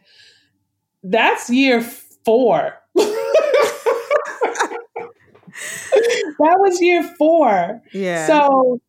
that's 1.02 1.50
year 1.50 1.80
four. 1.80 2.74
that 2.94 3.12
was 6.38 6.80
year 6.80 7.02
four. 7.18 7.82
Yeah. 7.92 8.26
So, 8.26 8.80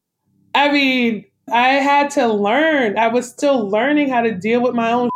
I 0.56 0.72
mean, 0.72 1.26
I 1.52 1.70
had 1.74 2.10
to 2.12 2.28
learn. 2.28 2.98
I 2.98 3.08
was 3.08 3.30
still 3.30 3.70
learning 3.70 4.10
how 4.10 4.22
to 4.22 4.34
deal 4.34 4.62
with 4.62 4.74
my 4.74 4.92
own 4.92 5.10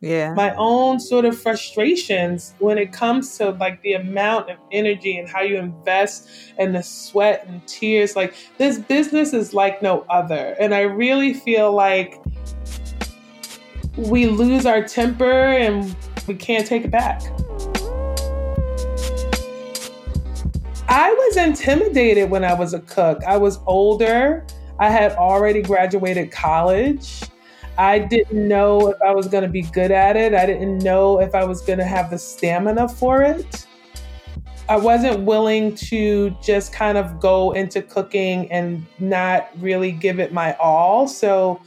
Yeah. 0.00 0.32
My 0.32 0.54
own 0.54 0.98
sort 0.98 1.26
of 1.26 1.38
frustrations 1.38 2.54
when 2.58 2.78
it 2.78 2.90
comes 2.90 3.36
to 3.36 3.50
like 3.50 3.82
the 3.82 3.92
amount 3.92 4.50
of 4.50 4.56
energy 4.72 5.18
and 5.18 5.28
how 5.28 5.42
you 5.42 5.58
invest 5.58 6.26
and 6.56 6.74
the 6.74 6.82
sweat 6.82 7.44
and 7.46 7.66
tears. 7.66 8.16
Like 8.16 8.34
this 8.56 8.78
business 8.78 9.34
is 9.34 9.52
like 9.52 9.82
no 9.82 10.06
other. 10.08 10.56
And 10.58 10.74
I 10.74 10.82
really 10.82 11.34
feel 11.34 11.72
like 11.72 12.18
we 13.96 14.26
lose 14.26 14.64
our 14.64 14.82
temper 14.82 15.30
and 15.30 15.94
we 16.26 16.34
can't 16.34 16.66
take 16.66 16.84
it 16.86 16.90
back. 16.90 17.20
I 20.88 21.12
was 21.12 21.36
intimidated 21.36 22.30
when 22.30 22.42
I 22.42 22.54
was 22.54 22.72
a 22.72 22.80
cook. 22.80 23.22
I 23.24 23.36
was 23.36 23.58
older. 23.66 24.46
I 24.78 24.88
had 24.88 25.12
already 25.12 25.60
graduated 25.60 26.32
college. 26.32 27.20
I 27.80 27.98
didn't 27.98 28.46
know 28.46 28.88
if 28.88 28.98
I 29.00 29.14
was 29.14 29.26
going 29.26 29.42
to 29.42 29.48
be 29.48 29.62
good 29.62 29.90
at 29.90 30.14
it. 30.14 30.34
I 30.34 30.44
didn't 30.44 30.80
know 30.80 31.18
if 31.18 31.34
I 31.34 31.44
was 31.44 31.62
going 31.62 31.78
to 31.78 31.84
have 31.86 32.10
the 32.10 32.18
stamina 32.18 32.90
for 32.90 33.22
it. 33.22 33.66
I 34.68 34.76
wasn't 34.76 35.20
willing 35.20 35.74
to 35.76 36.28
just 36.42 36.74
kind 36.74 36.98
of 36.98 37.18
go 37.20 37.52
into 37.52 37.80
cooking 37.80 38.52
and 38.52 38.86
not 38.98 39.48
really 39.60 39.92
give 39.92 40.20
it 40.20 40.30
my 40.30 40.54
all. 40.56 41.08
So 41.08 41.58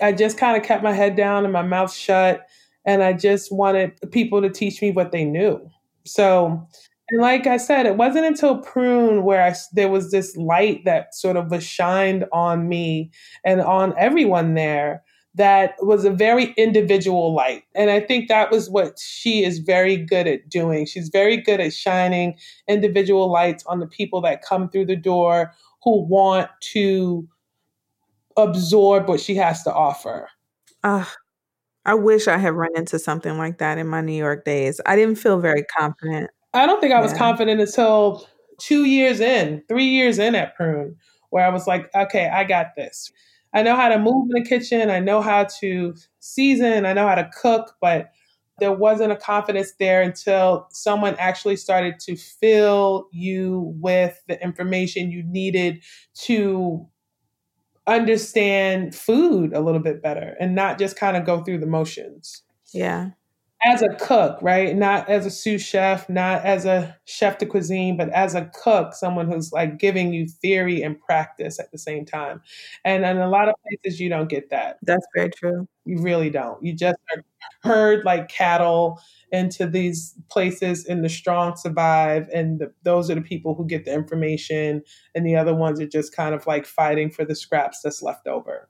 I 0.00 0.12
just 0.12 0.38
kind 0.38 0.56
of 0.56 0.62
kept 0.62 0.82
my 0.82 0.94
head 0.94 1.14
down 1.14 1.44
and 1.44 1.52
my 1.52 1.60
mouth 1.60 1.92
shut. 1.92 2.46
And 2.86 3.02
I 3.02 3.12
just 3.12 3.52
wanted 3.52 3.92
people 4.12 4.40
to 4.40 4.48
teach 4.48 4.80
me 4.80 4.92
what 4.92 5.12
they 5.12 5.26
knew. 5.26 5.70
So 6.06 6.66
and 7.10 7.20
like 7.20 7.46
I 7.46 7.58
said, 7.58 7.84
it 7.84 7.96
wasn't 7.96 8.24
until 8.24 8.58
Prune 8.58 9.24
where 9.24 9.42
I, 9.42 9.54
there 9.74 9.90
was 9.90 10.10
this 10.10 10.34
light 10.36 10.86
that 10.86 11.14
sort 11.14 11.36
of 11.36 11.50
was 11.50 11.64
shined 11.64 12.24
on 12.32 12.66
me 12.66 13.10
and 13.44 13.60
on 13.60 13.92
everyone 13.98 14.54
there 14.54 15.02
that 15.40 15.74
was 15.80 16.04
a 16.04 16.10
very 16.10 16.52
individual 16.58 17.34
light. 17.34 17.64
And 17.74 17.90
I 17.90 17.98
think 17.98 18.28
that 18.28 18.50
was 18.50 18.68
what 18.68 18.98
she 18.98 19.42
is 19.42 19.58
very 19.58 19.96
good 19.96 20.26
at 20.26 20.50
doing. 20.50 20.84
She's 20.84 21.08
very 21.08 21.38
good 21.38 21.60
at 21.60 21.72
shining 21.72 22.36
individual 22.68 23.32
lights 23.32 23.64
on 23.64 23.80
the 23.80 23.86
people 23.86 24.20
that 24.20 24.42
come 24.42 24.68
through 24.68 24.84
the 24.84 24.96
door 24.96 25.54
who 25.82 26.02
want 26.06 26.50
to 26.72 27.26
absorb 28.36 29.08
what 29.08 29.18
she 29.18 29.34
has 29.36 29.62
to 29.62 29.72
offer. 29.72 30.28
Uh, 30.84 31.06
I 31.86 31.94
wish 31.94 32.28
I 32.28 32.36
had 32.36 32.52
run 32.52 32.76
into 32.76 32.98
something 32.98 33.38
like 33.38 33.56
that 33.58 33.78
in 33.78 33.86
my 33.86 34.02
New 34.02 34.12
York 34.12 34.44
days. 34.44 34.78
I 34.84 34.94
didn't 34.94 35.16
feel 35.16 35.40
very 35.40 35.64
confident. 35.64 36.30
I 36.52 36.66
don't 36.66 36.82
think 36.82 36.92
I 36.92 37.00
was 37.00 37.12
yeah. 37.12 37.18
confident 37.18 37.62
until 37.62 38.26
two 38.58 38.84
years 38.84 39.20
in, 39.20 39.62
three 39.68 39.86
years 39.86 40.18
in 40.18 40.34
at 40.34 40.54
Prune, 40.54 40.96
where 41.30 41.46
I 41.46 41.48
was 41.48 41.66
like, 41.66 41.88
okay, 41.94 42.28
I 42.28 42.44
got 42.44 42.74
this. 42.76 43.10
I 43.52 43.62
know 43.62 43.76
how 43.76 43.88
to 43.88 43.98
move 43.98 44.28
in 44.30 44.42
the 44.42 44.48
kitchen. 44.48 44.90
I 44.90 45.00
know 45.00 45.20
how 45.20 45.44
to 45.60 45.94
season. 46.20 46.86
I 46.86 46.92
know 46.92 47.06
how 47.06 47.16
to 47.16 47.30
cook, 47.40 47.76
but 47.80 48.12
there 48.58 48.72
wasn't 48.72 49.12
a 49.12 49.16
confidence 49.16 49.72
there 49.78 50.02
until 50.02 50.68
someone 50.70 51.16
actually 51.18 51.56
started 51.56 51.98
to 52.00 52.16
fill 52.16 53.08
you 53.10 53.74
with 53.80 54.22
the 54.28 54.42
information 54.42 55.10
you 55.10 55.22
needed 55.22 55.82
to 56.26 56.86
understand 57.86 58.94
food 58.94 59.52
a 59.52 59.60
little 59.60 59.80
bit 59.80 60.02
better 60.02 60.36
and 60.38 60.54
not 60.54 60.78
just 60.78 60.96
kind 60.96 61.16
of 61.16 61.24
go 61.24 61.42
through 61.42 61.58
the 61.58 61.66
motions. 61.66 62.42
Yeah 62.72 63.10
as 63.62 63.82
a 63.82 63.88
cook, 63.96 64.38
right? 64.40 64.74
Not 64.74 65.08
as 65.10 65.26
a 65.26 65.30
sous 65.30 65.60
chef, 65.62 66.08
not 66.08 66.44
as 66.46 66.64
a 66.64 66.96
chef 67.04 67.38
de 67.38 67.44
cuisine, 67.46 67.96
but 67.96 68.08
as 68.10 68.34
a 68.34 68.50
cook, 68.54 68.94
someone 68.94 69.30
who's 69.30 69.52
like 69.52 69.78
giving 69.78 70.14
you 70.14 70.26
theory 70.26 70.82
and 70.82 70.98
practice 70.98 71.60
at 71.60 71.70
the 71.70 71.76
same 71.78 72.06
time. 72.06 72.40
And 72.86 73.04
in 73.04 73.18
a 73.18 73.28
lot 73.28 73.48
of 73.50 73.54
places, 73.68 74.00
you 74.00 74.08
don't 74.08 74.28
get 74.30 74.48
that. 74.50 74.78
That's 74.82 75.06
very 75.14 75.30
true. 75.30 75.68
You 75.84 76.00
really 76.00 76.30
don't. 76.30 76.62
You 76.64 76.72
just 76.74 76.96
are 77.14 77.22
herd 77.62 78.04
like 78.04 78.28
cattle 78.28 78.98
into 79.32 79.66
these 79.66 80.14
places, 80.30 80.86
and 80.86 81.04
the 81.04 81.08
strong 81.08 81.54
survive. 81.56 82.28
And 82.34 82.60
the, 82.60 82.72
those 82.82 83.10
are 83.10 83.14
the 83.14 83.20
people 83.20 83.54
who 83.54 83.66
get 83.66 83.84
the 83.84 83.92
information, 83.92 84.82
and 85.14 85.26
the 85.26 85.36
other 85.36 85.54
ones 85.54 85.80
are 85.80 85.86
just 85.86 86.16
kind 86.16 86.34
of 86.34 86.46
like 86.46 86.64
fighting 86.66 87.10
for 87.10 87.24
the 87.26 87.34
scraps 87.34 87.80
that's 87.82 88.02
left 88.02 88.26
over. 88.26 88.68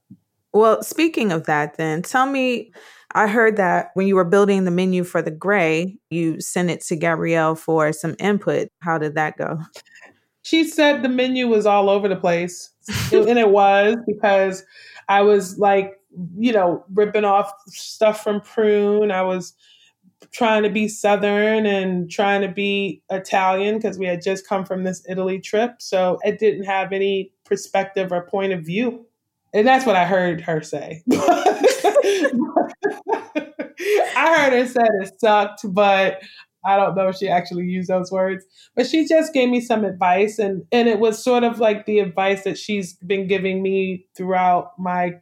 Well, 0.52 0.82
speaking 0.82 1.32
of 1.32 1.46
that, 1.46 1.76
then 1.76 2.02
tell 2.02 2.26
me 2.26 2.72
I 3.14 3.26
heard 3.26 3.56
that 3.56 3.90
when 3.94 4.06
you 4.06 4.14
were 4.14 4.24
building 4.24 4.64
the 4.64 4.70
menu 4.70 5.04
for 5.04 5.20
the 5.20 5.30
Grey, 5.30 5.96
you 6.10 6.40
sent 6.40 6.70
it 6.70 6.80
to 6.82 6.96
Gabrielle 6.96 7.56
for 7.56 7.92
some 7.92 8.14
input. 8.18 8.68
How 8.80 8.98
did 8.98 9.14
that 9.16 9.36
go? 9.36 9.58
She 10.42 10.64
said 10.64 11.02
the 11.02 11.08
menu 11.08 11.48
was 11.48 11.66
all 11.66 11.90
over 11.90 12.08
the 12.08 12.16
place. 12.16 12.70
and 13.12 13.38
it 13.38 13.50
was 13.50 13.96
because 14.06 14.64
I 15.08 15.22
was 15.22 15.58
like, 15.58 15.98
you 16.36 16.52
know, 16.52 16.84
ripping 16.92 17.24
off 17.24 17.52
stuff 17.66 18.22
from 18.22 18.40
Prune. 18.40 19.10
I 19.10 19.22
was 19.22 19.54
trying 20.32 20.62
to 20.62 20.70
be 20.70 20.86
Southern 20.86 21.66
and 21.66 22.10
trying 22.10 22.42
to 22.42 22.48
be 22.48 23.02
Italian 23.10 23.76
because 23.76 23.98
we 23.98 24.06
had 24.06 24.22
just 24.22 24.46
come 24.46 24.64
from 24.64 24.84
this 24.84 25.04
Italy 25.08 25.40
trip. 25.40 25.76
So 25.78 26.18
it 26.22 26.38
didn't 26.38 26.64
have 26.64 26.92
any 26.92 27.32
perspective 27.44 28.12
or 28.12 28.26
point 28.26 28.52
of 28.52 28.62
view. 28.62 29.06
And 29.52 29.66
that's 29.66 29.84
what 29.84 29.96
I 29.96 30.06
heard 30.06 30.40
her 30.42 30.62
say. 30.62 31.02
I 34.16 34.34
heard 34.36 34.52
her 34.52 34.66
said 34.66 34.88
it 35.00 35.12
sucked, 35.18 35.62
but 35.72 36.20
I 36.64 36.76
don't 36.76 36.94
know 36.94 37.08
if 37.08 37.16
she 37.16 37.28
actually 37.28 37.64
used 37.64 37.88
those 37.88 38.12
words. 38.12 38.44
But 38.76 38.86
she 38.86 39.06
just 39.06 39.32
gave 39.32 39.48
me 39.48 39.60
some 39.60 39.84
advice 39.84 40.38
and 40.38 40.64
and 40.70 40.88
it 40.88 40.98
was 40.98 41.22
sort 41.22 41.44
of 41.44 41.58
like 41.58 41.86
the 41.86 42.00
advice 42.00 42.44
that 42.44 42.58
she's 42.58 42.94
been 42.94 43.26
giving 43.26 43.62
me 43.62 44.06
throughout 44.16 44.72
my 44.78 45.14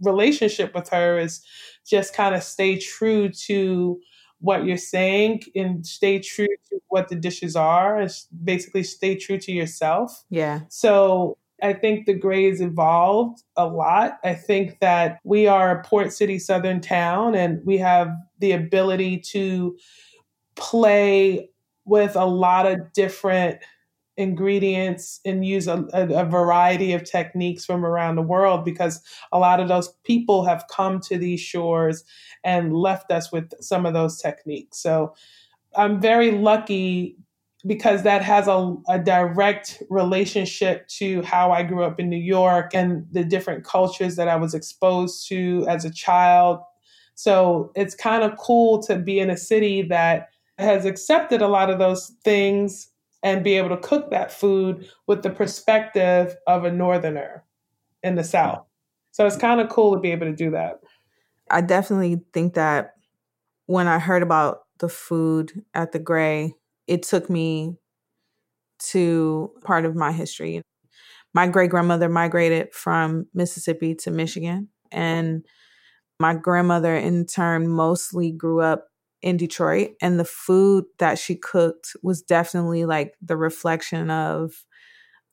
relationship 0.00 0.74
with 0.74 0.88
her 0.90 1.18
is 1.18 1.42
just 1.86 2.14
kind 2.14 2.34
of 2.34 2.42
stay 2.42 2.78
true 2.78 3.28
to 3.46 3.98
what 4.40 4.64
you're 4.64 4.76
saying 4.76 5.42
and 5.56 5.84
stay 5.84 6.18
true 6.20 6.46
to 6.46 6.78
what 6.88 7.08
the 7.08 7.16
dishes 7.16 7.56
are 7.56 7.98
and 7.98 8.10
basically 8.44 8.82
stay 8.84 9.16
true 9.16 9.38
to 9.38 9.52
yourself. 9.52 10.24
Yeah. 10.30 10.60
So 10.68 11.38
I 11.62 11.72
think 11.72 12.06
the 12.06 12.14
Grey's 12.14 12.60
evolved 12.60 13.42
a 13.56 13.66
lot. 13.66 14.18
I 14.22 14.34
think 14.34 14.78
that 14.80 15.18
we 15.24 15.46
are 15.46 15.78
a 15.78 15.82
port 15.82 16.12
city 16.12 16.38
southern 16.38 16.80
town 16.80 17.34
and 17.34 17.64
we 17.64 17.78
have 17.78 18.10
the 18.38 18.52
ability 18.52 19.18
to 19.32 19.76
play 20.54 21.50
with 21.84 22.14
a 22.16 22.24
lot 22.24 22.66
of 22.66 22.92
different 22.92 23.58
ingredients 24.16 25.20
and 25.24 25.44
use 25.44 25.68
a, 25.68 25.86
a, 25.92 26.22
a, 26.22 26.24
variety 26.24 26.92
of 26.92 27.04
techniques 27.04 27.64
from 27.64 27.86
around 27.86 28.16
the 28.16 28.22
world 28.22 28.64
because 28.64 29.00
a 29.30 29.38
lot 29.38 29.60
of 29.60 29.68
those 29.68 29.94
people 30.02 30.44
have 30.44 30.64
come 30.68 30.98
to 30.98 31.16
these 31.16 31.40
shores 31.40 32.02
and 32.42 32.74
left 32.74 33.12
us 33.12 33.30
with 33.30 33.52
some 33.62 33.86
of 33.86 33.94
those 33.94 34.20
techniques. 34.20 34.82
So 34.82 35.14
I'm 35.76 36.00
very 36.00 36.32
lucky 36.32 37.16
because 37.66 38.02
that 38.04 38.22
has 38.22 38.46
a, 38.46 38.76
a, 38.88 38.98
direct 38.98 39.82
relationship 39.90 40.86
to 40.86 41.22
how 41.22 41.50
I 41.50 41.64
grew 41.64 41.82
up 41.82 41.98
in 41.98 42.08
New 42.08 42.16
York 42.16 42.70
and 42.72 43.04
the 43.10 43.24
different 43.24 43.64
cultures 43.64 44.16
that 44.16 44.28
I 44.28 44.36
was 44.36 44.54
exposed 44.54 45.28
to 45.28 45.66
as 45.68 45.84
a 45.84 45.90
child. 45.90 46.60
So 47.14 47.72
it's 47.74 47.96
kind 47.96 48.22
of 48.22 48.38
cool 48.38 48.80
to 48.84 48.96
be 48.96 49.18
in 49.18 49.28
a 49.28 49.36
city 49.36 49.82
that 49.82 50.28
has 50.56 50.84
accepted 50.84 51.42
a 51.42 51.48
lot 51.48 51.68
of 51.68 51.80
those 51.80 52.12
things 52.22 52.90
and 53.22 53.42
be 53.42 53.54
able 53.54 53.70
to 53.70 53.76
cook 53.76 54.10
that 54.10 54.32
food 54.32 54.88
with 55.08 55.22
the 55.22 55.30
perspective 55.30 56.36
of 56.46 56.64
a 56.64 56.70
northerner 56.70 57.44
in 58.02 58.14
the 58.14 58.24
South. 58.24 58.64
So 59.10 59.26
it's 59.26 59.36
kind 59.36 59.60
of 59.60 59.68
cool 59.68 59.94
to 59.94 60.00
be 60.00 60.12
able 60.12 60.26
to 60.26 60.32
do 60.32 60.52
that. 60.52 60.80
I 61.50 61.60
definitely 61.60 62.20
think 62.32 62.54
that 62.54 62.94
when 63.66 63.88
I 63.88 63.98
heard 63.98 64.22
about 64.22 64.60
the 64.78 64.88
food 64.88 65.64
at 65.74 65.90
the 65.90 65.98
Grey, 65.98 66.54
it 66.88 67.02
took 67.02 67.28
me 67.30 67.76
to 68.90 69.52
part 69.64 69.84
of 69.84 69.94
my 69.94 70.12
history. 70.12 70.62
My 71.34 71.46
great 71.46 71.70
grandmother 71.70 72.08
migrated 72.08 72.72
from 72.72 73.26
Mississippi 73.34 73.94
to 73.96 74.10
Michigan, 74.10 74.68
and 74.90 75.44
my 76.18 76.34
grandmother, 76.34 76.96
in 76.96 77.26
turn, 77.26 77.68
mostly 77.68 78.32
grew 78.32 78.60
up 78.60 78.88
in 79.22 79.36
Detroit. 79.36 79.90
And 80.00 80.18
the 80.18 80.24
food 80.24 80.84
that 80.98 81.18
she 81.18 81.36
cooked 81.36 81.94
was 82.02 82.22
definitely 82.22 82.84
like 82.84 83.14
the 83.20 83.36
reflection 83.36 84.10
of 84.10 84.64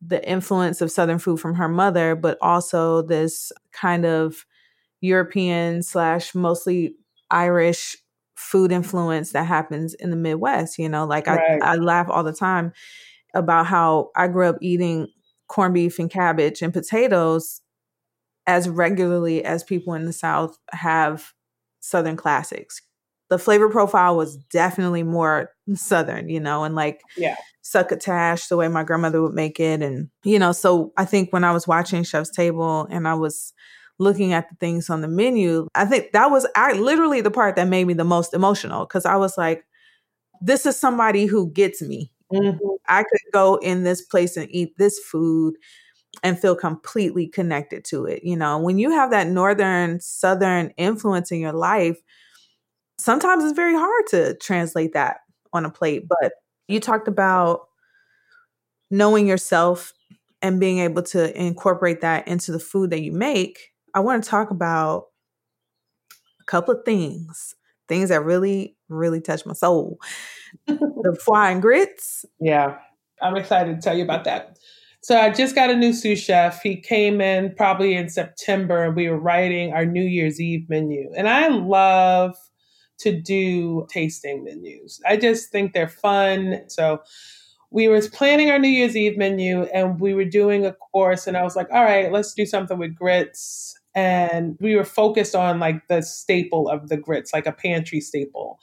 the 0.01 0.28
influence 0.28 0.82
of 0.82 0.91
Southern 0.91 1.20
food 1.20 1.39
from 1.39 1.56
her 1.56 1.70
mother, 1.70 2.16
but 2.16 2.38
also 2.41 3.01
this 3.01 3.51
kind 3.72 4.06
of 4.06 4.45
European 5.01 5.82
slash 5.82 6.36
mostly 6.36 6.95
Irish 7.32 7.95
food 8.36 8.71
influence 8.71 9.31
that 9.31 9.45
happens 9.45 9.93
in 9.93 10.09
the 10.09 10.15
Midwest. 10.15 10.77
You 10.77 10.89
know, 10.89 11.05
like 11.05 11.27
right. 11.27 11.61
I, 11.61 11.73
I 11.73 11.75
laugh 11.75 12.07
all 12.09 12.23
the 12.23 12.33
time 12.33 12.73
about 13.33 13.65
how 13.65 14.11
I 14.15 14.27
grew 14.27 14.47
up 14.47 14.57
eating 14.61 15.07
corned 15.47 15.73
beef 15.73 15.99
and 15.99 16.09
cabbage 16.09 16.61
and 16.61 16.73
potatoes 16.73 17.61
as 18.47 18.69
regularly 18.69 19.43
as 19.43 19.63
people 19.63 19.93
in 19.93 20.05
the 20.05 20.13
South 20.13 20.57
have 20.71 21.33
Southern 21.81 22.15
classics. 22.15 22.81
The 23.29 23.39
flavor 23.39 23.69
profile 23.69 24.15
was 24.15 24.38
definitely 24.38 25.03
more 25.03 25.51
Southern, 25.73 26.29
you 26.29 26.39
know, 26.39 26.63
and 26.63 26.75
like 26.75 27.01
yeah. 27.17 27.36
succotash, 27.61 28.47
the 28.47 28.57
way 28.57 28.67
my 28.67 28.83
grandmother 28.83 29.21
would 29.21 29.33
make 29.33 29.59
it. 29.59 29.81
And, 29.81 30.09
you 30.23 30.38
know, 30.38 30.51
so 30.51 30.93
I 30.95 31.05
think 31.05 31.33
when 31.33 31.43
I 31.43 31.51
was 31.51 31.67
watching 31.67 32.03
Chef's 32.03 32.29
Table 32.29 32.88
and 32.91 33.07
I 33.07 33.15
was 33.15 33.51
looking 33.97 34.33
at 34.33 34.49
the 34.49 34.55
things 34.55 34.89
on 34.89 35.01
the 35.01 35.07
menu, 35.07 35.67
I 35.75 35.85
think 35.85 36.11
that 36.11 36.31
was 36.31 36.47
I, 36.55 36.73
literally 36.73 37.21
the 37.21 37.31
part 37.31 37.55
that 37.55 37.67
made 37.67 37.85
me 37.85 37.93
the 37.93 38.03
most 38.03 38.33
emotional 38.33 38.85
because 38.85 39.05
I 39.05 39.15
was 39.15 39.37
like, 39.37 39.65
this 40.41 40.65
is 40.65 40.77
somebody 40.77 41.25
who 41.25 41.51
gets 41.51 41.81
me. 41.81 42.11
Mm-hmm. 42.33 42.57
I 42.87 43.03
could 43.03 43.19
go 43.31 43.55
in 43.57 43.83
this 43.83 44.01
place 44.01 44.35
and 44.37 44.47
eat 44.51 44.77
this 44.77 44.99
food 44.99 45.55
and 46.23 46.39
feel 46.39 46.55
completely 46.55 47.27
connected 47.27 47.85
to 47.85 48.05
it. 48.05 48.23
You 48.23 48.35
know, 48.35 48.57
when 48.57 48.77
you 48.77 48.91
have 48.91 49.11
that 49.11 49.27
northern 49.27 49.99
southern 49.99 50.69
influence 50.77 51.31
in 51.31 51.39
your 51.39 51.53
life, 51.53 51.97
sometimes 52.97 53.43
it's 53.43 53.53
very 53.53 53.75
hard 53.75 54.07
to 54.07 54.35
translate 54.35 54.93
that 54.93 55.17
on 55.53 55.65
a 55.65 55.69
plate. 55.69 56.05
But 56.07 56.33
you 56.67 56.79
talked 56.79 57.07
about 57.07 57.67
knowing 58.91 59.27
yourself 59.27 59.93
and 60.41 60.59
being 60.59 60.79
able 60.79 61.01
to 61.01 61.39
incorporate 61.39 62.01
that 62.01 62.27
into 62.27 62.51
the 62.51 62.59
food 62.59 62.91
that 62.91 63.01
you 63.01 63.11
make. 63.11 63.71
I 63.95 64.01
want 64.01 64.23
to 64.23 64.29
talk 64.29 64.51
about 64.51 65.05
a 66.41 66.43
couple 66.43 66.75
of 66.75 66.83
things, 66.85 67.55
things 67.87 68.09
that 68.09 68.23
really, 68.23 68.75
really 68.89 69.21
touch 69.21 69.45
my 69.45 69.53
soul. 69.53 69.97
the 70.67 71.17
and 71.33 71.61
grits. 71.61 72.25
Yeah, 72.39 72.77
I'm 73.21 73.37
excited 73.37 73.75
to 73.75 73.81
tell 73.81 73.97
you 73.97 74.03
about 74.03 74.25
that. 74.25 74.57
So 75.01 75.17
I 75.17 75.29
just 75.29 75.55
got 75.55 75.69
a 75.69 75.75
new 75.75 75.93
sous 75.93 76.19
chef. 76.19 76.61
He 76.61 76.75
came 76.75 77.21
in 77.21 77.53
probably 77.55 77.95
in 77.95 78.09
September 78.09 78.83
and 78.83 78.95
we 78.95 79.07
were 79.07 79.19
writing 79.19 79.71
our 79.71 79.85
New 79.85 80.03
Year's 80.03 80.41
Eve 80.41 80.67
menu. 80.67 81.11
And 81.15 81.29
I 81.29 81.47
love 81.47 82.35
to 82.99 83.21
do 83.21 83.85
tasting 83.89 84.43
menus. 84.43 84.99
I 85.07 85.17
just 85.17 85.51
think 85.51 85.73
they're 85.73 85.87
fun. 85.87 86.63
So 86.67 87.01
we 87.69 87.87
were 87.87 88.01
planning 88.01 88.49
our 88.49 88.57
New 88.57 88.69
Year's 88.69 88.97
Eve 88.97 89.17
menu 89.17 89.63
and 89.65 89.99
we 89.99 90.13
were 90.13 90.25
doing 90.25 90.65
a 90.65 90.73
course 90.73 91.27
and 91.27 91.37
I 91.37 91.43
was 91.43 91.55
like, 91.55 91.67
all 91.71 91.83
right, 91.83 92.11
let's 92.11 92.33
do 92.33 92.45
something 92.45 92.77
with 92.77 92.95
grits. 92.95 93.77
And 93.95 94.57
we 94.59 94.75
were 94.75 94.83
focused 94.83 95.35
on 95.35 95.59
like 95.59 95.87
the 95.87 96.01
staple 96.01 96.69
of 96.69 96.89
the 96.89 96.97
grits, 96.97 97.33
like 97.33 97.47
a 97.47 97.51
pantry 97.53 98.01
staple. 98.01 98.59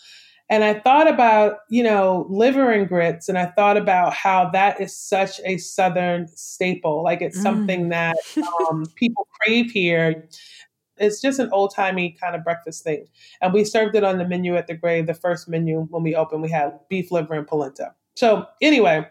And 0.50 0.64
I 0.64 0.74
thought 0.74 1.08
about, 1.08 1.60
you 1.70 1.82
know, 1.82 2.26
liver 2.28 2.70
and 2.70 2.86
grits, 2.86 3.30
and 3.30 3.38
I 3.38 3.46
thought 3.46 3.78
about 3.78 4.12
how 4.12 4.50
that 4.50 4.82
is 4.82 4.94
such 4.94 5.40
a 5.46 5.56
Southern 5.56 6.28
staple. 6.28 7.02
Like 7.02 7.22
it's 7.22 7.38
mm. 7.38 7.42
something 7.42 7.88
that 7.88 8.16
um, 8.68 8.84
people 8.94 9.26
crave 9.40 9.70
here. 9.70 10.28
It's 10.98 11.22
just 11.22 11.38
an 11.38 11.48
old 11.52 11.74
timey 11.74 12.14
kind 12.20 12.36
of 12.36 12.44
breakfast 12.44 12.84
thing. 12.84 13.06
And 13.40 13.54
we 13.54 13.64
served 13.64 13.96
it 13.96 14.04
on 14.04 14.18
the 14.18 14.28
menu 14.28 14.54
at 14.56 14.66
the 14.66 14.74
Grey, 14.74 15.00
the 15.00 15.14
first 15.14 15.48
menu 15.48 15.86
when 15.88 16.02
we 16.02 16.14
opened, 16.14 16.42
we 16.42 16.50
had 16.50 16.78
beef 16.90 17.10
liver 17.10 17.32
and 17.32 17.46
polenta. 17.46 17.94
So, 18.14 18.44
anyway, 18.60 19.06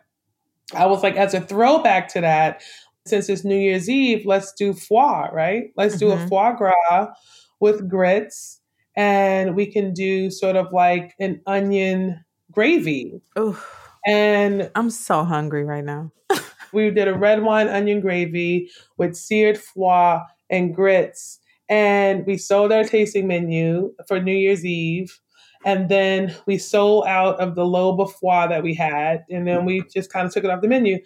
I 0.76 0.86
was 0.86 1.02
like, 1.02 1.16
as 1.16 1.34
a 1.34 1.42
throwback 1.42 2.08
to 2.10 2.22
that, 2.22 2.62
since 3.06 3.30
it's 3.30 3.44
New 3.44 3.58
Year's 3.58 3.90
Eve, 3.90 4.26
let's 4.26 4.54
do 4.54 4.74
foie, 4.74 5.30
right? 5.32 5.72
Let's 5.76 5.96
mm-hmm. 5.96 6.06
do 6.06 6.12
a 6.12 6.18
mm-hmm. 6.18 6.28
foie 6.28 6.54
gras 6.54 7.14
with 7.60 7.90
grits 7.90 8.62
and 8.96 9.56
we 9.56 9.66
can 9.66 9.94
do 9.94 10.30
sort 10.30 10.56
of 10.56 10.72
like 10.74 11.16
an 11.20 11.42
onion 11.48 12.24
gravy. 12.52 13.22
Oof. 13.38 13.90
And 14.06 14.70
I'm 14.76 14.90
so 14.90 15.24
hungry 15.24 15.64
right 15.64 15.84
now. 15.84 16.12
we 16.74 16.90
did 16.90 17.08
a 17.08 17.18
red 17.18 17.44
wine 17.44 17.68
onion 17.68 18.02
gravy 18.02 18.70
with 18.98 19.16
seared 19.16 19.58
foie 19.58 20.20
and 20.50 20.76
grits. 20.76 21.40
And 21.70 22.26
we 22.26 22.38
sold 22.38 22.72
our 22.72 22.84
tasting 22.84 23.28
menu 23.28 23.94
for 24.08 24.20
New 24.20 24.36
Year's 24.36 24.66
Eve. 24.66 25.20
And 25.64 25.90
then 25.90 26.36
we 26.48 26.58
sold 26.58 27.06
out 27.06 27.40
of 27.40 27.56
the 27.56 27.66
lobe 27.66 28.02
of 28.02 28.12
foie 28.14 28.48
that 28.48 28.64
we 28.64 28.74
had. 28.74 29.24
And 29.30 29.48
then 29.48 29.64
we 29.64 29.84
just 29.94 30.12
kind 30.12 30.26
of 30.26 30.34
took 30.34 30.44
it 30.44 30.50
off 30.50 30.62
the 30.62 30.68
menu. 30.68 31.00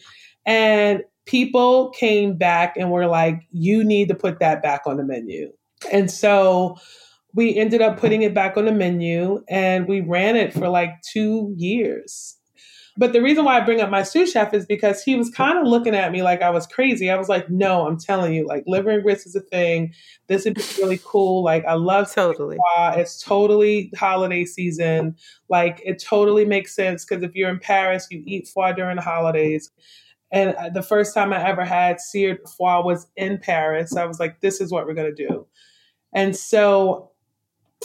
And 0.46 1.04
people 1.26 1.90
came 1.92 2.38
back 2.38 2.76
and 2.78 2.92
were 2.92 3.08
like, 3.08 3.48
you 3.52 3.84
need 3.84 4.08
to 4.10 4.16
put 4.16 4.40
that 4.40 4.62
back 4.62 4.82
on 4.86 4.98
the 4.98 5.04
menu. 5.04 5.52
And 5.92 6.10
so 6.10 6.78
we 7.34 7.56
ended 7.56 7.82
up 7.82 8.00
putting 8.00 8.22
it 8.22 8.34
back 8.34 8.58
on 8.58 8.66
the 8.66 8.72
menu 8.72 9.44
and 9.50 9.88
we 9.88 10.02
ran 10.02 10.36
it 10.36 10.54
for 10.54 10.70
like 10.70 10.92
two 11.02 11.54
years. 11.58 12.38
But 12.98 13.12
the 13.12 13.22
reason 13.22 13.44
why 13.44 13.58
I 13.58 13.60
bring 13.60 13.82
up 13.82 13.90
my 13.90 14.04
sous 14.04 14.32
chef 14.32 14.54
is 14.54 14.66
because 14.66 15.04
he 15.04 15.18
was 15.18 15.30
kind 15.30 15.60
of 15.60 15.68
looking 15.68 15.94
at 15.94 16.14
me 16.14 16.24
like 16.24 16.42
I 16.42 16.50
was 16.50 16.66
crazy. 16.66 17.10
I 17.10 17.18
was 17.18 17.28
like, 17.28 17.50
no, 17.50 17.86
I'm 17.86 18.00
telling 18.00 18.34
you, 18.34 18.48
like 18.48 18.64
liver 18.68 18.90
and 18.90 19.04
grits 19.04 19.26
is 19.26 19.36
a 19.36 19.42
thing. 19.42 19.94
This 20.28 20.46
would 20.46 20.54
be 20.54 20.64
really 20.78 21.02
cool. 21.04 21.44
Like 21.44 21.66
I 21.66 21.74
love 21.74 22.14
totally. 22.14 22.58
It's 22.78 23.22
totally 23.22 23.92
holiday 23.98 24.46
season. 24.46 25.18
Like 25.50 25.82
it 25.84 26.02
totally 26.02 26.46
makes 26.46 26.74
sense 26.74 27.04
because 27.04 27.22
if 27.22 27.36
you're 27.36 27.50
in 27.50 27.60
Paris, 27.60 28.08
you 28.10 28.24
eat 28.26 28.48
foie 28.48 28.72
during 28.72 28.96
the 28.96 29.02
holidays. 29.02 29.72
And 30.36 30.76
the 30.76 30.84
first 30.84 31.14
time 31.14 31.32
I 31.32 31.42
ever 31.48 31.64
had 31.64 32.02
seared 32.02 32.40
foie 32.58 32.82
was 32.82 33.08
in 33.16 33.38
Paris. 33.38 33.96
I 33.96 34.04
was 34.04 34.20
like, 34.20 34.42
this 34.42 34.60
is 34.60 34.70
what 34.70 34.86
we're 34.86 34.94
going 34.94 35.16
to 35.16 35.28
do. 35.28 35.48
And 36.14 36.36
so 36.36 37.12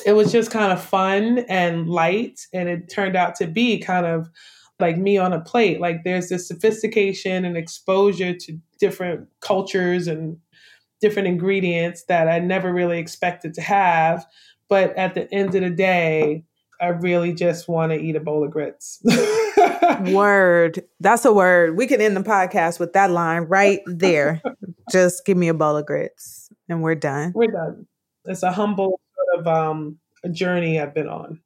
it 0.05 0.15
was 0.15 0.33
just 0.33 0.51
kind 0.51 0.73
of 0.73 0.83
fun 0.83 1.45
and 1.49 1.89
light. 1.89 2.41
And 2.53 2.69
it 2.69 2.91
turned 2.91 3.15
out 3.15 3.37
to 3.37 3.47
be 3.47 3.79
kind 3.79 4.05
of 4.05 4.29
like 4.81 4.99
me 4.99 5.17
on 5.17 5.33
a 5.33 5.41
plate. 5.41 5.81
Like 5.81 6.03
there's 6.03 6.29
this 6.29 6.49
sophistication 6.49 7.45
and 7.45 7.57
exposure 7.57 8.35
to 8.35 8.59
different 8.81 9.29
cultures 9.41 10.09
and 10.09 10.37
different 11.01 11.29
ingredients 11.29 12.05
that 12.09 12.27
I 12.27 12.41
never 12.41 12.73
really 12.73 12.99
expected 12.99 13.55
to 13.55 13.61
have. 13.61 14.27
But 14.69 14.97
at 14.97 15.15
the 15.15 15.33
end 15.33 15.55
of 15.55 15.63
the 15.63 15.71
day, 15.71 16.43
I 16.81 16.89
really 16.89 17.33
just 17.33 17.69
want 17.69 17.93
to 17.93 18.01
eat 18.01 18.17
a 18.17 18.21
bowl 18.21 18.43
of 18.43 18.51
grits. 18.51 19.01
word. 20.13 20.83
That's 21.01 21.25
a 21.25 21.33
word. 21.33 21.77
We 21.77 21.87
can 21.87 22.01
end 22.01 22.17
the 22.17 22.23
podcast 22.23 22.81
with 22.81 22.93
that 22.95 23.11
line 23.11 23.43
right 23.43 23.81
there. 23.87 24.43
just 24.91 25.25
give 25.25 25.37
me 25.37 25.49
a 25.49 25.55
bowl 25.55 25.77
of 25.77 25.87
grits 25.87 26.51
and 26.69 26.83
we're 26.83 26.95
done. 26.95 27.33
We're 27.35 27.51
done. 27.51 27.87
It's 28.25 28.43
a 28.43 28.53
humble 28.53 29.01
of 29.37 29.47
um, 29.47 29.99
journey 30.33 30.81
I've 30.81 30.95
been 30.95 31.09
on. 31.09 31.41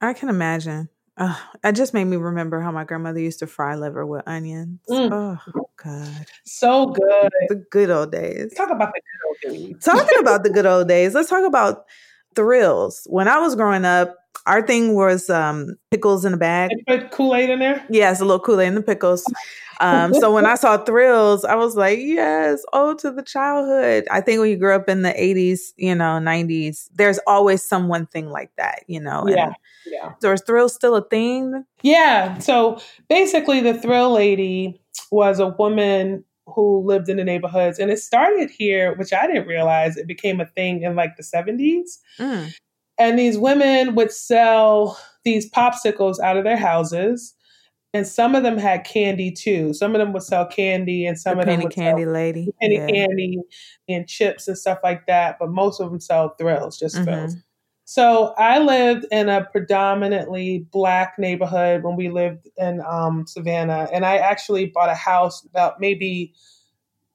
I 0.00 0.12
can 0.12 0.28
imagine. 0.28 0.88
Uh, 1.16 1.36
it 1.62 1.72
just 1.72 1.92
made 1.92 2.04
me 2.04 2.16
remember 2.16 2.60
how 2.60 2.70
my 2.70 2.84
grandmother 2.84 3.20
used 3.20 3.40
to 3.40 3.46
fry 3.46 3.74
liver 3.74 4.06
with 4.06 4.22
onions. 4.26 4.80
Mm. 4.88 5.38
Oh 5.54 5.70
God, 5.76 6.26
so 6.46 6.86
good. 6.86 7.30
The 7.48 7.66
good 7.70 7.90
old 7.90 8.10
days. 8.10 8.54
Talk 8.54 8.70
about 8.70 8.92
the 8.94 9.00
good 9.02 9.52
old 9.52 9.58
days. 9.58 9.84
Talking 9.84 10.18
about 10.18 10.44
the 10.44 10.50
good 10.50 10.66
old 10.66 10.88
days. 10.88 11.14
Let's 11.14 11.28
talk 11.28 11.44
about 11.44 11.84
thrills. 12.34 13.06
When 13.10 13.28
I 13.28 13.38
was 13.38 13.54
growing 13.54 13.84
up, 13.84 14.16
our 14.46 14.62
thing 14.66 14.94
was 14.94 15.30
um, 15.30 15.76
pickles 15.90 16.24
in 16.24 16.34
a 16.34 16.36
bag. 16.36 16.70
put 16.86 17.10
Kool 17.10 17.34
Aid 17.34 17.50
in 17.50 17.58
there. 17.58 17.84
Yes, 17.90 18.20
a 18.20 18.24
little 18.24 18.40
Kool 18.40 18.60
Aid 18.60 18.68
in 18.68 18.74
the 18.74 18.82
pickles. 18.82 19.24
Um, 19.80 20.12
so 20.12 20.32
when 20.32 20.44
I 20.44 20.56
saw 20.56 20.76
thrills, 20.76 21.44
I 21.44 21.54
was 21.54 21.74
like, 21.74 21.98
yes, 22.00 22.62
oh, 22.74 22.94
to 22.96 23.10
the 23.10 23.22
childhood. 23.22 24.06
I 24.10 24.20
think 24.20 24.40
when 24.40 24.50
you 24.50 24.58
grew 24.58 24.74
up 24.74 24.90
in 24.90 25.02
the 25.02 25.12
80s, 25.12 25.72
you 25.76 25.94
know, 25.94 26.18
90s, 26.20 26.90
there's 26.94 27.18
always 27.26 27.62
some 27.62 27.88
one 27.88 28.06
thing 28.06 28.28
like 28.28 28.50
that, 28.56 28.84
you 28.88 29.00
know. 29.00 29.24
Yeah. 29.26 29.52
yeah. 29.86 30.12
So 30.20 30.32
is 30.32 30.42
thrill 30.42 30.68
still 30.68 30.96
a 30.96 31.08
thing? 31.08 31.64
Yeah. 31.82 32.38
So 32.38 32.78
basically, 33.08 33.60
the 33.60 33.74
thrill 33.74 34.12
lady 34.12 34.78
was 35.10 35.40
a 35.40 35.48
woman 35.48 36.24
who 36.46 36.84
lived 36.84 37.08
in 37.08 37.16
the 37.16 37.24
neighborhoods. 37.24 37.78
And 37.78 37.90
it 37.90 37.98
started 37.98 38.50
here, 38.50 38.94
which 38.94 39.12
I 39.12 39.26
didn't 39.26 39.46
realize 39.46 39.96
it 39.96 40.06
became 40.06 40.40
a 40.40 40.46
thing 40.46 40.82
in 40.82 40.96
like 40.96 41.16
the 41.16 41.22
70s. 41.22 41.98
Mm. 42.18 42.52
And 43.00 43.18
these 43.18 43.36
women 43.36 43.96
would 43.96 44.12
sell 44.12 44.96
these 45.24 45.50
popsicles 45.50 46.20
out 46.20 46.36
of 46.36 46.44
their 46.44 46.56
houses 46.56 47.34
and 47.92 48.06
some 48.06 48.34
of 48.34 48.42
them 48.42 48.56
had 48.56 48.84
candy 48.84 49.32
too. 49.32 49.74
Some 49.74 49.94
of 49.94 49.98
them 49.98 50.12
would 50.12 50.22
sell 50.22 50.46
candy, 50.46 51.06
and 51.06 51.18
some 51.18 51.36
the 51.36 51.40
of 51.40 51.46
them 51.46 51.62
would 51.62 51.72
candy 51.72 52.04
sell 52.04 52.12
lady, 52.12 52.52
penny 52.60 52.76
yeah. 52.76 52.86
candy, 52.86 53.38
and 53.88 54.06
chips 54.06 54.46
and 54.46 54.56
stuff 54.56 54.78
like 54.84 55.06
that. 55.06 55.38
But 55.40 55.50
most 55.50 55.80
of 55.80 55.90
them 55.90 56.00
sell 56.00 56.34
thrills, 56.38 56.78
just 56.78 56.94
mm-hmm. 56.94 57.04
thrills. 57.04 57.36
So 57.84 58.34
I 58.38 58.60
lived 58.60 59.06
in 59.10 59.28
a 59.28 59.44
predominantly 59.44 60.68
black 60.70 61.14
neighborhood 61.18 61.82
when 61.82 61.96
we 61.96 62.08
lived 62.08 62.48
in 62.56 62.80
um, 62.88 63.26
Savannah, 63.26 63.88
and 63.92 64.06
I 64.06 64.18
actually 64.18 64.66
bought 64.66 64.88
a 64.88 64.94
house 64.94 65.44
about 65.44 65.80
maybe 65.80 66.32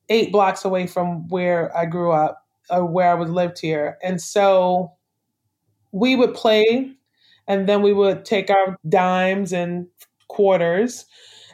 eight 0.09 0.31
blocks 0.33 0.65
away 0.65 0.87
from 0.87 1.29
where 1.29 1.75
I 1.75 1.85
grew 1.85 2.11
up, 2.11 2.43
or 2.69 2.85
where 2.85 3.09
I 3.09 3.13
was 3.13 3.29
lived 3.29 3.59
here. 3.59 3.97
And 4.03 4.21
so 4.21 4.91
we 5.95 6.15
would 6.15 6.33
play, 6.33 6.91
and 7.47 7.67
then 7.69 7.81
we 7.81 7.93
would 7.93 8.25
take 8.25 8.49
our 8.49 8.77
dimes 8.89 9.53
and 9.53 9.87
quarters 10.27 11.05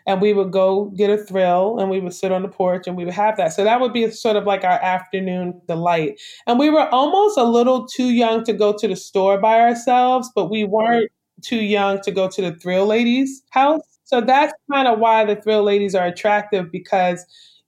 and 0.08 0.20
we 0.20 0.34
would 0.34 0.52
go 0.52 0.86
get 0.98 1.12
a 1.12 1.18
thrill 1.18 1.78
and 1.80 1.89
we 1.89 2.00
would 2.00 2.14
sit 2.14 2.32
on 2.32 2.42
the 2.42 2.48
porch 2.48 2.88
and 2.88 2.98
we 2.98 3.06
would 3.06 3.14
have 3.14 3.38
that. 3.38 3.54
So 3.54 3.64
that 3.64 3.80
would 3.80 3.94
be 3.94 4.10
sort 4.10 4.36
of 4.36 4.46
like 4.46 4.64
our 4.64 4.82
afternoon 4.82 5.62
delight. 5.68 6.20
And 6.48 6.58
we 6.58 6.72
were 6.72 6.89
almost 6.89 7.38
a 7.38 7.44
little 7.44 7.86
too 7.86 8.10
young 8.10 8.44
to 8.46 8.54
go 8.54 8.74
to 8.74 8.88
the 8.88 8.96
store 8.96 9.38
by 9.39 9.60
ourselves, 9.60 10.32
but 10.34 10.50
we 10.50 10.64
weren't 10.64 11.12
too 11.44 11.62
young 11.64 12.02
to 12.02 12.12
go 12.12 12.28
to 12.30 12.42
the 12.42 12.54
thrill 12.56 12.88
ladies 12.88 13.44
house. 13.52 13.82
So 14.04 14.22
that's 14.22 14.54
kind 14.72 14.88
of 14.88 15.00
why 15.00 15.24
the 15.24 15.36
thrill 15.36 15.64
ladies 15.64 15.94
are 15.94 16.08
attractive 16.08 16.72
because 16.72 17.24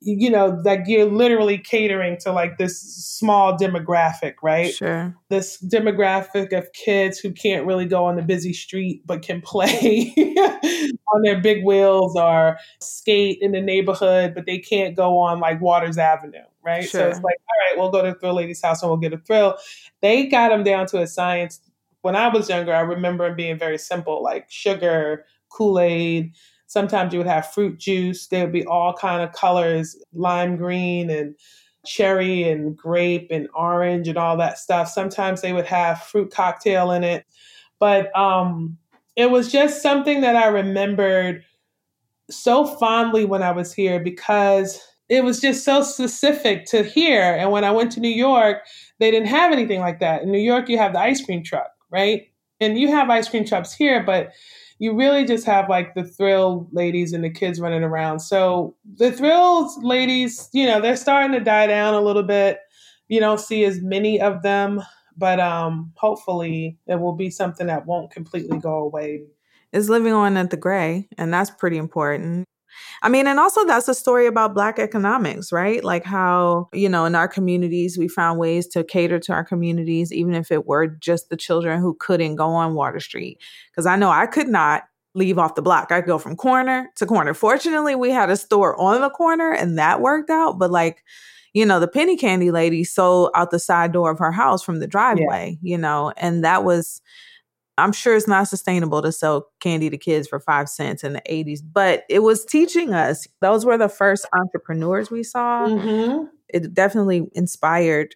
you 0.05 0.29
know, 0.29 0.61
like 0.65 0.81
you're 0.85 1.05
literally 1.05 1.57
catering 1.57 2.17
to 2.17 2.31
like 2.31 2.57
this 2.57 2.79
small 2.79 3.57
demographic, 3.57 4.35
right? 4.43 4.73
Sure. 4.73 5.15
This 5.29 5.61
demographic 5.61 6.51
of 6.57 6.71
kids 6.73 7.19
who 7.19 7.31
can't 7.31 7.65
really 7.65 7.85
go 7.85 8.05
on 8.05 8.17
the 8.17 8.21
busy 8.21 8.53
street 8.53 9.01
but 9.05 9.21
can 9.21 9.39
play 9.41 10.13
on 11.13 11.21
their 11.23 11.39
big 11.39 11.63
wheels 11.63 12.17
or 12.17 12.57
skate 12.81 13.37
in 13.41 13.53
the 13.53 13.61
neighborhood, 13.61 14.35
but 14.35 14.45
they 14.45 14.59
can't 14.59 14.95
go 14.95 15.17
on 15.17 15.39
like 15.39 15.61
Waters 15.61 15.97
Avenue. 15.97 16.43
right? 16.63 16.83
Sure. 16.83 17.01
So 17.01 17.07
it's 17.07 17.21
like, 17.21 17.37
all 17.49 17.69
right, 17.69 17.77
we'll 17.77 17.91
go 17.91 18.03
to 18.03 18.17
Thrill 18.19 18.35
Lady's 18.35 18.61
house 18.61 18.81
and 18.81 18.89
we'll 18.89 18.97
get 18.97 19.13
a 19.13 19.17
thrill. 19.17 19.57
They 20.01 20.27
got 20.27 20.49
them 20.49 20.63
down 20.63 20.85
to 20.87 21.01
a 21.01 21.07
science. 21.07 21.61
When 22.01 22.15
I 22.17 22.27
was 22.27 22.49
younger, 22.49 22.73
I 22.73 22.81
remember 22.81 23.25
them 23.27 23.37
being 23.37 23.57
very 23.57 23.77
simple, 23.77 24.21
like 24.21 24.47
sugar, 24.49 25.25
Kool 25.49 25.79
Aid. 25.79 26.33
Sometimes 26.73 27.13
you 27.13 27.19
would 27.19 27.27
have 27.27 27.53
fruit 27.53 27.77
juice. 27.77 28.25
There 28.25 28.45
would 28.45 28.51
be 28.51 28.65
all 28.65 28.93
kind 28.93 29.21
of 29.21 29.31
colors, 29.31 29.95
lime 30.11 30.57
green 30.57 31.11
and 31.11 31.35
cherry 31.85 32.49
and 32.49 32.75
grape 32.75 33.27
and 33.29 33.47
orange 33.53 34.07
and 34.07 34.17
all 34.17 34.35
that 34.37 34.57
stuff. 34.57 34.89
Sometimes 34.89 35.41
they 35.41 35.53
would 35.53 35.67
have 35.67 36.01
fruit 36.01 36.31
cocktail 36.31 36.89
in 36.89 37.03
it. 37.03 37.27
But 37.77 38.15
um, 38.17 38.75
it 39.15 39.29
was 39.29 39.51
just 39.51 39.83
something 39.83 40.21
that 40.21 40.35
I 40.35 40.47
remembered 40.47 41.43
so 42.31 42.65
fondly 42.65 43.23
when 43.23 43.43
I 43.43 43.51
was 43.51 43.71
here 43.71 43.99
because 43.99 44.81
it 45.09 45.23
was 45.23 45.39
just 45.39 45.63
so 45.63 45.83
specific 45.83 46.65
to 46.71 46.81
here. 46.81 47.35
And 47.37 47.51
when 47.51 47.63
I 47.63 47.69
went 47.69 47.91
to 47.91 47.99
New 47.99 48.09
York, 48.09 48.63
they 48.97 49.11
didn't 49.11 49.27
have 49.27 49.51
anything 49.51 49.79
like 49.79 49.99
that. 49.99 50.23
In 50.23 50.31
New 50.31 50.39
York, 50.39 50.69
you 50.69 50.79
have 50.79 50.93
the 50.93 50.99
ice 50.99 51.23
cream 51.23 51.43
truck, 51.43 51.69
right? 51.91 52.23
And 52.59 52.79
you 52.79 52.87
have 52.87 53.11
ice 53.11 53.29
cream 53.29 53.45
trucks 53.45 53.73
here, 53.73 54.01
but 54.01 54.31
you 54.83 54.93
really 54.93 55.23
just 55.23 55.45
have 55.45 55.69
like 55.69 55.93
the 55.93 56.03
thrill 56.03 56.67
ladies 56.73 57.13
and 57.13 57.23
the 57.23 57.29
kids 57.29 57.61
running 57.61 57.83
around. 57.83 58.19
So 58.19 58.75
the 58.97 59.13
thrills 59.13 59.77
ladies, 59.81 60.49
you 60.51 60.65
know, 60.65 60.81
they're 60.81 60.97
starting 60.97 61.31
to 61.31 61.39
die 61.39 61.67
down 61.67 61.93
a 61.93 62.01
little 62.01 62.21
bit. 62.21 62.59
You 63.07 63.21
don't 63.21 63.39
see 63.39 63.63
as 63.63 63.79
many 63.79 64.19
of 64.19 64.41
them, 64.43 64.81
but 65.15 65.39
um 65.39 65.93
hopefully 65.95 66.77
it 66.85 66.99
will 66.99 67.15
be 67.15 67.29
something 67.29 67.67
that 67.67 67.85
won't 67.85 68.11
completely 68.11 68.59
go 68.59 68.73
away. 68.73 69.23
Is 69.71 69.89
living 69.89 70.11
on 70.11 70.35
at 70.35 70.49
the 70.49 70.57
Grey, 70.57 71.07
and 71.17 71.33
that's 71.33 71.49
pretty 71.49 71.77
important. 71.77 72.43
I 73.01 73.09
mean, 73.09 73.27
and 73.27 73.39
also 73.39 73.65
that's 73.65 73.87
a 73.87 73.93
story 73.93 74.27
about 74.27 74.53
Black 74.53 74.79
economics, 74.79 75.51
right? 75.51 75.83
Like 75.83 76.05
how, 76.05 76.69
you 76.73 76.89
know, 76.89 77.05
in 77.05 77.15
our 77.15 77.27
communities, 77.27 77.97
we 77.97 78.07
found 78.07 78.39
ways 78.39 78.67
to 78.67 78.83
cater 78.83 79.19
to 79.19 79.33
our 79.33 79.43
communities, 79.43 80.11
even 80.11 80.33
if 80.33 80.51
it 80.51 80.65
were 80.65 80.87
just 80.87 81.29
the 81.29 81.37
children 81.37 81.81
who 81.81 81.95
couldn't 81.99 82.35
go 82.35 82.49
on 82.49 82.75
Water 82.75 82.99
Street. 82.99 83.39
Because 83.71 83.85
I 83.85 83.95
know 83.95 84.09
I 84.09 84.25
could 84.25 84.47
not 84.47 84.83
leave 85.15 85.37
off 85.37 85.55
the 85.55 85.61
block. 85.61 85.91
I'd 85.91 86.05
go 86.05 86.17
from 86.17 86.35
corner 86.35 86.89
to 86.95 87.05
corner. 87.05 87.33
Fortunately, 87.33 87.95
we 87.95 88.09
had 88.09 88.29
a 88.29 88.37
store 88.37 88.79
on 88.79 89.01
the 89.01 89.09
corner 89.09 89.51
and 89.51 89.77
that 89.77 90.01
worked 90.01 90.29
out. 90.29 90.57
But 90.57 90.71
like, 90.71 91.03
you 91.53 91.65
know, 91.65 91.79
the 91.79 91.87
penny 91.87 92.17
candy 92.17 92.51
lady 92.51 92.83
sold 92.83 93.29
out 93.35 93.51
the 93.51 93.59
side 93.59 93.91
door 93.91 94.11
of 94.11 94.19
her 94.19 94.31
house 94.31 94.63
from 94.63 94.79
the 94.79 94.87
driveway, 94.87 95.59
yeah. 95.61 95.71
you 95.71 95.77
know, 95.77 96.11
and 96.17 96.43
that 96.43 96.63
was 96.63 97.01
I'm 97.77 97.91
sure 97.91 98.15
it's 98.15 98.27
not 98.27 98.47
sustainable 98.47 99.01
to 99.01 99.11
sell 99.11 99.47
candy 99.59 99.89
to 99.89 99.97
kids 99.97 100.27
for 100.27 100.39
five 100.39 100.69
cents 100.69 101.03
in 101.03 101.13
the 101.13 101.21
80s, 101.21 101.59
but 101.63 102.03
it 102.09 102.19
was 102.19 102.45
teaching 102.45 102.93
us. 102.93 103.27
Those 103.41 103.65
were 103.65 103.77
the 103.77 103.89
first 103.89 104.27
entrepreneurs 104.33 105.09
we 105.09 105.23
saw. 105.23 105.67
Mm-hmm. 105.67 106.25
It 106.49 106.73
definitely 106.73 107.27
inspired 107.33 108.15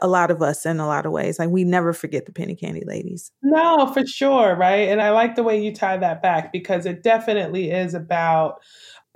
a 0.00 0.06
lot 0.06 0.30
of 0.30 0.42
us 0.42 0.64
in 0.64 0.78
a 0.78 0.86
lot 0.86 1.06
of 1.06 1.12
ways. 1.12 1.38
Like 1.38 1.48
we 1.48 1.64
never 1.64 1.92
forget 1.92 2.26
the 2.26 2.32
penny 2.32 2.54
candy 2.54 2.84
ladies. 2.86 3.32
No, 3.42 3.90
for 3.92 4.06
sure, 4.06 4.54
right? 4.54 4.88
And 4.88 5.00
I 5.00 5.10
like 5.10 5.34
the 5.34 5.42
way 5.42 5.62
you 5.62 5.74
tie 5.74 5.96
that 5.96 6.22
back 6.22 6.52
because 6.52 6.86
it 6.86 7.02
definitely 7.02 7.70
is 7.70 7.94
about 7.94 8.60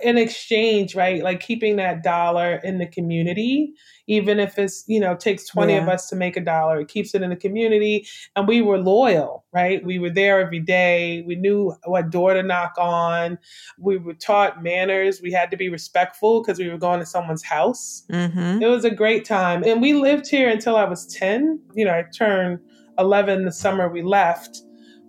an 0.01 0.17
exchange, 0.17 0.95
right? 0.95 1.23
Like 1.23 1.39
keeping 1.39 1.77
that 1.77 2.03
dollar 2.03 2.61
in 2.63 2.77
the 2.77 2.85
community, 2.85 3.73
even 4.05 4.39
if 4.39 4.59
it's, 4.59 4.83
you 4.87 4.99
know, 4.99 5.15
takes 5.15 5.47
20 5.47 5.73
yeah. 5.73 5.81
of 5.81 5.89
us 5.89 6.07
to 6.09 6.15
make 6.15 6.37
a 6.37 6.41
dollar, 6.41 6.79
it 6.79 6.87
keeps 6.87 7.15
it 7.15 7.23
in 7.23 7.29
the 7.31 7.35
community. 7.35 8.07
And 8.35 8.47
we 8.47 8.61
were 8.61 8.77
loyal, 8.77 9.43
right? 9.53 9.83
We 9.83 9.97
were 9.97 10.11
there 10.11 10.39
every 10.39 10.59
day. 10.59 11.23
We 11.25 11.35
knew 11.35 11.73
what 11.85 12.11
door 12.11 12.33
to 12.33 12.43
knock 12.43 12.73
on. 12.77 13.39
We 13.79 13.97
were 13.97 14.13
taught 14.13 14.61
manners. 14.61 15.21
We 15.21 15.31
had 15.31 15.49
to 15.51 15.57
be 15.57 15.69
respectful 15.69 16.43
because 16.43 16.59
we 16.59 16.69
were 16.69 16.77
going 16.77 16.99
to 16.99 17.05
someone's 17.05 17.43
house. 17.43 18.03
Mm-hmm. 18.11 18.61
It 18.61 18.67
was 18.67 18.85
a 18.85 18.91
great 18.91 19.25
time. 19.25 19.63
And 19.63 19.81
we 19.81 19.93
lived 19.93 20.27
here 20.27 20.49
until 20.49 20.75
I 20.75 20.85
was 20.85 21.07
10. 21.07 21.59
You 21.73 21.85
know, 21.85 21.93
I 21.93 22.03
turned 22.15 22.59
11 22.99 23.45
the 23.45 23.51
summer 23.51 23.89
we 23.89 24.03
left. 24.03 24.61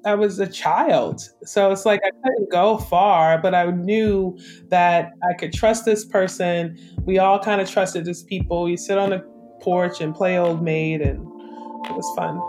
I 0.08 0.14
was 0.14 0.38
a 0.38 0.46
child. 0.46 1.20
So 1.44 1.70
it's 1.70 1.84
like 1.84 2.00
I 2.02 2.10
couldn't 2.24 2.50
go 2.50 2.78
far, 2.78 3.36
but 3.36 3.54
I 3.54 3.70
knew 3.70 4.38
that 4.68 5.12
I 5.22 5.34
could 5.34 5.52
trust 5.52 5.84
this 5.84 6.06
person. 6.06 6.78
We 7.02 7.18
all 7.18 7.38
kind 7.38 7.60
of 7.60 7.70
trusted 7.70 8.06
these 8.06 8.22
people. 8.22 8.70
You 8.70 8.78
sit 8.78 8.96
on 8.96 9.10
the 9.10 9.18
porch 9.60 10.00
and 10.00 10.14
play 10.14 10.38
old 10.38 10.62
maid, 10.62 11.02
and 11.02 11.18
it 11.84 11.92
was 11.92 12.10
fun. 12.16 12.40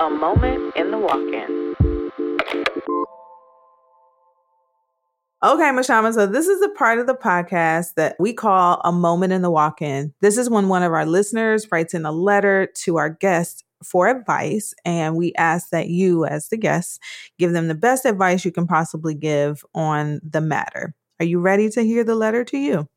A 0.00 0.08
moment 0.08 0.76
in 0.76 0.92
the 0.92 0.98
walk 0.98 1.18
in. 1.18 1.64
Okay, 5.44 5.70
Mashama. 5.72 6.14
So 6.14 6.26
this 6.26 6.46
is 6.46 6.62
a 6.62 6.70
part 6.70 6.98
of 7.00 7.06
the 7.06 7.14
podcast 7.14 7.94
that 7.96 8.16
we 8.18 8.32
call 8.32 8.80
a 8.84 8.92
moment 8.92 9.32
in 9.32 9.42
the 9.42 9.50
walk-in. 9.50 10.14
This 10.22 10.38
is 10.38 10.48
when 10.48 10.68
one 10.68 10.82
of 10.82 10.92
our 10.92 11.04
listeners 11.04 11.66
writes 11.70 11.92
in 11.92 12.06
a 12.06 12.12
letter 12.12 12.68
to 12.84 12.96
our 12.96 13.10
guest 13.10 13.63
for 13.84 14.08
advice, 14.08 14.74
and 14.84 15.16
we 15.16 15.32
ask 15.34 15.70
that 15.70 15.88
you, 15.88 16.24
as 16.24 16.48
the 16.48 16.56
guests, 16.56 16.98
give 17.38 17.52
them 17.52 17.68
the 17.68 17.74
best 17.74 18.04
advice 18.04 18.44
you 18.44 18.52
can 18.52 18.66
possibly 18.66 19.14
give 19.14 19.64
on 19.74 20.20
the 20.22 20.40
matter. 20.40 20.94
Are 21.20 21.26
you 21.26 21.40
ready 21.40 21.68
to 21.70 21.82
hear 21.82 22.04
the 22.04 22.14
letter 22.14 22.44
to 22.44 22.58
you? 22.58 22.88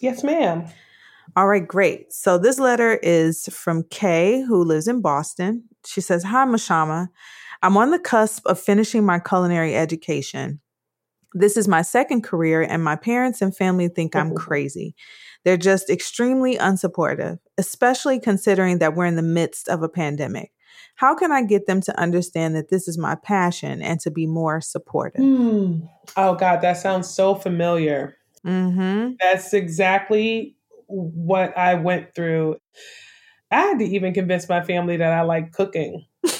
Yes, 0.00 0.24
ma'am. 0.24 0.66
All 1.36 1.46
right, 1.46 1.66
great. 1.66 2.12
So 2.12 2.38
this 2.38 2.58
letter 2.58 2.94
is 3.02 3.46
from 3.52 3.84
Kay, 3.84 4.42
who 4.42 4.64
lives 4.64 4.88
in 4.88 5.00
Boston. 5.00 5.64
She 5.86 6.00
says, 6.00 6.24
Hi, 6.24 6.44
Mashama. 6.44 7.08
I'm 7.62 7.76
on 7.76 7.90
the 7.90 7.98
cusp 7.98 8.46
of 8.46 8.58
finishing 8.58 9.04
my 9.04 9.18
culinary 9.18 9.76
education. 9.76 10.60
This 11.34 11.56
is 11.56 11.68
my 11.68 11.82
second 11.82 12.22
career, 12.22 12.62
and 12.62 12.82
my 12.82 12.96
parents 12.96 13.42
and 13.42 13.56
family 13.56 13.88
think 13.88 14.16
I'm 14.16 14.28
mm-hmm. 14.28 14.36
crazy. 14.36 14.94
They're 15.44 15.56
just 15.56 15.88
extremely 15.88 16.56
unsupportive, 16.56 17.38
especially 17.60 18.18
considering 18.18 18.78
that 18.78 18.94
we're 18.94 19.04
in 19.04 19.16
the 19.16 19.22
midst 19.22 19.68
of 19.68 19.82
a 19.82 19.88
pandemic. 19.88 20.50
How 20.94 21.14
can 21.14 21.30
I 21.30 21.42
get 21.42 21.66
them 21.66 21.82
to 21.82 22.00
understand 22.00 22.56
that 22.56 22.70
this 22.70 22.88
is 22.88 22.96
my 22.96 23.16
passion 23.16 23.82
and 23.82 24.00
to 24.00 24.10
be 24.10 24.26
more 24.26 24.62
supportive? 24.62 25.20
Mm. 25.20 25.86
Oh, 26.16 26.34
God, 26.36 26.62
that 26.62 26.78
sounds 26.78 27.06
so 27.06 27.34
familiar. 27.34 28.16
Mm-hmm. 28.46 29.16
That's 29.20 29.52
exactly 29.52 30.56
what 30.86 31.56
I 31.56 31.74
went 31.74 32.14
through. 32.14 32.56
I 33.50 33.60
had 33.60 33.78
to 33.80 33.84
even 33.84 34.14
convince 34.14 34.48
my 34.48 34.62
family 34.62 34.96
that 34.96 35.12
I 35.12 35.20
like 35.20 35.52
cooking. 35.52 36.06
uh, 36.24 36.30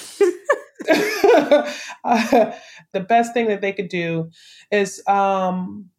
the 2.92 3.00
best 3.06 3.34
thing 3.34 3.48
that 3.48 3.60
they 3.60 3.74
could 3.74 3.90
do 3.90 4.30
is 4.70 5.06
um, 5.06 5.90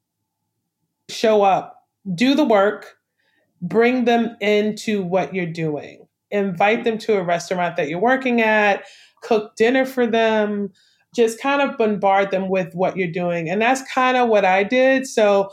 show 1.10 1.44
up, 1.44 1.86
do 2.16 2.34
the 2.34 2.46
work, 2.46 2.98
bring 3.62 4.06
them 4.06 4.36
into 4.42 5.04
what 5.04 5.34
you're 5.34 5.46
doing, 5.46 6.08
invite 6.32 6.84
them 6.84 6.98
to 7.00 7.18
a 7.18 7.24
restaurant 7.24 7.78
that 7.78 7.90
you're 7.90 8.00
working 8.00 8.42
at, 8.42 8.86
cook 9.22 9.56
dinner 9.56 9.86
for 9.86 10.08
them, 10.08 10.70
just 11.16 11.42
kind 11.42 11.62
of 11.62 11.78
bombard 11.78 12.32
them 12.32 12.50
with 12.50 12.74
what 12.74 12.98
you're 12.98 13.12
doing. 13.12 13.50
And 13.50 13.62
that's 13.62 13.82
kind 13.92 14.18
of 14.18 14.30
what 14.30 14.46
I 14.46 14.64
did. 14.64 15.08
So 15.08 15.50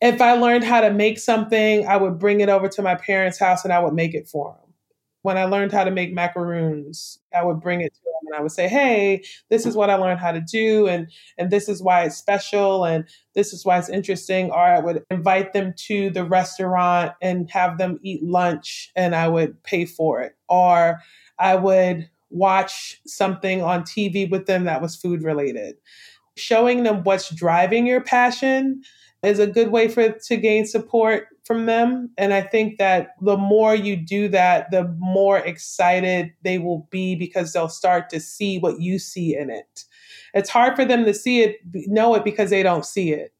if 0.00 0.20
I 0.20 0.32
learned 0.32 0.64
how 0.64 0.80
to 0.80 0.92
make 0.92 1.18
something, 1.18 1.86
I 1.86 1.96
would 1.96 2.18
bring 2.18 2.40
it 2.40 2.48
over 2.48 2.68
to 2.68 2.82
my 2.82 2.94
parents' 2.94 3.38
house 3.38 3.64
and 3.64 3.72
I 3.72 3.78
would 3.78 3.94
make 3.94 4.14
it 4.14 4.28
for 4.28 4.56
them. 4.60 4.69
When 5.22 5.36
I 5.36 5.44
learned 5.44 5.72
how 5.72 5.84
to 5.84 5.90
make 5.90 6.12
macaroons, 6.14 7.18
I 7.34 7.44
would 7.44 7.60
bring 7.60 7.82
it 7.82 7.92
to 7.92 8.00
them 8.04 8.12
and 8.26 8.36
I 8.36 8.42
would 8.42 8.52
say, 8.52 8.68
"Hey, 8.68 9.22
this 9.50 9.66
is 9.66 9.76
what 9.76 9.90
I 9.90 9.96
learned 9.96 10.20
how 10.20 10.32
to 10.32 10.40
do, 10.40 10.86
and 10.88 11.08
and 11.38 11.50
this 11.50 11.68
is 11.68 11.82
why 11.82 12.04
it's 12.04 12.16
special, 12.16 12.84
and 12.84 13.04
this 13.34 13.52
is 13.52 13.64
why 13.64 13.78
it's 13.78 13.88
interesting." 13.90 14.50
Or 14.50 14.58
I 14.58 14.80
would 14.80 15.04
invite 15.10 15.52
them 15.52 15.74
to 15.88 16.10
the 16.10 16.24
restaurant 16.24 17.12
and 17.20 17.50
have 17.50 17.76
them 17.78 18.00
eat 18.02 18.22
lunch, 18.22 18.90
and 18.96 19.14
I 19.14 19.28
would 19.28 19.62
pay 19.62 19.84
for 19.84 20.22
it. 20.22 20.32
Or 20.48 21.00
I 21.38 21.56
would 21.56 22.08
watch 22.30 23.00
something 23.06 23.62
on 23.62 23.84
TV 23.84 24.26
with 24.30 24.46
them 24.46 24.64
that 24.64 24.80
was 24.82 24.96
food 24.96 25.22
related. 25.22 25.76
Showing 26.36 26.84
them 26.84 27.02
what's 27.04 27.34
driving 27.34 27.86
your 27.86 28.00
passion 28.00 28.82
is 29.22 29.38
a 29.38 29.46
good 29.46 29.70
way 29.70 29.88
for 29.88 30.10
to 30.10 30.36
gain 30.36 30.66
support 30.66 31.28
from 31.44 31.66
them. 31.66 32.10
And 32.18 32.32
I 32.32 32.42
think 32.42 32.78
that 32.78 33.14
the 33.20 33.36
more 33.36 33.74
you 33.74 33.96
do 33.96 34.28
that, 34.28 34.70
the 34.70 34.94
more 34.98 35.38
excited 35.38 36.32
they 36.42 36.58
will 36.58 36.86
be 36.90 37.16
because 37.16 37.52
they'll 37.52 37.68
start 37.68 38.10
to 38.10 38.20
see 38.20 38.58
what 38.58 38.80
you 38.80 38.98
see 38.98 39.36
in 39.36 39.50
it. 39.50 39.84
It's 40.34 40.50
hard 40.50 40.76
for 40.76 40.84
them 40.84 41.04
to 41.04 41.14
see 41.14 41.42
it, 41.42 41.56
know 41.88 42.14
it 42.14 42.24
because 42.24 42.50
they 42.50 42.62
don't 42.62 42.84
see 42.84 43.12
it. 43.12 43.32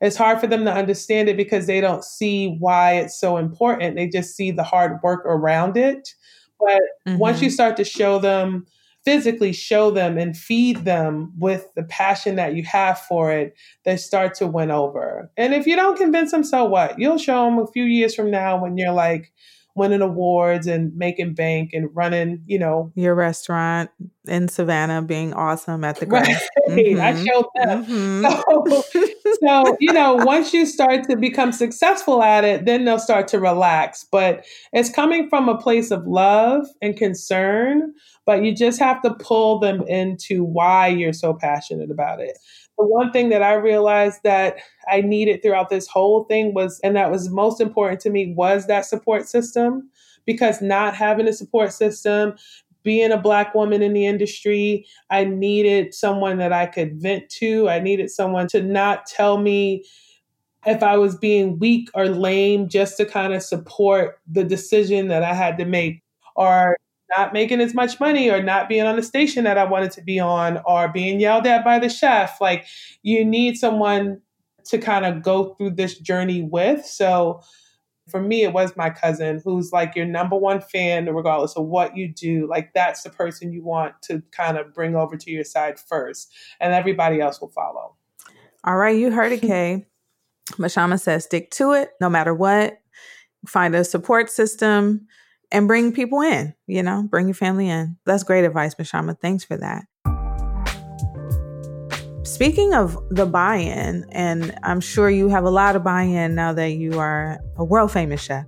It's 0.00 0.16
hard 0.16 0.40
for 0.40 0.46
them 0.46 0.64
to 0.66 0.72
understand 0.72 1.28
it 1.28 1.36
because 1.36 1.66
they 1.66 1.80
don't 1.80 2.04
see 2.04 2.56
why 2.58 2.92
it's 2.92 3.18
so 3.18 3.38
important. 3.38 3.96
They 3.96 4.08
just 4.08 4.36
see 4.36 4.50
the 4.50 4.62
hard 4.62 5.02
work 5.02 5.24
around 5.24 5.76
it. 5.76 6.14
But 6.60 6.82
mm-hmm. 7.06 7.18
once 7.18 7.40
you 7.40 7.48
mm-hmm. 7.48 7.54
start 7.54 7.76
to 7.78 7.84
show 7.84 8.18
them 8.18 8.66
physically 9.06 9.52
show 9.52 9.92
them 9.92 10.18
and 10.18 10.36
feed 10.36 10.78
them 10.84 11.32
with 11.38 11.72
the 11.76 11.84
passion 11.84 12.34
that 12.34 12.56
you 12.56 12.64
have 12.64 12.98
for 12.98 13.32
it, 13.32 13.56
they 13.84 13.96
start 13.96 14.34
to 14.34 14.48
win 14.48 14.72
over. 14.72 15.30
And 15.36 15.54
if 15.54 15.64
you 15.64 15.76
don't 15.76 15.96
convince 15.96 16.32
them, 16.32 16.42
so 16.42 16.64
what? 16.64 16.98
You'll 16.98 17.16
show 17.16 17.44
them 17.44 17.60
a 17.60 17.68
few 17.68 17.84
years 17.84 18.16
from 18.16 18.32
now 18.32 18.60
when 18.60 18.76
you're 18.76 18.92
like, 18.92 19.32
winning 19.76 20.00
awards 20.00 20.66
and 20.66 20.96
making 20.96 21.34
bank 21.34 21.70
and 21.72 21.94
running, 21.94 22.42
you 22.46 22.58
know, 22.58 22.90
your 22.94 23.14
restaurant 23.14 23.90
in 24.26 24.48
Savannah 24.48 25.02
being 25.02 25.32
awesome 25.34 25.84
at 25.84 26.00
the 26.00 26.06
Right. 26.06 26.36
Mm-hmm. 26.66 27.00
I 27.00 27.14
showed 27.24 27.46
them. 27.54 27.84
Mhm. 27.86 28.82
So, 28.92 29.04
so, 29.46 29.76
you 29.78 29.92
know, 29.92 30.14
once 30.16 30.52
you 30.52 30.66
start 30.66 31.08
to 31.08 31.16
become 31.16 31.52
successful 31.52 32.24
at 32.24 32.42
it, 32.44 32.64
then 32.64 32.84
they'll 32.84 32.98
start 32.98 33.28
to 33.28 33.38
relax. 33.38 34.04
But 34.10 34.44
it's 34.72 34.90
coming 34.90 35.28
from 35.28 35.48
a 35.48 35.56
place 35.56 35.92
of 35.92 36.04
love 36.08 36.66
and 36.82 36.96
concern, 36.96 37.92
but 38.24 38.42
you 38.42 38.52
just 38.52 38.80
have 38.80 39.00
to 39.02 39.14
pull 39.14 39.60
them 39.60 39.82
into 39.86 40.42
why 40.42 40.88
you're 40.88 41.12
so 41.12 41.34
passionate 41.34 41.92
about 41.92 42.20
it. 42.20 42.36
The 42.78 42.84
one 42.84 43.10
thing 43.10 43.30
that 43.30 43.42
I 43.42 43.54
realized 43.54 44.20
that 44.24 44.56
I 44.90 45.00
needed 45.00 45.42
throughout 45.42 45.70
this 45.70 45.88
whole 45.88 46.24
thing 46.24 46.52
was, 46.54 46.78
and 46.84 46.94
that 46.96 47.10
was 47.10 47.30
most 47.30 47.60
important 47.60 48.00
to 48.02 48.10
me, 48.10 48.34
was 48.36 48.66
that 48.66 48.84
support 48.86 49.28
system. 49.28 49.90
Because 50.26 50.60
not 50.60 50.96
having 50.96 51.28
a 51.28 51.32
support 51.32 51.72
system, 51.72 52.34
being 52.82 53.12
a 53.12 53.16
black 53.16 53.54
woman 53.54 53.80
in 53.80 53.92
the 53.92 54.06
industry, 54.06 54.86
I 55.10 55.24
needed 55.24 55.94
someone 55.94 56.38
that 56.38 56.52
I 56.52 56.66
could 56.66 57.00
vent 57.00 57.28
to. 57.30 57.68
I 57.68 57.78
needed 57.78 58.10
someone 58.10 58.48
to 58.48 58.62
not 58.62 59.06
tell 59.06 59.38
me 59.38 59.84
if 60.66 60.82
I 60.82 60.96
was 60.98 61.16
being 61.16 61.58
weak 61.58 61.88
or 61.94 62.06
lame 62.06 62.68
just 62.68 62.96
to 62.96 63.06
kind 63.06 63.32
of 63.34 63.42
support 63.42 64.20
the 64.30 64.44
decision 64.44 65.08
that 65.08 65.22
I 65.22 65.32
had 65.32 65.58
to 65.58 65.64
make 65.64 66.02
or 66.34 66.76
not 67.16 67.32
making 67.32 67.60
as 67.60 67.74
much 67.74 68.00
money 68.00 68.30
or 68.30 68.42
not 68.42 68.68
being 68.68 68.84
on 68.84 68.96
the 68.96 69.02
station 69.02 69.44
that 69.44 69.58
I 69.58 69.64
wanted 69.64 69.92
to 69.92 70.02
be 70.02 70.18
on 70.18 70.60
or 70.64 70.88
being 70.88 71.20
yelled 71.20 71.46
at 71.46 71.64
by 71.64 71.78
the 71.78 71.88
chef. 71.88 72.40
Like 72.40 72.66
you 73.02 73.24
need 73.24 73.56
someone 73.56 74.20
to 74.64 74.78
kind 74.78 75.04
of 75.04 75.22
go 75.22 75.54
through 75.54 75.70
this 75.70 75.98
journey 75.98 76.42
with. 76.42 76.84
So 76.84 77.40
for 78.08 78.20
me, 78.20 78.44
it 78.44 78.52
was 78.52 78.76
my 78.76 78.90
cousin 78.90 79.40
who's 79.44 79.72
like 79.72 79.96
your 79.96 80.06
number 80.06 80.36
one 80.36 80.60
fan, 80.60 81.12
regardless 81.12 81.56
of 81.56 81.66
what 81.66 81.96
you 81.96 82.12
do. 82.12 82.46
Like 82.48 82.72
that's 82.72 83.02
the 83.02 83.10
person 83.10 83.52
you 83.52 83.64
want 83.64 83.94
to 84.02 84.22
kind 84.30 84.56
of 84.56 84.72
bring 84.72 84.94
over 84.94 85.16
to 85.16 85.30
your 85.30 85.44
side 85.44 85.78
first, 85.78 86.32
and 86.60 86.72
everybody 86.72 87.20
else 87.20 87.40
will 87.40 87.50
follow. 87.50 87.96
All 88.64 88.76
right, 88.76 88.96
you 88.96 89.10
heard 89.10 89.32
it, 89.32 89.40
Kay. 89.40 89.86
Mashama 90.52 91.00
says 91.00 91.24
stick 91.24 91.50
to 91.52 91.72
it 91.72 91.90
no 92.00 92.08
matter 92.08 92.32
what. 92.32 92.78
Find 93.46 93.74
a 93.74 93.84
support 93.84 94.30
system 94.30 95.06
and 95.52 95.68
bring 95.68 95.92
people 95.92 96.20
in, 96.20 96.54
you 96.66 96.82
know, 96.82 97.04
bring 97.08 97.26
your 97.26 97.34
family 97.34 97.68
in. 97.68 97.96
That's 98.04 98.22
great 98.22 98.44
advice, 98.44 98.74
Mashama. 98.74 99.18
Thanks 99.20 99.44
for 99.44 99.56
that. 99.56 99.84
Speaking 102.24 102.74
of 102.74 102.98
the 103.10 103.24
buy 103.24 103.56
in, 103.56 104.04
and 104.10 104.58
I'm 104.62 104.80
sure 104.80 105.08
you 105.08 105.28
have 105.28 105.44
a 105.44 105.50
lot 105.50 105.76
of 105.76 105.84
buy 105.84 106.02
in 106.02 106.34
now 106.34 106.52
that 106.52 106.72
you 106.72 106.98
are 106.98 107.38
a 107.56 107.64
world 107.64 107.92
famous 107.92 108.20
chef. 108.20 108.46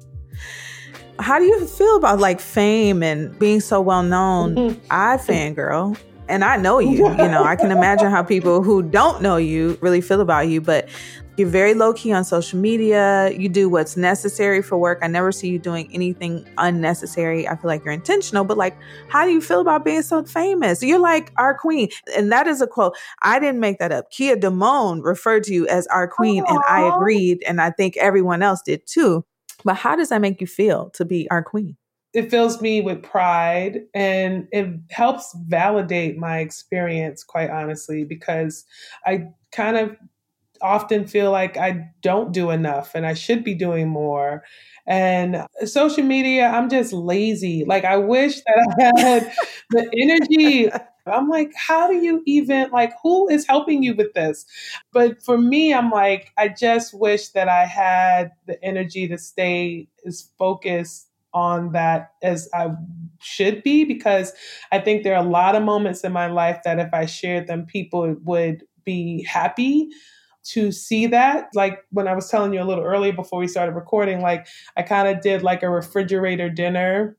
How 1.20 1.38
do 1.38 1.44
you 1.44 1.66
feel 1.66 1.96
about 1.96 2.18
like 2.18 2.40
fame 2.40 3.02
and 3.02 3.36
being 3.38 3.60
so 3.60 3.80
well 3.80 4.02
known? 4.02 4.80
I 4.90 5.16
fangirl 5.16 5.96
and 6.28 6.44
I 6.44 6.56
know 6.56 6.78
you. 6.78 7.08
You 7.08 7.28
know, 7.28 7.44
I 7.44 7.56
can 7.56 7.70
imagine 7.70 8.10
how 8.10 8.22
people 8.22 8.62
who 8.62 8.82
don't 8.82 9.22
know 9.22 9.36
you 9.36 9.78
really 9.80 10.00
feel 10.00 10.20
about 10.20 10.48
you, 10.48 10.60
but 10.60 10.88
you're 11.38 11.48
very 11.48 11.72
low 11.72 11.92
key 11.92 12.12
on 12.12 12.24
social 12.24 12.58
media. 12.58 13.30
You 13.30 13.48
do 13.48 13.68
what's 13.68 13.96
necessary 13.96 14.60
for 14.60 14.76
work. 14.76 14.98
I 15.02 15.06
never 15.06 15.30
see 15.30 15.48
you 15.48 15.58
doing 15.58 15.88
anything 15.92 16.48
unnecessary. 16.58 17.46
I 17.46 17.54
feel 17.54 17.68
like 17.68 17.84
you're 17.84 17.94
intentional, 17.94 18.44
but 18.44 18.56
like, 18.56 18.76
how 19.08 19.24
do 19.24 19.30
you 19.30 19.40
feel 19.40 19.60
about 19.60 19.84
being 19.84 20.02
so 20.02 20.24
famous? 20.24 20.82
You're 20.82 20.98
like 20.98 21.32
our 21.36 21.56
queen. 21.56 21.90
And 22.16 22.32
that 22.32 22.48
is 22.48 22.60
a 22.60 22.66
quote. 22.66 22.96
I 23.22 23.38
didn't 23.38 23.60
make 23.60 23.78
that 23.78 23.92
up. 23.92 24.10
Kia 24.10 24.34
Damon 24.36 25.00
referred 25.02 25.44
to 25.44 25.54
you 25.54 25.68
as 25.68 25.86
our 25.86 26.08
queen, 26.08 26.44
and 26.48 26.58
I 26.68 26.92
agreed. 26.94 27.44
And 27.46 27.60
I 27.60 27.70
think 27.70 27.96
everyone 27.98 28.42
else 28.42 28.60
did 28.62 28.86
too. 28.86 29.24
But 29.64 29.74
how 29.74 29.94
does 29.94 30.08
that 30.08 30.20
make 30.20 30.40
you 30.40 30.46
feel 30.46 30.90
to 30.90 31.04
be 31.04 31.30
our 31.30 31.42
queen? 31.42 31.76
it 32.14 32.30
fills 32.30 32.62
me 32.62 32.80
with 32.80 33.02
pride 33.02 33.82
and 33.94 34.48
it 34.50 34.66
helps 34.90 35.36
validate 35.46 36.16
my 36.16 36.38
experience 36.38 37.22
quite 37.22 37.50
honestly 37.50 38.02
because 38.02 38.64
i 39.04 39.26
kind 39.52 39.76
of 39.76 39.94
often 40.62 41.06
feel 41.06 41.30
like 41.30 41.56
i 41.56 41.86
don't 42.02 42.32
do 42.32 42.50
enough 42.50 42.92
and 42.94 43.06
i 43.06 43.14
should 43.14 43.44
be 43.44 43.54
doing 43.54 43.88
more. 43.88 44.42
And 44.86 45.46
social 45.66 46.02
media 46.02 46.46
i'm 46.48 46.68
just 46.70 46.92
lazy. 46.92 47.64
Like 47.66 47.84
i 47.84 47.96
wish 47.96 48.36
that 48.46 48.76
i 48.96 49.00
had 49.00 49.32
the 49.70 49.90
energy. 50.00 50.70
I'm 51.06 51.28
like 51.28 51.52
how 51.54 51.88
do 51.88 51.94
you 51.96 52.22
even 52.26 52.70
like 52.70 52.92
who 53.02 53.28
is 53.28 53.46
helping 53.46 53.82
you 53.82 53.94
with 53.94 54.12
this? 54.14 54.44
But 54.92 55.22
for 55.22 55.38
me 55.38 55.72
i'm 55.74 55.90
like 55.90 56.32
i 56.38 56.48
just 56.48 56.94
wish 56.94 57.28
that 57.30 57.48
i 57.48 57.64
had 57.64 58.32
the 58.46 58.62
energy 58.64 59.08
to 59.08 59.18
stay 59.18 59.88
as 60.06 60.28
focused 60.38 61.06
on 61.34 61.72
that 61.72 62.12
as 62.22 62.48
I 62.54 62.70
should 63.20 63.62
be 63.62 63.84
because 63.84 64.32
I 64.72 64.78
think 64.78 65.02
there 65.02 65.14
are 65.14 65.24
a 65.24 65.28
lot 65.28 65.54
of 65.54 65.62
moments 65.62 66.02
in 66.02 66.10
my 66.12 66.26
life 66.26 66.60
that 66.64 66.78
if 66.78 66.88
I 66.94 67.04
shared 67.06 67.46
them, 67.46 67.66
people 67.66 68.16
would 68.24 68.64
be 68.84 69.22
happy 69.24 69.90
to 70.44 70.72
see 70.72 71.06
that. 71.06 71.48
Like 71.54 71.84
when 71.90 72.08
I 72.08 72.14
was 72.14 72.28
telling 72.28 72.52
you 72.52 72.62
a 72.62 72.64
little 72.64 72.84
earlier 72.84 73.12
before 73.12 73.38
we 73.38 73.48
started 73.48 73.72
recording, 73.72 74.20
like 74.20 74.46
I 74.76 74.82
kind 74.82 75.08
of 75.08 75.22
did 75.22 75.42
like 75.42 75.62
a 75.62 75.70
refrigerator 75.70 76.48
dinner. 76.48 77.16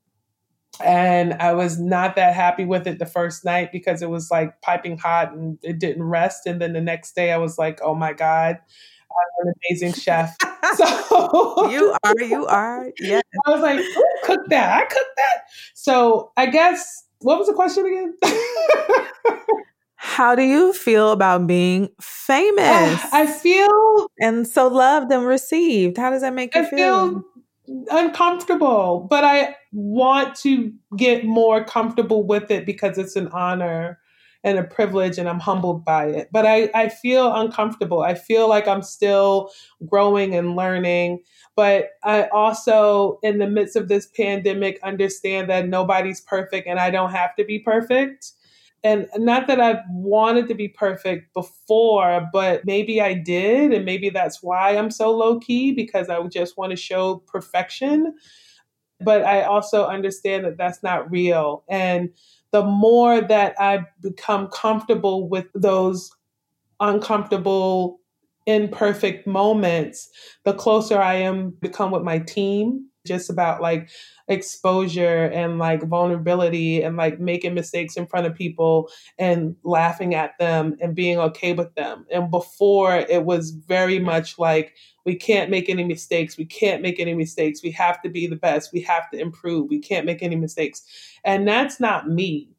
And 0.83 1.33
I 1.33 1.53
was 1.53 1.79
not 1.79 2.15
that 2.15 2.35
happy 2.35 2.63
with 2.63 2.87
it 2.87 2.99
the 2.99 3.05
first 3.05 3.43
night 3.43 3.71
because 3.71 4.01
it 4.01 4.09
was 4.09 4.31
like 4.31 4.61
piping 4.61 4.97
hot 4.97 5.33
and 5.33 5.57
it 5.61 5.79
didn't 5.79 6.03
rest. 6.03 6.45
And 6.45 6.61
then 6.61 6.73
the 6.73 6.81
next 6.81 7.15
day 7.15 7.31
I 7.31 7.37
was 7.37 7.57
like, 7.57 7.79
oh 7.83 7.95
my 7.95 8.13
God, 8.13 8.57
I'm 9.11 9.47
an 9.47 9.53
amazing 9.69 9.93
chef. 9.93 10.35
So 10.75 11.67
you 11.71 11.95
are, 12.03 12.21
you 12.21 12.45
are. 12.45 12.91
Yeah. 12.99 13.21
I 13.47 13.49
was 13.49 13.61
like, 13.61 13.79
who 13.79 14.05
cooked 14.23 14.49
that? 14.49 14.77
I 14.77 14.81
cooked 14.81 15.15
that. 15.17 15.41
So 15.73 16.31
I 16.37 16.45
guess 16.45 17.05
what 17.21 17.39
was 17.39 17.47
the 17.47 17.53
question 17.53 17.85
again? 17.85 18.15
How 20.19 20.35
do 20.35 20.43
you 20.43 20.73
feel 20.73 21.13
about 21.13 21.47
being 21.47 21.87
famous 22.01 23.01
I 23.13 23.25
feel 23.25 24.11
and 24.19 24.45
so 24.45 24.67
loved 24.67 25.13
and 25.13 25.25
received? 25.25 25.95
How 25.95 26.09
does 26.09 26.23
that 26.23 26.33
make 26.33 26.53
you 26.53 26.61
I 26.61 26.65
feel 26.65 27.23
uncomfortable, 27.89 29.07
but 29.09 29.23
I 29.23 29.55
want 29.71 30.35
to 30.39 30.73
get 30.97 31.23
more 31.23 31.63
comfortable 31.63 32.27
with 32.27 32.51
it 32.51 32.65
because 32.65 32.97
it's 32.97 33.15
an 33.15 33.29
honor 33.29 33.97
and 34.43 34.59
a 34.59 34.63
privilege 34.63 35.17
and 35.17 35.29
I'm 35.29 35.39
humbled 35.39 35.85
by 35.85 36.07
it. 36.07 36.27
But 36.33 36.45
I, 36.45 36.69
I 36.75 36.89
feel 36.89 37.33
uncomfortable. 37.33 38.01
I 38.01 38.15
feel 38.15 38.49
like 38.49 38.67
I'm 38.67 38.83
still 38.83 39.49
growing 39.87 40.35
and 40.35 40.57
learning. 40.57 41.23
But 41.55 41.91
I 42.03 42.27
also, 42.33 43.19
in 43.23 43.37
the 43.37 43.47
midst 43.47 43.77
of 43.77 43.87
this 43.87 44.05
pandemic, 44.05 44.81
understand 44.83 45.49
that 45.49 45.69
nobody's 45.69 46.19
perfect 46.19 46.67
and 46.67 46.77
I 46.77 46.89
don't 46.89 47.11
have 47.11 47.37
to 47.37 47.45
be 47.45 47.59
perfect. 47.59 48.33
And 48.83 49.07
not 49.17 49.47
that 49.47 49.59
I've 49.59 49.83
wanted 49.89 50.47
to 50.47 50.55
be 50.55 50.69
perfect 50.69 51.33
before, 51.33 52.27
but 52.31 52.65
maybe 52.65 53.01
I 53.01 53.13
did. 53.13 53.73
And 53.73 53.85
maybe 53.85 54.09
that's 54.09 54.41
why 54.41 54.77
I'm 54.77 54.91
so 54.91 55.11
low 55.11 55.39
key 55.39 55.71
because 55.73 56.09
I 56.09 56.21
just 56.27 56.57
want 56.57 56.71
to 56.71 56.77
show 56.77 57.17
perfection. 57.27 58.15
But 59.01 59.23
I 59.23 59.43
also 59.43 59.85
understand 59.85 60.45
that 60.45 60.57
that's 60.57 60.83
not 60.83 61.09
real. 61.11 61.63
And 61.69 62.09
the 62.51 62.63
more 62.63 63.21
that 63.21 63.55
I 63.59 63.85
become 64.01 64.47
comfortable 64.47 65.29
with 65.29 65.47
those 65.53 66.11
uncomfortable, 66.79 67.99
imperfect 68.45 69.27
moments, 69.27 70.09
the 70.43 70.53
closer 70.53 70.99
I 70.99 71.15
am 71.15 71.51
become 71.61 71.91
with 71.91 72.03
my 72.03 72.19
team. 72.19 72.88
Just 73.09 73.29
about 73.29 73.61
like 73.61 73.89
exposure 74.29 75.25
and 75.25 75.57
like 75.57 75.83
vulnerability 75.83 76.81
and 76.83 76.95
like 76.95 77.19
making 77.19 77.55
mistakes 77.55 77.97
in 77.97 78.05
front 78.05 78.27
of 78.27 78.35
people 78.35 78.89
and 79.17 79.55
laughing 79.63 80.15
at 80.15 80.37
them 80.37 80.77
and 80.79 80.95
being 80.95 81.17
okay 81.17 81.53
with 81.53 81.73
them. 81.75 82.05
And 82.11 82.31
before 82.31 82.95
it 82.95 83.25
was 83.25 83.49
very 83.49 83.99
much 83.99 84.39
like, 84.39 84.75
we 85.05 85.15
can't 85.15 85.49
make 85.49 85.69
any 85.69 85.83
mistakes. 85.83 86.37
We 86.37 86.45
can't 86.45 86.83
make 86.83 86.99
any 86.99 87.15
mistakes. 87.15 87.63
We 87.63 87.71
have 87.71 88.01
to 88.03 88.09
be 88.09 88.27
the 88.27 88.35
best. 88.35 88.71
We 88.71 88.81
have 88.81 89.09
to 89.11 89.19
improve. 89.19 89.69
We 89.69 89.79
can't 89.79 90.05
make 90.05 90.21
any 90.21 90.35
mistakes. 90.35 90.83
And 91.25 91.47
that's 91.47 91.79
not 91.79 92.07
me. 92.09 92.49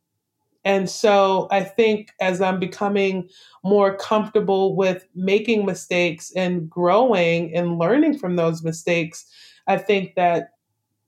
And 0.64 0.90
so 0.90 1.48
I 1.50 1.62
think 1.62 2.10
as 2.20 2.40
I'm 2.40 2.60
becoming 2.60 3.28
more 3.64 3.96
comfortable 3.96 4.76
with 4.76 5.06
making 5.14 5.64
mistakes 5.64 6.32
and 6.36 6.68
growing 6.68 7.54
and 7.54 7.78
learning 7.78 8.18
from 8.18 8.36
those 8.36 8.62
mistakes, 8.62 9.24
I 9.70 9.78
think 9.78 10.16
that 10.16 10.50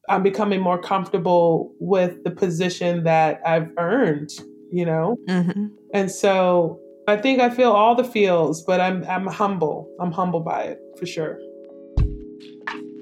I'm 0.08 0.22
becoming 0.22 0.60
more 0.60 0.80
comfortable 0.80 1.74
with 1.80 2.22
the 2.22 2.30
position 2.30 3.02
that 3.04 3.40
I've 3.44 3.70
earned, 3.76 4.30
you 4.70 4.86
know? 4.86 5.18
hmm 5.26 5.66
And 5.92 6.08
so 6.10 6.78
I 7.08 7.16
think 7.16 7.40
I 7.40 7.50
feel 7.50 7.72
all 7.72 7.96
the 7.96 8.04
feels, 8.04 8.62
but 8.62 8.80
I'm 8.80 9.04
I'm 9.08 9.26
humble. 9.26 9.88
I'm 10.00 10.12
humble 10.12 10.40
by 10.40 10.62
it 10.62 10.78
for 10.96 11.06
sure. 11.06 11.40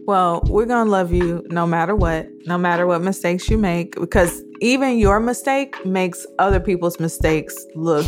Well, 0.07 0.43
we're 0.47 0.67
going 0.67 0.87
to 0.87 0.91
love 0.91 1.13
you 1.13 1.45
no 1.51 1.67
matter 1.67 1.95
what, 1.95 2.27
no 2.47 2.59
matter 2.59 2.87
what 2.87 3.03
mistakes 3.03 3.49
you 3.51 3.59
make, 3.59 3.95
because 3.95 4.43
even 4.61 4.99
your 4.99 5.21
mistake 5.21 5.77
makes 5.85 6.27
other 6.39 6.59
people's 6.59 6.99
mistakes 6.99 7.55
look 7.75 8.07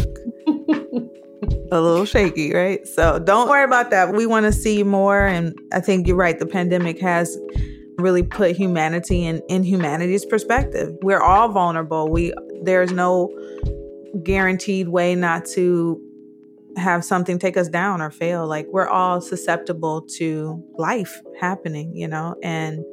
a 1.73 1.81
little 1.81 2.05
shaky, 2.05 2.53
right? 2.53 2.87
So 2.87 3.19
don't 3.19 3.49
worry 3.49 3.65
about 3.65 3.91
that. 3.91 4.15
We 4.15 4.27
want 4.27 4.45
to 4.45 4.53
see 4.53 4.83
more. 4.83 5.27
And 5.27 5.59
I 5.73 5.81
think 5.81 6.07
you're 6.07 6.17
right. 6.17 6.39
The 6.39 6.47
pandemic 6.47 7.01
has 7.01 7.37
really 7.97 8.23
put 8.23 8.55
humanity 8.55 9.25
in, 9.25 9.41
in 9.49 9.65
humanity's 9.65 10.27
perspective. 10.27 10.95
We're 11.03 11.23
all 11.23 11.49
vulnerable. 11.49 12.09
We 12.09 12.35
there's 12.63 12.93
no 12.93 13.31
guaranteed 14.23 14.89
way 14.89 15.15
not 15.15 15.47
to 15.47 16.01
have 16.77 17.05
something 17.05 17.39
take 17.39 17.57
us 17.57 17.69
down 17.69 18.03
or 18.03 18.11
fail. 18.11 18.47
Like 18.47 18.67
we're 18.71 18.89
all 18.89 19.23
susceptible 19.23 20.03
to 20.19 20.63
life 20.77 21.21
happening, 21.41 21.97
you 21.97 22.07
know, 22.07 22.35
and 22.43 22.85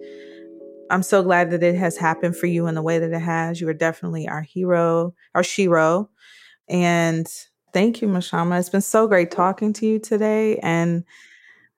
I'm 0.89 1.03
so 1.03 1.21
glad 1.21 1.51
that 1.51 1.63
it 1.63 1.75
has 1.75 1.97
happened 1.97 2.35
for 2.35 2.47
you 2.47 2.67
in 2.67 2.75
the 2.75 2.81
way 2.81 2.97
that 2.97 3.11
it 3.11 3.21
has. 3.21 3.59
You 3.59 3.67
are 3.67 3.73
definitely 3.73 4.27
our 4.27 4.41
hero, 4.41 5.13
our 5.35 5.43
shero. 5.43 6.07
And 6.67 7.27
thank 7.73 8.01
you, 8.01 8.07
Mashama. 8.07 8.59
It's 8.59 8.69
been 8.69 8.81
so 8.81 9.07
great 9.07 9.31
talking 9.31 9.73
to 9.73 9.85
you 9.85 9.99
today 9.99 10.57
and 10.57 11.03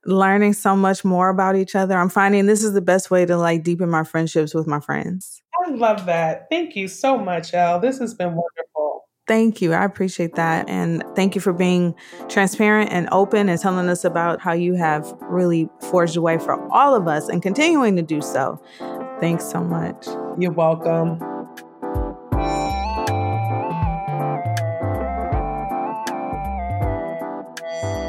learning 0.06 0.54
so 0.54 0.76
much 0.76 1.06
more 1.06 1.30
about 1.30 1.56
each 1.56 1.76
other. 1.76 1.98
I'm 1.98 2.10
finding 2.10 2.46
this 2.46 2.64
is 2.64 2.74
the 2.74 2.82
best 2.82 3.12
way 3.12 3.26
to 3.26 3.38
like 3.38 3.64
deepen 3.64 3.90
my 3.90 4.04
friendships 4.04 4.54
with 4.54 4.68
my 4.68 4.80
friends. 4.80 5.42
I 5.66 5.72
love 5.72 6.06
that. 6.08 6.48
Thank 6.50 6.76
you 6.76 6.88
so 6.88 7.18
much, 7.18 7.54
Elle. 7.54 7.80
This 7.80 8.00
has 8.00 8.14
been 8.14 8.30
wonderful. 8.30 9.08
Thank 9.28 9.62
you. 9.62 9.74
I 9.74 9.86
appreciate 9.86 10.36
that. 10.36 10.68
And 10.68 11.04
thank 11.16 11.36
you 11.36 11.42
for 11.42 11.54
being 11.54 11.96
transparent 12.28 12.92
and 12.92 13.08
open 13.12 13.48
and 13.48 13.60
telling 13.60 13.88
us 13.88 14.04
about 14.04 14.42
how 14.42 14.54
you 14.54 14.74
have 14.74 15.14
really 15.22 15.70
forged 15.90 16.18
a 16.18 16.22
way 16.22 16.38
for 16.38 16.60
all 16.74 16.96
of 16.96 17.08
us 17.08 17.30
and 17.30 17.42
continuing 17.42 17.96
to 17.96 18.02
do 18.02 18.22
so. 18.22 18.62
Thanks 19.20 19.46
so 19.46 19.64
much. 19.64 20.08
You're 20.40 20.52
welcome. 20.52 21.31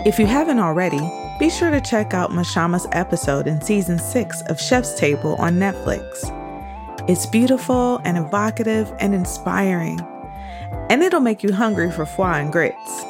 If 0.05 0.19
you 0.19 0.27
haven't 0.27 0.59
already, 0.59 0.99
be 1.39 1.49
sure 1.49 1.71
to 1.71 1.81
check 1.81 2.13
out 2.13 2.33
Mashama's 2.33 2.89
episode 2.91 3.47
in 3.47 3.61
season 3.61 4.01
six 4.01 4.43
of 4.43 4.61
Chef's 4.61 4.99
Table 4.99 5.37
on 5.37 5.61
Netflix. 5.61 6.29
It's 7.09 7.25
beautiful 7.25 8.01
and 8.05 8.19
evocative 8.19 8.93
and 8.99 9.15
inspiring, 9.15 10.01
and 10.91 11.05
it'll 11.05 11.21
make 11.21 11.45
you 11.45 11.53
hungry 11.53 11.93
for 11.93 12.05
foie 12.05 12.41
and 12.41 12.51
grits. 12.51 13.05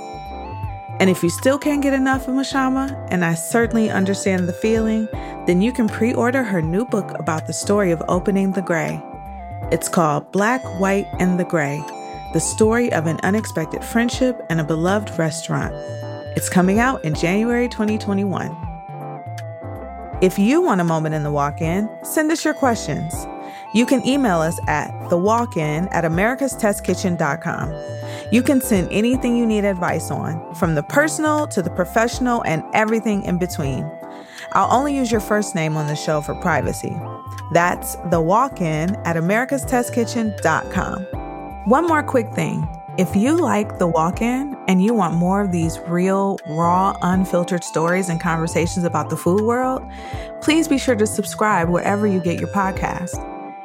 And 1.01 1.09
if 1.09 1.23
you 1.23 1.31
still 1.31 1.59
can't 1.59 1.81
get 1.81 1.95
enough 1.95 2.29
of 2.29 2.35
Mashama, 2.35 3.09
and 3.11 3.25
I 3.25 3.37
certainly 3.37 3.89
understand 3.89 4.47
the 4.47 4.53
feeling, 4.53 5.09
then 5.47 5.63
you 5.63 5.73
can 5.73 5.89
pre 5.89 6.13
order 6.13 6.43
her 6.43 6.61
new 6.61 6.85
book 6.85 7.19
about 7.19 7.47
the 7.47 7.55
story 7.55 7.91
of 7.91 8.03
opening 8.07 8.53
the 8.53 8.61
Grey. 8.61 9.03
It's 9.71 9.89
called 9.89 10.31
Black, 10.31 10.63
White, 10.79 11.07
and 11.19 11.41
the 11.41 11.45
Grey 11.45 11.83
The 12.35 12.41
Story 12.41 12.93
of 12.93 13.07
an 13.07 13.19
Unexpected 13.23 13.83
Friendship 13.83 14.45
and 14.51 14.61
a 14.61 14.65
Beloved 14.65 15.19
Restaurant. 15.19 15.75
It's 16.35 16.49
coming 16.49 16.79
out 16.79 17.05
in 17.05 17.15
January 17.15 17.69
2021. 17.69 18.57
If 20.23 20.39
you 20.39 20.63
want 20.63 20.81
a 20.81 20.85
moment 20.85 21.15
in 21.15 21.25
the 21.25 21.31
walk 21.31 21.61
in, 21.61 21.91
send 22.05 22.33
us 22.33 22.43
your 22.43 22.55
questions. 22.55 23.13
You 23.75 23.85
can 23.85 24.07
email 24.07 24.39
us 24.39 24.59
at 24.67 24.91
thewalkin 25.11 25.89
at 25.93 26.05
americastestkitchen.com. 26.05 28.33
You 28.33 28.43
can 28.43 28.63
send 28.63 28.91
anything 28.91 29.37
you 29.37 29.47
need 29.47 29.67
advice 29.67 30.11
on, 30.11 30.55
from 30.55 30.75
the 30.75 30.83
personal 30.83 31.47
to 31.49 31.61
the 31.61 31.69
professional 31.71 32.43
and 32.45 32.65
everything 32.73 33.25
in 33.25 33.37
between. 33.39 33.85
I'll 34.53 34.73
only 34.73 34.97
use 34.97 35.13
your 35.13 35.21
first 35.21 35.55
name 35.55 35.77
on 35.77 35.87
the 35.87 35.97
show 35.97 36.23
for 36.23 36.35
privacy. 36.37 36.97
That's 37.53 37.97
the 38.11 38.23
walk 38.23 38.63
in 38.63 38.97
at 39.05 39.17
americastestkitchen.com. 39.17 41.03
One 41.67 41.87
more 41.87 42.03
quick 42.03 42.33
thing. 42.33 42.67
If 42.99 43.17
you 43.17 43.39
like 43.39 43.79
the 43.79 43.87
walk 43.87 44.21
in 44.21 44.55
and 44.69 44.85
you 44.85 44.93
want 44.93 45.15
more 45.15 45.41
of 45.41 45.51
these 45.51 45.79
real, 45.87 46.39
raw, 46.47 46.95
unfiltered 47.01 47.65
stories 47.65 48.11
and 48.11 48.21
conversations 48.21 48.85
about 48.85 49.09
the 49.09 49.17
food 49.17 49.41
world, 49.41 49.83
please 50.43 50.69
be 50.69 50.77
sure 50.77 50.95
to 50.97 51.07
subscribe 51.07 51.71
wherever 51.71 52.07
you 52.07 52.21
get 52.21 52.39
your 52.39 52.51
podcast. 52.51 53.17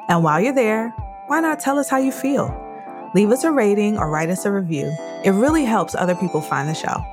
And 0.08 0.24
while 0.24 0.40
you're 0.40 0.54
there, 0.54 0.92
why 1.26 1.42
not 1.42 1.60
tell 1.60 1.78
us 1.78 1.90
how 1.90 1.98
you 1.98 2.14
feel? 2.14 2.56
Leave 3.16 3.30
us 3.32 3.44
a 3.44 3.52
rating 3.52 3.98
or 3.98 4.10
write 4.10 4.30
us 4.30 4.46
a 4.46 4.52
review. 4.52 4.96
It 5.26 5.32
really 5.32 5.66
helps 5.66 5.94
other 5.94 6.16
people 6.16 6.40
find 6.40 6.70
the 6.70 6.74
show. 6.74 7.04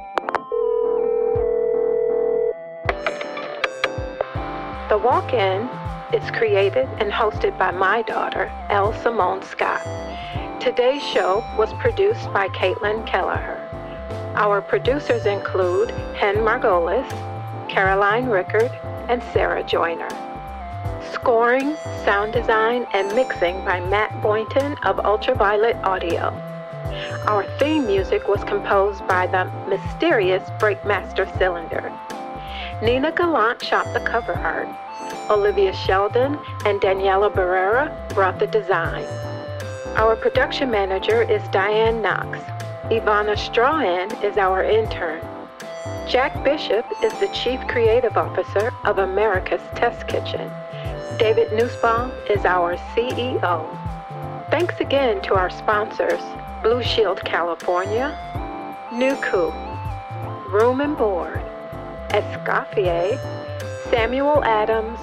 The 4.88 4.98
Walk 4.98 5.32
In 5.32 5.68
is 6.12 6.30
created 6.30 6.88
and 7.00 7.10
hosted 7.10 7.58
by 7.58 7.72
my 7.72 8.02
daughter, 8.02 8.52
Elle 8.70 8.92
Simone 9.02 9.42
Scott. 9.42 9.84
Today's 10.64 11.02
show 11.02 11.44
was 11.58 11.74
produced 11.74 12.32
by 12.32 12.48
Caitlin 12.48 13.06
Kelleher. 13.06 13.60
Our 14.34 14.62
producers 14.62 15.26
include 15.26 15.90
Hen 16.16 16.36
Margolis, 16.36 17.06
Caroline 17.68 18.30
Rickard, 18.30 18.70
and 19.10 19.22
Sarah 19.34 19.62
Joyner. 19.62 20.08
Scoring, 21.12 21.76
sound 22.06 22.32
design, 22.32 22.86
and 22.94 23.14
mixing 23.14 23.62
by 23.62 23.78
Matt 23.78 24.22
Boynton 24.22 24.78
of 24.84 25.04
Ultraviolet 25.04 25.76
Audio. 25.84 26.30
Our 27.26 27.44
theme 27.58 27.86
music 27.86 28.26
was 28.26 28.42
composed 28.44 29.06
by 29.06 29.26
the 29.26 29.44
mysterious 29.68 30.48
Breakmaster 30.58 31.30
Cylinder. 31.36 31.92
Nina 32.80 33.12
Gallant 33.12 33.62
shot 33.62 33.84
the 33.92 34.00
cover 34.00 34.32
art. 34.32 34.68
Olivia 35.28 35.74
Sheldon 35.74 36.38
and 36.64 36.80
Daniela 36.80 37.30
Barrera 37.30 37.92
brought 38.14 38.38
the 38.38 38.46
design. 38.46 39.04
Our 39.97 40.16
production 40.16 40.72
manager 40.72 41.22
is 41.22 41.40
Diane 41.51 42.03
Knox. 42.03 42.40
Ivana 42.90 43.38
Strahan 43.38 44.11
is 44.24 44.36
our 44.36 44.64
intern. 44.64 45.20
Jack 46.09 46.42
Bishop 46.42 46.84
is 47.01 47.12
the 47.20 47.28
Chief 47.28 47.61
Creative 47.68 48.16
Officer 48.16 48.72
of 48.82 48.99
America's 48.99 49.62
Test 49.76 50.09
Kitchen. 50.09 50.51
David 51.16 51.53
Nussbaum 51.53 52.11
is 52.28 52.45
our 52.45 52.76
CEO. 52.92 53.64
Thanks 54.51 54.80
again 54.80 55.22
to 55.22 55.34
our 55.34 55.49
sponsors, 55.49 56.20
Blue 56.61 56.82
Shield 56.82 57.24
California, 57.24 58.18
Nucu, 58.90 59.53
Room 60.51 60.80
and 60.80 60.99
Board, 60.99 61.40
Escoffier, 62.09 63.16
Samuel 63.90 64.42
Adams, 64.42 64.99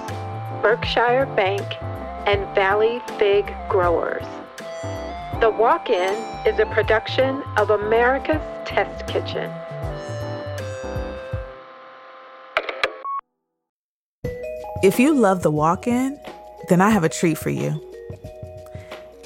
Berkshire 0.60 1.24
Bank, 1.34 1.78
and 2.26 2.46
Valley 2.54 3.00
Fig 3.18 3.54
Growers. 3.70 4.26
The 5.42 5.50
Walk 5.50 5.90
In 5.90 6.14
is 6.46 6.60
a 6.60 6.66
production 6.66 7.42
of 7.56 7.70
America's 7.70 8.40
Test 8.64 9.08
Kitchen. 9.08 9.50
If 14.84 15.00
you 15.00 15.12
love 15.12 15.42
the 15.42 15.50
walk 15.50 15.88
in, 15.88 16.16
then 16.68 16.80
I 16.80 16.90
have 16.90 17.02
a 17.02 17.08
treat 17.08 17.38
for 17.38 17.50
you. 17.50 17.82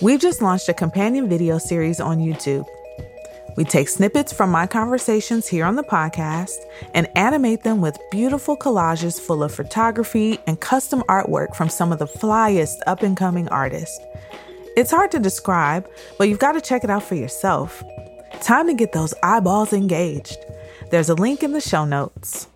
We've 0.00 0.18
just 0.18 0.40
launched 0.40 0.70
a 0.70 0.72
companion 0.72 1.28
video 1.28 1.58
series 1.58 2.00
on 2.00 2.20
YouTube. 2.20 2.64
We 3.58 3.64
take 3.64 3.90
snippets 3.90 4.32
from 4.32 4.50
my 4.50 4.66
conversations 4.66 5.46
here 5.46 5.66
on 5.66 5.76
the 5.76 5.82
podcast 5.82 6.56
and 6.94 7.08
animate 7.14 7.62
them 7.62 7.82
with 7.82 7.98
beautiful 8.10 8.56
collages 8.56 9.20
full 9.20 9.42
of 9.42 9.54
photography 9.54 10.38
and 10.46 10.58
custom 10.58 11.02
artwork 11.10 11.54
from 11.54 11.68
some 11.68 11.92
of 11.92 11.98
the 11.98 12.06
flyest 12.06 12.76
up 12.86 13.02
and 13.02 13.18
coming 13.18 13.50
artists. 13.50 14.00
It's 14.76 14.90
hard 14.90 15.10
to 15.12 15.18
describe, 15.18 15.88
but 16.18 16.28
you've 16.28 16.38
got 16.38 16.52
to 16.52 16.60
check 16.60 16.84
it 16.84 16.90
out 16.90 17.02
for 17.02 17.14
yourself. 17.14 17.82
Time 18.42 18.66
to 18.66 18.74
get 18.74 18.92
those 18.92 19.14
eyeballs 19.22 19.72
engaged. 19.72 20.36
There's 20.90 21.08
a 21.08 21.14
link 21.14 21.42
in 21.42 21.52
the 21.52 21.62
show 21.62 21.86
notes. 21.86 22.46